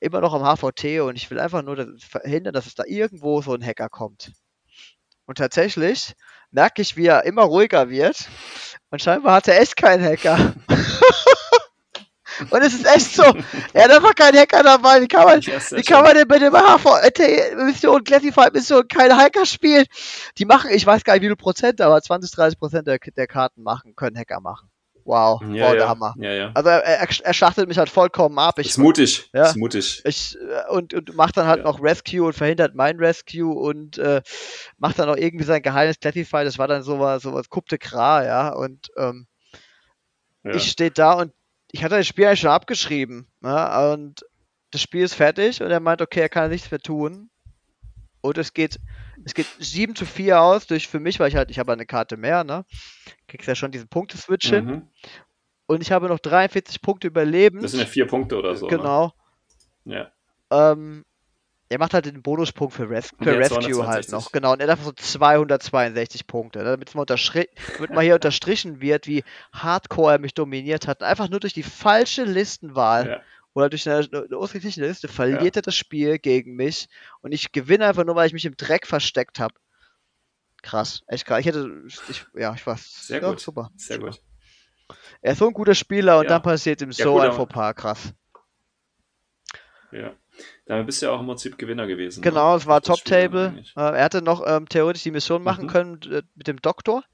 [0.00, 3.54] immer noch am HVT und ich will einfach nur verhindern, dass es da irgendwo so
[3.54, 4.32] ein Hacker kommt.
[5.32, 6.14] Und tatsächlich
[6.50, 8.28] merke ich, wie er immer ruhiger wird.
[8.90, 10.52] Und scheinbar hat er echt keinen Hacker.
[12.50, 13.22] und es ist echt so.
[13.72, 15.00] Er hat einfach keinen Hacker dabei.
[15.00, 19.86] Wie kann man, wie kann man denn bei dem HV-Mission, Classified Mission keine Hacker spielen?
[20.36, 23.26] Die machen, ich weiß gar nicht wie viel Prozent, aber 20, 30 Prozent der, der
[23.26, 24.68] Karten machen, können Hacker machen.
[25.04, 26.14] Wow, Ja, wow, der ja, Hammer.
[26.18, 26.50] ja, ja.
[26.54, 28.58] Also er, er, er schlachtet mich halt vollkommen ab.
[28.58, 29.28] Ich, ist mutig.
[29.32, 29.46] Ja.
[29.46, 30.02] Ist mutig.
[30.04, 31.64] ich, äh, und, und macht dann halt Ja.
[31.64, 34.22] noch Rescue und verhindert mein Rescue und äh,
[34.78, 36.44] macht dann auch irgendwie sein geheimes Classify.
[36.44, 38.48] Das war dann sowas, sowas Kupte Kra, ja.
[38.54, 39.26] Und ähm,
[40.44, 40.54] Ja.
[40.54, 41.32] ich stehe da und
[41.72, 43.26] ich hatte das Spiel eigentlich schon abgeschrieben.
[43.40, 43.92] Ne?
[43.92, 44.24] Und
[44.70, 47.28] das Spiel ist fertig und er meint, okay, er kann nichts mehr tun.
[48.20, 48.78] Und es geht,
[49.24, 51.86] es geht 7 zu 4 aus, durch für mich, weil ich halt, ich habe eine
[51.86, 52.64] Karte mehr, ne?
[53.28, 54.64] Kriegst ja schon diesen Punkteswitch hin.
[54.64, 54.88] Mhm.
[55.66, 57.62] Und ich habe noch 43 Punkte überlebend.
[57.64, 58.66] Das sind ja vier Punkte oder so.
[58.66, 59.12] genau.
[59.84, 60.12] Ne?
[60.50, 60.72] Ja.
[60.72, 61.04] Ähm,
[61.68, 64.12] er macht halt den Bonuspunkt für, Res für Rescue halt 262.
[64.12, 64.32] noch.
[64.32, 66.58] Genau, und er hat so 262 Punkte.
[66.58, 71.02] ne, Damit, mal damit mal hier unterstrichen wird, wie hardcore er mich dominiert hat.
[71.02, 73.20] Einfach nur durch die falsche Listenwahl Ja.
[73.54, 76.88] Oder durch eine, eine ausgeglichene Liste verliert er das Spiel gegen mich.
[77.20, 79.54] Und ich gewinne einfach nur, weil ich mich im Dreck versteckt habe.
[80.62, 81.40] Krass, echt krass.
[81.40, 83.40] Ich hätte, ich, ja, ich war Sehr ja, gut.
[83.40, 83.70] super.
[83.76, 84.10] Sehr super.
[84.12, 84.20] gut.
[85.20, 86.30] Er ist so ein guter Spieler und Ja.
[86.30, 88.14] dann passiert ihm Ja, so gut, ein Fauxpas, krass.
[89.90, 90.14] Ja.
[90.66, 92.20] Damit bist du ja auch im Prinzip Gewinner gewesen.
[92.20, 92.30] ne?
[92.30, 93.48] Genau, es war Auf das Top Spiel dann Table.
[93.48, 93.72] eigentlich.
[93.76, 95.70] Äh, er hätte noch ähm, theoretisch die Mission machen Mhm.
[95.70, 97.04] können äh, mit dem Doktor.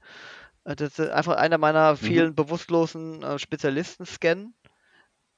[0.63, 4.55] Äh, das ist einfach einer meiner vielen bewusstlosen äh, Spezialisten scannen.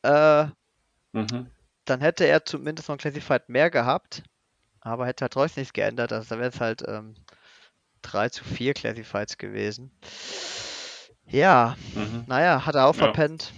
[0.04, 0.48] Äh,
[1.14, 1.52] Mhm.
[1.86, 4.24] dann hätte er zumindest noch ein Classified mehr gehabt.
[4.80, 6.12] Aber hätte halt trotzdem nichts geändert.
[6.12, 7.14] Also da wäre es halt ähm,
[8.02, 9.92] 3 zu 4 Classifieds gewesen.
[11.28, 12.24] Ja, Mhm.
[12.28, 13.00] naja, hat er auch Ja.
[13.04, 13.54] verpennt.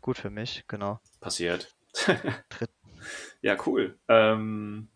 [0.00, 1.00] Gut für mich, genau.
[1.20, 1.74] Passiert.
[3.42, 3.98] Ja, cool.
[4.08, 4.90] Ähm,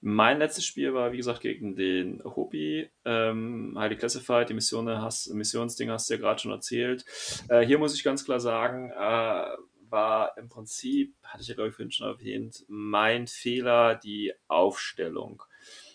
[0.00, 2.90] mein letztes Spiel war, wie gesagt, gegen den Hopi.
[3.04, 7.04] Ähm, Highly Classified, die Mission hast, Missionsding hast du ja gerade schon erzählt.
[7.48, 9.46] Äh, hier muss ich ganz klar sagen, äh,
[9.92, 15.42] war im Prinzip, hatte ich ja glaube ich vorhin schon erwähnt, mein Fehler die Aufstellung.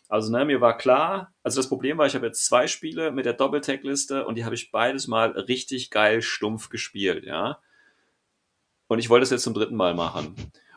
[0.09, 3.25] Also ne, mir war klar, also das Problem war, ich habe jetzt zwei Spiele mit
[3.25, 7.59] der Doppeltag-Liste und die habe ich beides mal richtig geil stumpf gespielt, ja.
[8.87, 10.33] Und ich wollte es jetzt zum dritten Mal machen.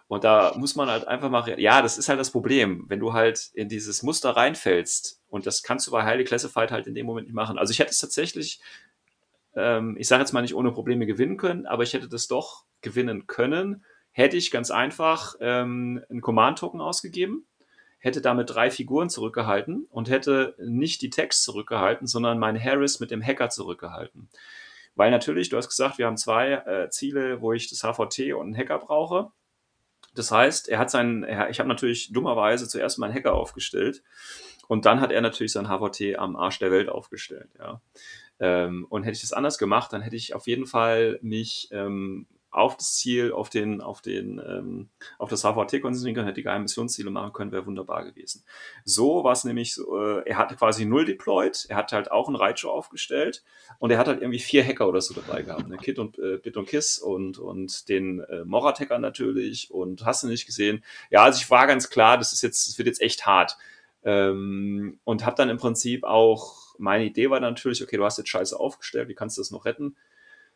[0.08, 3.12] Und da muss man halt einfach mal, ja, das ist halt das Problem, wenn du
[3.12, 5.22] halt in dieses Muster reinfällst.
[5.28, 7.58] Und das kannst du bei Highly Classified halt in dem Moment nicht machen.
[7.58, 8.60] Also ich hätte es tatsächlich,
[9.54, 12.64] ähm, ich sage jetzt mal nicht ohne Probleme gewinnen können, aber ich hätte das doch
[12.80, 13.84] gewinnen können.
[14.12, 17.46] Hätte ich ganz einfach ähm, einen Command-Token ausgegeben,
[17.98, 23.10] hätte damit drei Figuren zurückgehalten und hätte nicht die Text zurückgehalten, sondern meinen Harris mit
[23.10, 24.28] dem Hacker zurückgehalten.
[24.96, 28.46] Weil natürlich, du hast gesagt, wir haben zwei äh, Ziele, wo ich das HVT und
[28.46, 29.30] einen Hacker brauche.
[30.14, 34.02] Das heißt, er hat seinen, er, ich habe natürlich dummerweise zuerst meinen Hacker aufgestellt
[34.66, 37.80] und dann hat er natürlich sein HVT am Arsch der Welt aufgestellt, ja.
[38.40, 42.26] Ähm, und hätte ich das anders gemacht, dann hätte ich auf jeden Fall mich ähm,
[42.50, 44.88] auf das Ziel, auf den, auf den, ähm,
[45.18, 48.44] auf das HVT konzentrieren können, hätte die geheimen Missionsziele machen können, wäre wunderbar gewesen.
[48.84, 52.26] So war es nämlich so, äh, er hatte quasi null deployed, er hat halt auch
[52.26, 53.44] einen Raicho aufgestellt
[53.78, 55.76] und er hat halt irgendwie vier Hacker oder so dabei gehabt, ne?
[55.76, 60.26] Kit und äh, Bit und Kiss und, und den äh, Morat-Hacker natürlich und hast du
[60.26, 60.82] nicht gesehen.
[61.10, 63.56] Ja, also ich war ganz klar, das ist jetzt, das wird jetzt echt hart.
[64.02, 68.18] Ähm, und habe dann im Prinzip auch, meine Idee war dann natürlich, okay, du hast
[68.18, 69.96] jetzt Scheiße aufgestellt, wie kannst du das noch retten?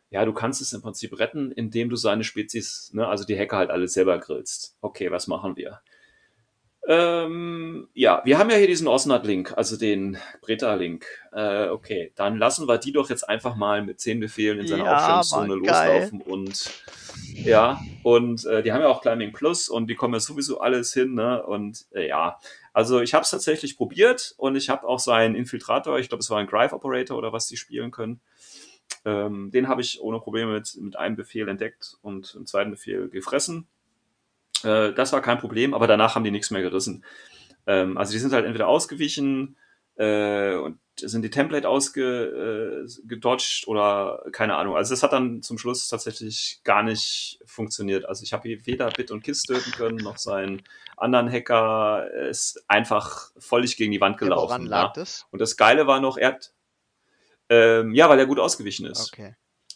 [0.09, 3.57] Ja, du kannst es im Prinzip retten, indem du seine Spezies, ne, also die Hacker
[3.57, 4.77] halt alles selber grillst.
[4.81, 5.81] Okay, was machen wir?
[6.87, 11.05] Ähm, ja, wir haben ja hier diesen Osnat-Link, also den Breta-Link.
[11.31, 14.85] Äh, okay, dann lassen wir die doch jetzt einfach mal mit zehn Befehlen in seiner
[14.85, 16.69] Ja, Aufstellungszone loslaufen und
[17.33, 20.93] ja, und äh, die haben ja auch Climbing Plus und die kommen ja sowieso alles
[20.93, 21.43] hin, ne?
[21.43, 22.39] Und äh, ja,
[22.75, 26.29] also ich habe es tatsächlich probiert und ich habe auch seinen Infiltrator, ich glaube, es
[26.29, 28.19] war ein Grive Operator oder was die spielen können.
[29.05, 33.07] Ähm, den habe ich ohne Probleme mit, mit einem Befehl entdeckt und im zweiten Befehl
[33.07, 33.65] gefressen.
[34.63, 37.05] Äh, das war kein Problem, aber danach haben die nichts mehr gerissen.
[37.65, 39.55] Ähm, also die sind halt entweder ausgewichen
[39.95, 44.75] äh, und sind die Template ausgedodged oder keine Ahnung.
[44.75, 48.05] Also das hat dann zum Schluss tatsächlich gar nicht funktioniert.
[48.05, 50.61] Also ich habe hier weder Bit und Kiss töten können, noch seinen
[50.97, 54.49] anderen Hacker ist einfach völlig gegen die Wand Ja, gelaufen.
[54.49, 54.69] woran ja.
[54.69, 55.25] lag das?
[55.31, 56.53] Und das Geile war noch, er hat,
[57.49, 59.13] Ähm, ja, weil er gut ausgewichen ist.
[59.13, 59.35] Okay.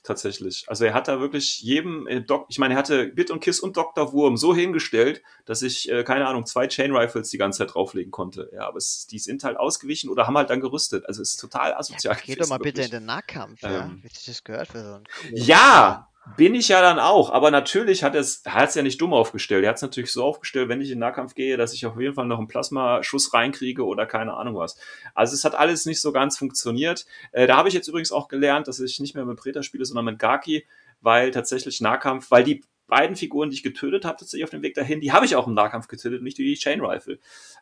[0.10, 0.66] Tatsächlich.
[0.66, 3.60] Also er hat da wirklich jedem, äh, Doc, ich meine, er hatte Bit und Kiss
[3.60, 4.12] und Dr.
[4.12, 8.10] Wurm so hingestellt, dass ich, äh, keine Ahnung, zwei Chain Rifles die ganze Zeit drauflegen
[8.10, 8.50] konnte.
[8.52, 11.06] Ja, aber es, die sind halt ausgewichen oder haben halt dann gerüstet.
[11.06, 12.16] Also es ist total asozial.
[12.16, 13.00] Ja, geh doch mal gewesen, bitte in wirklich.
[13.02, 13.86] den Nahkampf, ja.
[13.86, 17.32] Ähm, Wie sich das gehört für so einen Ja, bin ich ja dann auch.
[17.32, 19.64] Aber natürlich hat es, er es ja nicht dumm aufgestellt.
[19.64, 22.00] Er hat es natürlich so aufgestellt, wenn ich in den Nahkampf gehe, dass ich auf
[22.00, 24.78] jeden Fall noch einen Plasmaschuss reinkriege oder keine Ahnung was.
[25.16, 27.06] Also es hat alles nicht so ganz funktioniert.
[27.32, 29.86] Äh, da habe ich jetzt übrigens auch gelernt, dass ich nicht mehr mit Preta spiele,
[29.86, 30.66] sondern mit Gaki,
[31.02, 34.74] weil tatsächlich Nahkampf, weil die beiden Figuren, die ich getötet habe, tatsächlich auf dem Weg
[34.74, 37.20] dahin, die habe ich auch im Nahkampf getötet, nicht die Chain Rifle.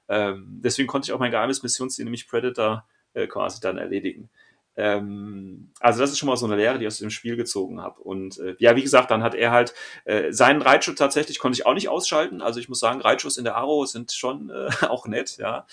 [0.07, 4.29] Ähm, deswegen konnte ich auch mein geheimes Missionsziel, nämlich Predator, äh, quasi dann erledigen.
[4.77, 7.81] Ähm, also das ist schon mal so eine Lehre, die ich aus dem Spiel gezogen
[7.81, 7.99] habe.
[7.99, 9.73] Und äh, ja, wie gesagt, dann hat er halt
[10.05, 12.43] äh, seinen Reitschuss tatsächlich konnte ich auch nicht ausschalten.
[12.43, 15.65] Also ich muss sagen, Reitschuss in der Aro sind schon äh, auch nett, ja.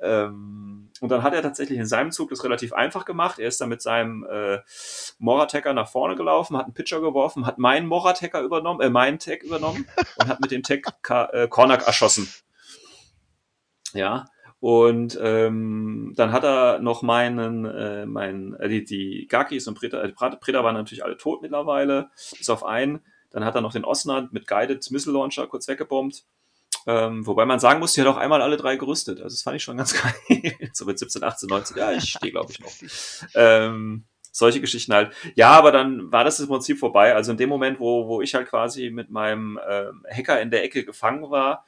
[0.00, 3.38] Ähm, und dann hat er tatsächlich in seinem Zug das relativ einfach gemacht.
[3.38, 4.58] Er ist dann mit seinem äh,
[5.18, 9.44] Moratecker nach vorne gelaufen, hat einen Pitcher geworfen, hat meinen Moratecker übernommen, äh, meinen Tag
[9.44, 9.86] übernommen
[10.16, 12.28] und hat mit dem Tag Ka äh, Kornak erschossen.
[13.92, 14.26] Ja,
[14.60, 20.02] und ähm, dann hat er noch meinen, äh, meinen, äh, die, die Gakis und Preta,
[20.02, 23.00] äh, Preta waren natürlich alle tot mittlerweile, bis auf einen.
[23.30, 26.24] Dann hat er noch den Osnand mit Guided Missile Launcher kurz weggebombt.
[26.86, 29.20] Ähm, wobei man sagen muss, die hat auch einmal alle drei gerüstet.
[29.20, 29.94] Also das fand ich schon ganz
[30.28, 30.54] geil.
[30.72, 32.72] so mit 17, 18, 19, ja, ich stehe, glaube ich, noch.
[33.34, 35.12] Ähm, solche Geschichten halt.
[35.34, 37.14] Ja, aber dann war das im Prinzip vorbei.
[37.14, 40.64] Also in dem Moment, wo, wo ich halt quasi mit meinem ähm, Hacker in der
[40.64, 41.64] Ecke gefangen war,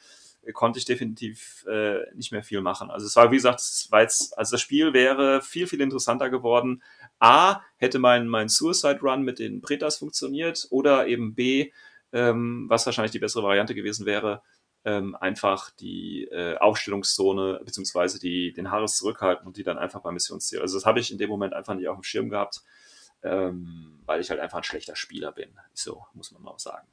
[0.52, 2.90] konnte ich definitiv äh, nicht mehr viel machen.
[2.90, 6.30] Also es war, wie gesagt, es war jetzt, also das Spiel wäre viel, viel interessanter
[6.30, 6.82] geworden.
[7.18, 11.72] A, hätte mein, mein Suicide Run mit den Pretas funktioniert oder eben B,
[12.12, 14.42] ähm, was wahrscheinlich die bessere Variante gewesen wäre,
[14.84, 20.14] ähm, einfach die äh, Aufstellungszone beziehungsweise die, den Haares zurückhalten und die dann einfach beim
[20.14, 20.60] Missionsziel.
[20.60, 22.62] Also das habe ich in dem Moment einfach nicht auf dem Schirm gehabt,
[23.22, 25.50] ähm, weil ich halt einfach ein schlechter Spieler bin.
[25.74, 26.88] So, muss man mal sagen.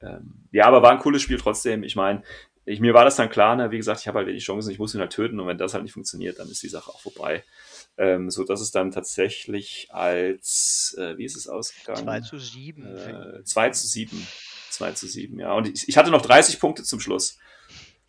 [0.00, 1.82] Ähm, ja, aber war ein cooles Spiel trotzdem.
[1.82, 2.22] Ich meine,
[2.66, 3.70] ich, mir war das dann klar, ne?
[3.70, 5.72] wie gesagt, ich habe halt wenig Chancen, ich muss ihn halt töten und wenn das
[5.72, 7.44] halt nicht funktioniert, dann ist die Sache auch vorbei.
[7.96, 12.00] Ähm, so dass es dann tatsächlich als, äh, wie ist es ausgegangen?
[12.00, 12.84] 2 zu 7.
[12.84, 14.26] Äh, 2 zu 7.
[14.70, 15.52] 2 zu 7, ja.
[15.54, 17.38] Und ich, ich hatte noch 30 Punkte zum Schluss.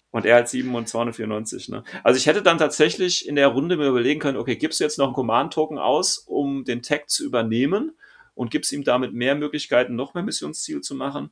[0.10, 1.84] Und er hat 7 und 294, ne?
[2.04, 4.98] Also ich hätte dann tatsächlich in der Runde mir überlegen können, okay, gibst du jetzt
[4.98, 7.96] noch einen Command-Token aus, um den Tag zu übernehmen
[8.34, 11.30] und gibst ihm damit mehr Möglichkeiten, noch mehr Missionsziel zu machen?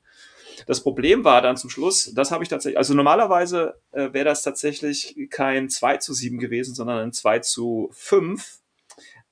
[0.67, 4.43] Das Problem war dann zum Schluss, das habe ich tatsächlich, also normalerweise äh, wäre das
[4.43, 8.59] tatsächlich kein 2 zu 7 gewesen, sondern ein 2 zu 5.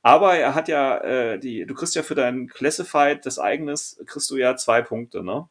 [0.02, 4.30] Aber er hat ja, äh, die, du kriegst ja für dein Classified, das eigenes, kriegst
[4.30, 5.48] du ja zwei Punkte, ne?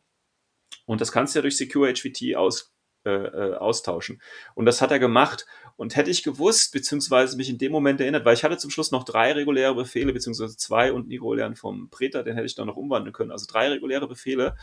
[0.84, 2.72] Und das kannst du ja durch Secure HVT aus,
[3.04, 4.20] äh, äh, austauschen.
[4.54, 5.46] Und das hat er gemacht.
[5.82, 8.92] Und hätte ich gewusst, beziehungsweise mich in dem Moment erinnert, weil ich hatte zum Schluss
[8.92, 12.68] noch drei reguläre Befehle, beziehungsweise zwei und einen regulären vom Preter, den hätte ich dann
[12.68, 13.32] noch umwandeln können.
[13.32, 14.54] Also drei reguläre Befehle.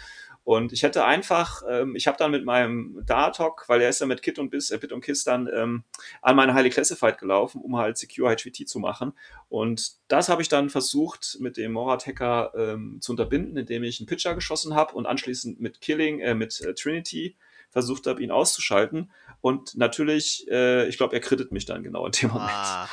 [0.46, 4.08] Und ich hätte einfach, ähm, ich habe dann mit meinem Dartok, weil er ist ja
[4.08, 5.84] mit Kit und Biss, äh, Bit und Kiss dann ähm,
[6.22, 9.12] an meine Highly Classified gelaufen, um halt Secure HVT zu machen.
[9.50, 14.08] Und das habe ich dann versucht, mit dem Morat-Hacker ähm, zu unterbinden, indem ich einen
[14.08, 17.36] Pitcher geschossen habe und anschließend mit Killing, äh, mit äh, Trinity
[17.70, 19.12] versucht habe, ihn auszuschalten.
[19.42, 22.52] Und natürlich, äh, ich glaube, er krittet mich dann genau in dem Moment.
[22.52, 22.90] Ah.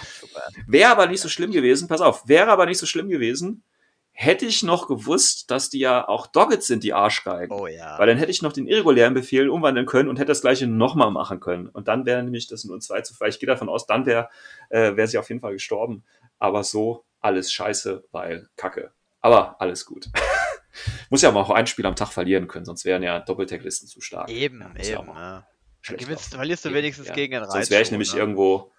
[0.66, 3.64] Wäre aber nicht so schlimm gewesen, pass auf, wäre aber nicht so schlimm gewesen,
[4.12, 7.52] hätte ich noch gewusst, dass die ja auch Doggets sind, die Arschgeigen.
[7.52, 7.98] Oh ja.
[7.98, 11.10] Weil dann hätte ich noch den irregulären Befehl umwandeln können und hätte das gleiche nochmal
[11.10, 11.68] machen können.
[11.68, 13.28] Und dann wäre nämlich das nur ein 2 zu 5.
[13.28, 14.30] Ich gehe davon aus, dann wäre
[14.70, 16.02] äh, wär sie auf jeden Fall gestorben.
[16.38, 18.92] Aber so alles scheiße, weil Kacke.
[19.20, 20.06] Aber alles gut.
[21.10, 24.00] Muss ja aber auch ein Spiel am Tag verlieren können, sonst wären ja Doppeltag-Listen zu
[24.00, 24.30] stark.
[24.30, 25.06] Eben, eben.
[25.06, 25.46] mal Ja.
[25.94, 27.14] Gewinnst, verlierst du wenigstens ja.
[27.14, 27.52] gegen einen Reiz.
[27.52, 28.72] Sonst wäre ich nämlich irgendwo.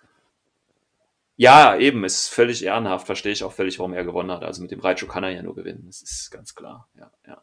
[1.36, 4.44] Ja, eben, ist völlig ehrenhaft, verstehe ich auch völlig, warum er gewonnen hat.
[4.44, 6.90] Also mit dem Raichu kann er ja nur gewinnen, das ist ganz klar.
[6.98, 7.42] Ja, ja.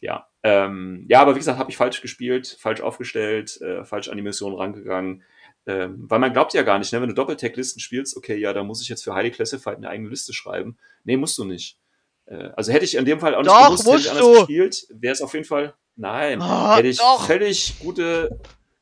[0.00, 4.16] Ja, ähm, ja aber wie gesagt, habe ich falsch gespielt, falsch aufgestellt, äh, falsch an
[4.16, 5.22] die Mission rangegangen.
[5.66, 8.64] Ähm, weil man glaubt ja gar nicht, ne, wenn du Doppeltag-Listen spielst, okay, ja, da
[8.64, 10.78] muss ich jetzt für Highly Classified eine eigene Liste schreiben.
[11.04, 11.78] Nee, musst du nicht.
[12.26, 14.32] Äh, also hätte ich in dem Fall auch nicht Doch, gewusst, hätte ich anders du.
[14.38, 17.26] gespielt, wäre es auf jeden Fall, nein, Ah, hätte ich doch.
[17.26, 18.40] völlig gute,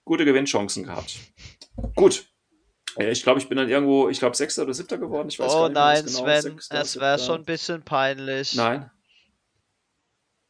[0.09, 1.17] gute Gewinnchancen gehabt.
[1.95, 2.27] Gut.
[2.97, 5.29] Äh, Ich glaube, ich bin dann irgendwo, ich glaube, Sechster oder Siebter geworden.
[5.29, 6.19] Ich weiß Oh gar nicht nein, genau.
[6.25, 8.55] Sven, Sechster, es wäre schon ein bisschen peinlich.
[8.55, 8.91] Nein.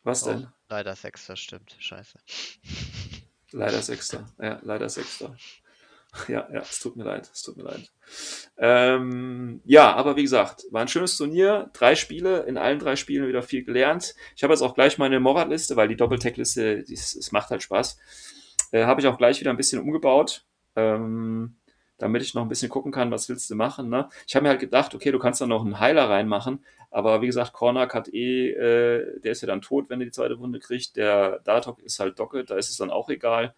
[0.02, 0.48] Was Oh, denn?
[0.68, 1.76] leider Sechster, stimmt.
[1.78, 2.18] Scheiße.
[3.52, 4.26] Leider Sechster.
[4.40, 5.36] Ja, leider Sechster.
[6.26, 7.92] Ja, ja, es tut mir leid, es tut mir leid.
[8.56, 13.28] Ähm, ja, aber wie gesagt, war ein schönes Turnier, drei Spiele, in allen drei Spielen
[13.28, 14.14] wieder viel gelernt.
[14.34, 17.98] Ich habe jetzt auch gleich meine Morat-Liste, weil die Doppeltech-Liste, es macht halt Spaß.
[18.72, 20.44] Äh, habe ich auch gleich wieder ein bisschen umgebaut.
[20.76, 21.56] Ähm,
[21.98, 23.88] damit ich noch ein bisschen gucken kann, was willst du machen.
[23.90, 24.08] Ne?
[24.26, 27.26] Ich habe mir halt gedacht, okay, du kannst da noch einen Heiler reinmachen, aber wie
[27.26, 30.60] gesagt, Kornak hat eh, äh, der ist ja dann tot, wenn er die zweite Wunde
[30.60, 30.96] kriegt.
[30.96, 33.54] Der Datok ist halt docket, da ist es dann auch egal.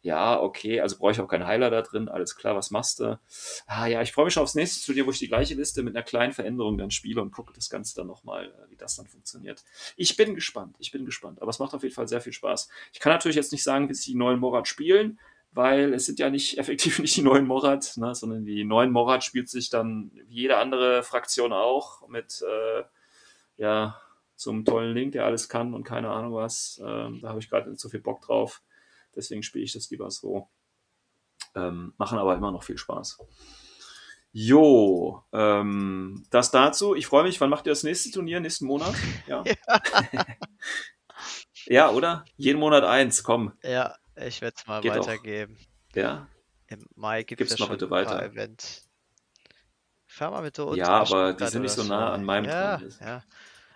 [0.00, 3.18] Ja, okay, also brauche ich auch keinen Heiler da drin, alles klar, was machst du?
[3.66, 5.96] Ah ja, ich freue mich schon aufs nächste Turnier, wo ich die gleiche Liste mit
[5.96, 9.06] einer kleinen Veränderung dann spiele und gucke das Ganze dann nochmal, äh, wie das dann
[9.06, 9.64] funktioniert.
[9.96, 12.68] Ich bin gespannt, ich bin gespannt, aber es macht auf jeden Fall sehr viel Spaß.
[12.92, 15.18] Ich kann natürlich jetzt nicht sagen, wie sich die neuen Morat spielen,
[15.50, 19.24] weil es sind ja nicht effektiv nicht die neuen Morat, ne, sondern die neuen Morat
[19.24, 22.84] spielt sich dann wie jede andere Fraktion auch mit äh,
[23.56, 24.00] ja
[24.46, 26.80] einem tollen Link, der alles kann und keine Ahnung was.
[26.84, 28.62] Ähm, da habe ich gerade nicht so viel Bock drauf.
[29.18, 30.48] Deswegen spiele ich das lieber so.
[31.56, 33.18] Ähm, machen aber immer noch viel Spaß.
[34.30, 36.94] Jo, ähm, das dazu.
[36.94, 37.40] Ich freue mich.
[37.40, 38.38] Wann macht ihr das nächste Turnier?
[38.38, 38.94] Nächsten Monat?
[39.26, 39.42] Ja.
[41.66, 42.24] ja, oder?
[42.36, 43.52] Jeden Monat eins, komm.
[43.64, 45.58] Ja, ich werde es mal Geht weitergeben.
[45.96, 46.28] Ja.
[46.68, 48.22] Im Mai gibt es mal ja schon bitte weiter.
[48.22, 48.88] Events.
[50.06, 52.94] Fahr mal mit so Ja, aber die sind nicht so nah an meinem Ja, dran.
[53.00, 53.22] ja.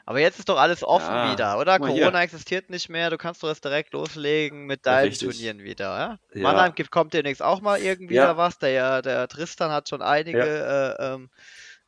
[0.04, 1.78] Aber jetzt ist doch alles offen Ja, wieder, oder?
[1.78, 2.02] mal hier.
[2.02, 3.10] Corona existiert nicht mehr.
[3.10, 5.28] Du kannst doch jetzt direkt loslegen mit deinen richtig.
[5.28, 6.18] Turnieren wieder, ja?
[6.34, 6.42] Ja.
[6.42, 8.22] Mannheim gibt, kommt demnächst auch mal irgendwie Ja.
[8.24, 8.58] wieder was.
[8.58, 10.40] Der, der Tristan hat schon einige
[10.98, 11.30] äh, ähm,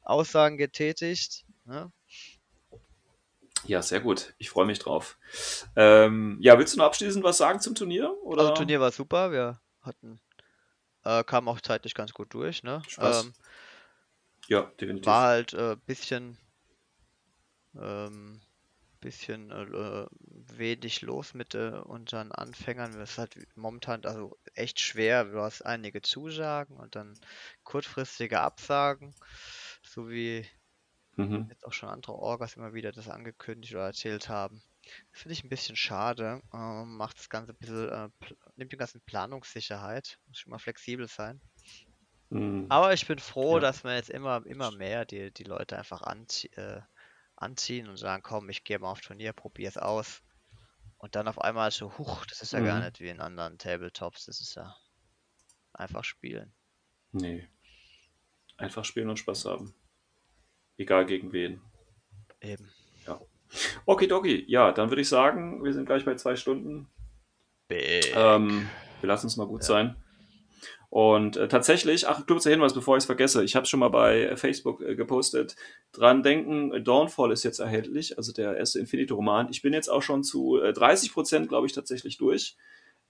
[0.02, 1.44] Aussagen getätigt.
[1.64, 1.90] Ne?
[3.66, 4.34] Ja, sehr gut.
[4.38, 5.18] Ich freue mich drauf.
[5.74, 8.14] Ähm, ja, willst du noch abschließend was sagen zum Turnier?
[8.22, 8.42] Oder?
[8.42, 9.32] Also Turnier war super.
[9.32, 10.20] Wir hatten,
[11.04, 12.62] äh, kamen auch zeitlich ganz gut durch.
[12.62, 12.82] Ne?
[12.86, 13.24] Spaß.
[13.24, 13.32] Ähm,
[14.48, 15.06] Ja, definitiv.
[15.06, 16.36] war halt äh, bisschen
[17.80, 18.42] ähm,
[19.00, 22.92] bisschen äh, äh, wenig los mit äh, unseren Anfängern.
[22.98, 25.24] Das ist halt momentan also echt schwer.
[25.26, 27.20] Du hast einige Zusagen und dann
[27.64, 29.14] kurzfristige Absagen,
[29.82, 30.46] so wie
[31.18, 31.48] Mhm.
[31.48, 34.62] jetzt auch schon andere Orgas immer wieder das angekündigt oder erzählt haben.
[35.12, 36.42] Das finde ich ein bisschen schade.
[36.52, 38.08] Ähm, macht das Ganze ein bisschen, äh,
[38.56, 40.18] nimmt dem ganzen Planungssicherheit.
[40.26, 41.40] Muss schon mal flexibel sein.
[42.30, 42.68] Mhm.
[42.68, 43.60] Aber ich bin froh, Ja.
[43.60, 46.82] dass wir jetzt immer, immer mehr die, die Leute einfach anzie äh,
[47.36, 50.22] anziehen und sagen, komm, ich gehe mal auf Turnier, probier's aus.
[50.98, 52.84] Und dann auf einmal so, huch, das ist ja gar Mhm.
[52.86, 54.74] nicht wie in anderen Tabletops, das ist ja
[55.72, 56.52] einfach spielen.
[57.12, 57.48] Nee.
[58.56, 59.74] Einfach spielen und Spaß haben.
[60.76, 61.60] Egal gegen wen.
[62.40, 62.72] Eben.
[63.86, 66.88] Okidoki, ja, dann würde ich sagen, wir sind gleich bei zwei Stunden.
[67.70, 68.68] Ähm,
[69.00, 69.96] wir lassen es mal gut sein.
[70.94, 74.36] Und äh, tatsächlich, ach, kurzer Hinweis, bevor ich es vergesse, ich habe schon mal bei
[74.36, 75.56] Facebook äh, gepostet,
[75.90, 79.48] dran denken, Dawnfall ist jetzt erhältlich, also der erste Infinity-Roman.
[79.50, 82.56] Ich bin jetzt auch schon zu äh, 30 Prozent, glaube ich, tatsächlich durch.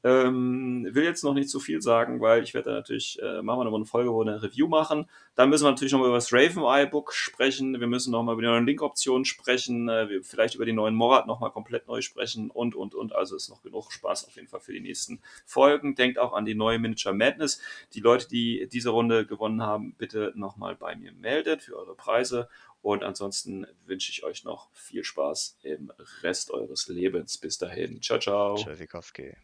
[0.05, 3.65] Ähm, will jetzt noch nicht zu viel sagen, weil ich werde natürlich, äh, machen wir
[3.65, 5.09] nochmal eine Folge, wo wir eine Review machen.
[5.35, 7.81] Dann müssen wir natürlich nochmal über das Raven Eye Book sprechen.
[7.81, 9.89] Wir müssen nochmal über die neuen Link-Optionen sprechen.
[9.89, 13.15] Äh, vielleicht über die neuen Morat nochmal komplett neu sprechen und, und, und.
[13.15, 15.95] Also ist noch genug Spaß auf jeden Fall für die nächsten Folgen.
[15.95, 17.63] Denkt auch an die neue Miniature Madness.
[17.95, 22.51] Die Leute, die diese Runde gewonnen haben, bitte nochmal bei mir meldet für eure Preise.
[22.83, 25.91] Und ansonsten wünsche ich euch noch viel Spaß im
[26.21, 27.39] Rest eures Lebens.
[27.39, 28.03] Bis dahin.
[28.03, 28.57] Ciao, ciao.
[28.57, 29.35] Tschüssikowski.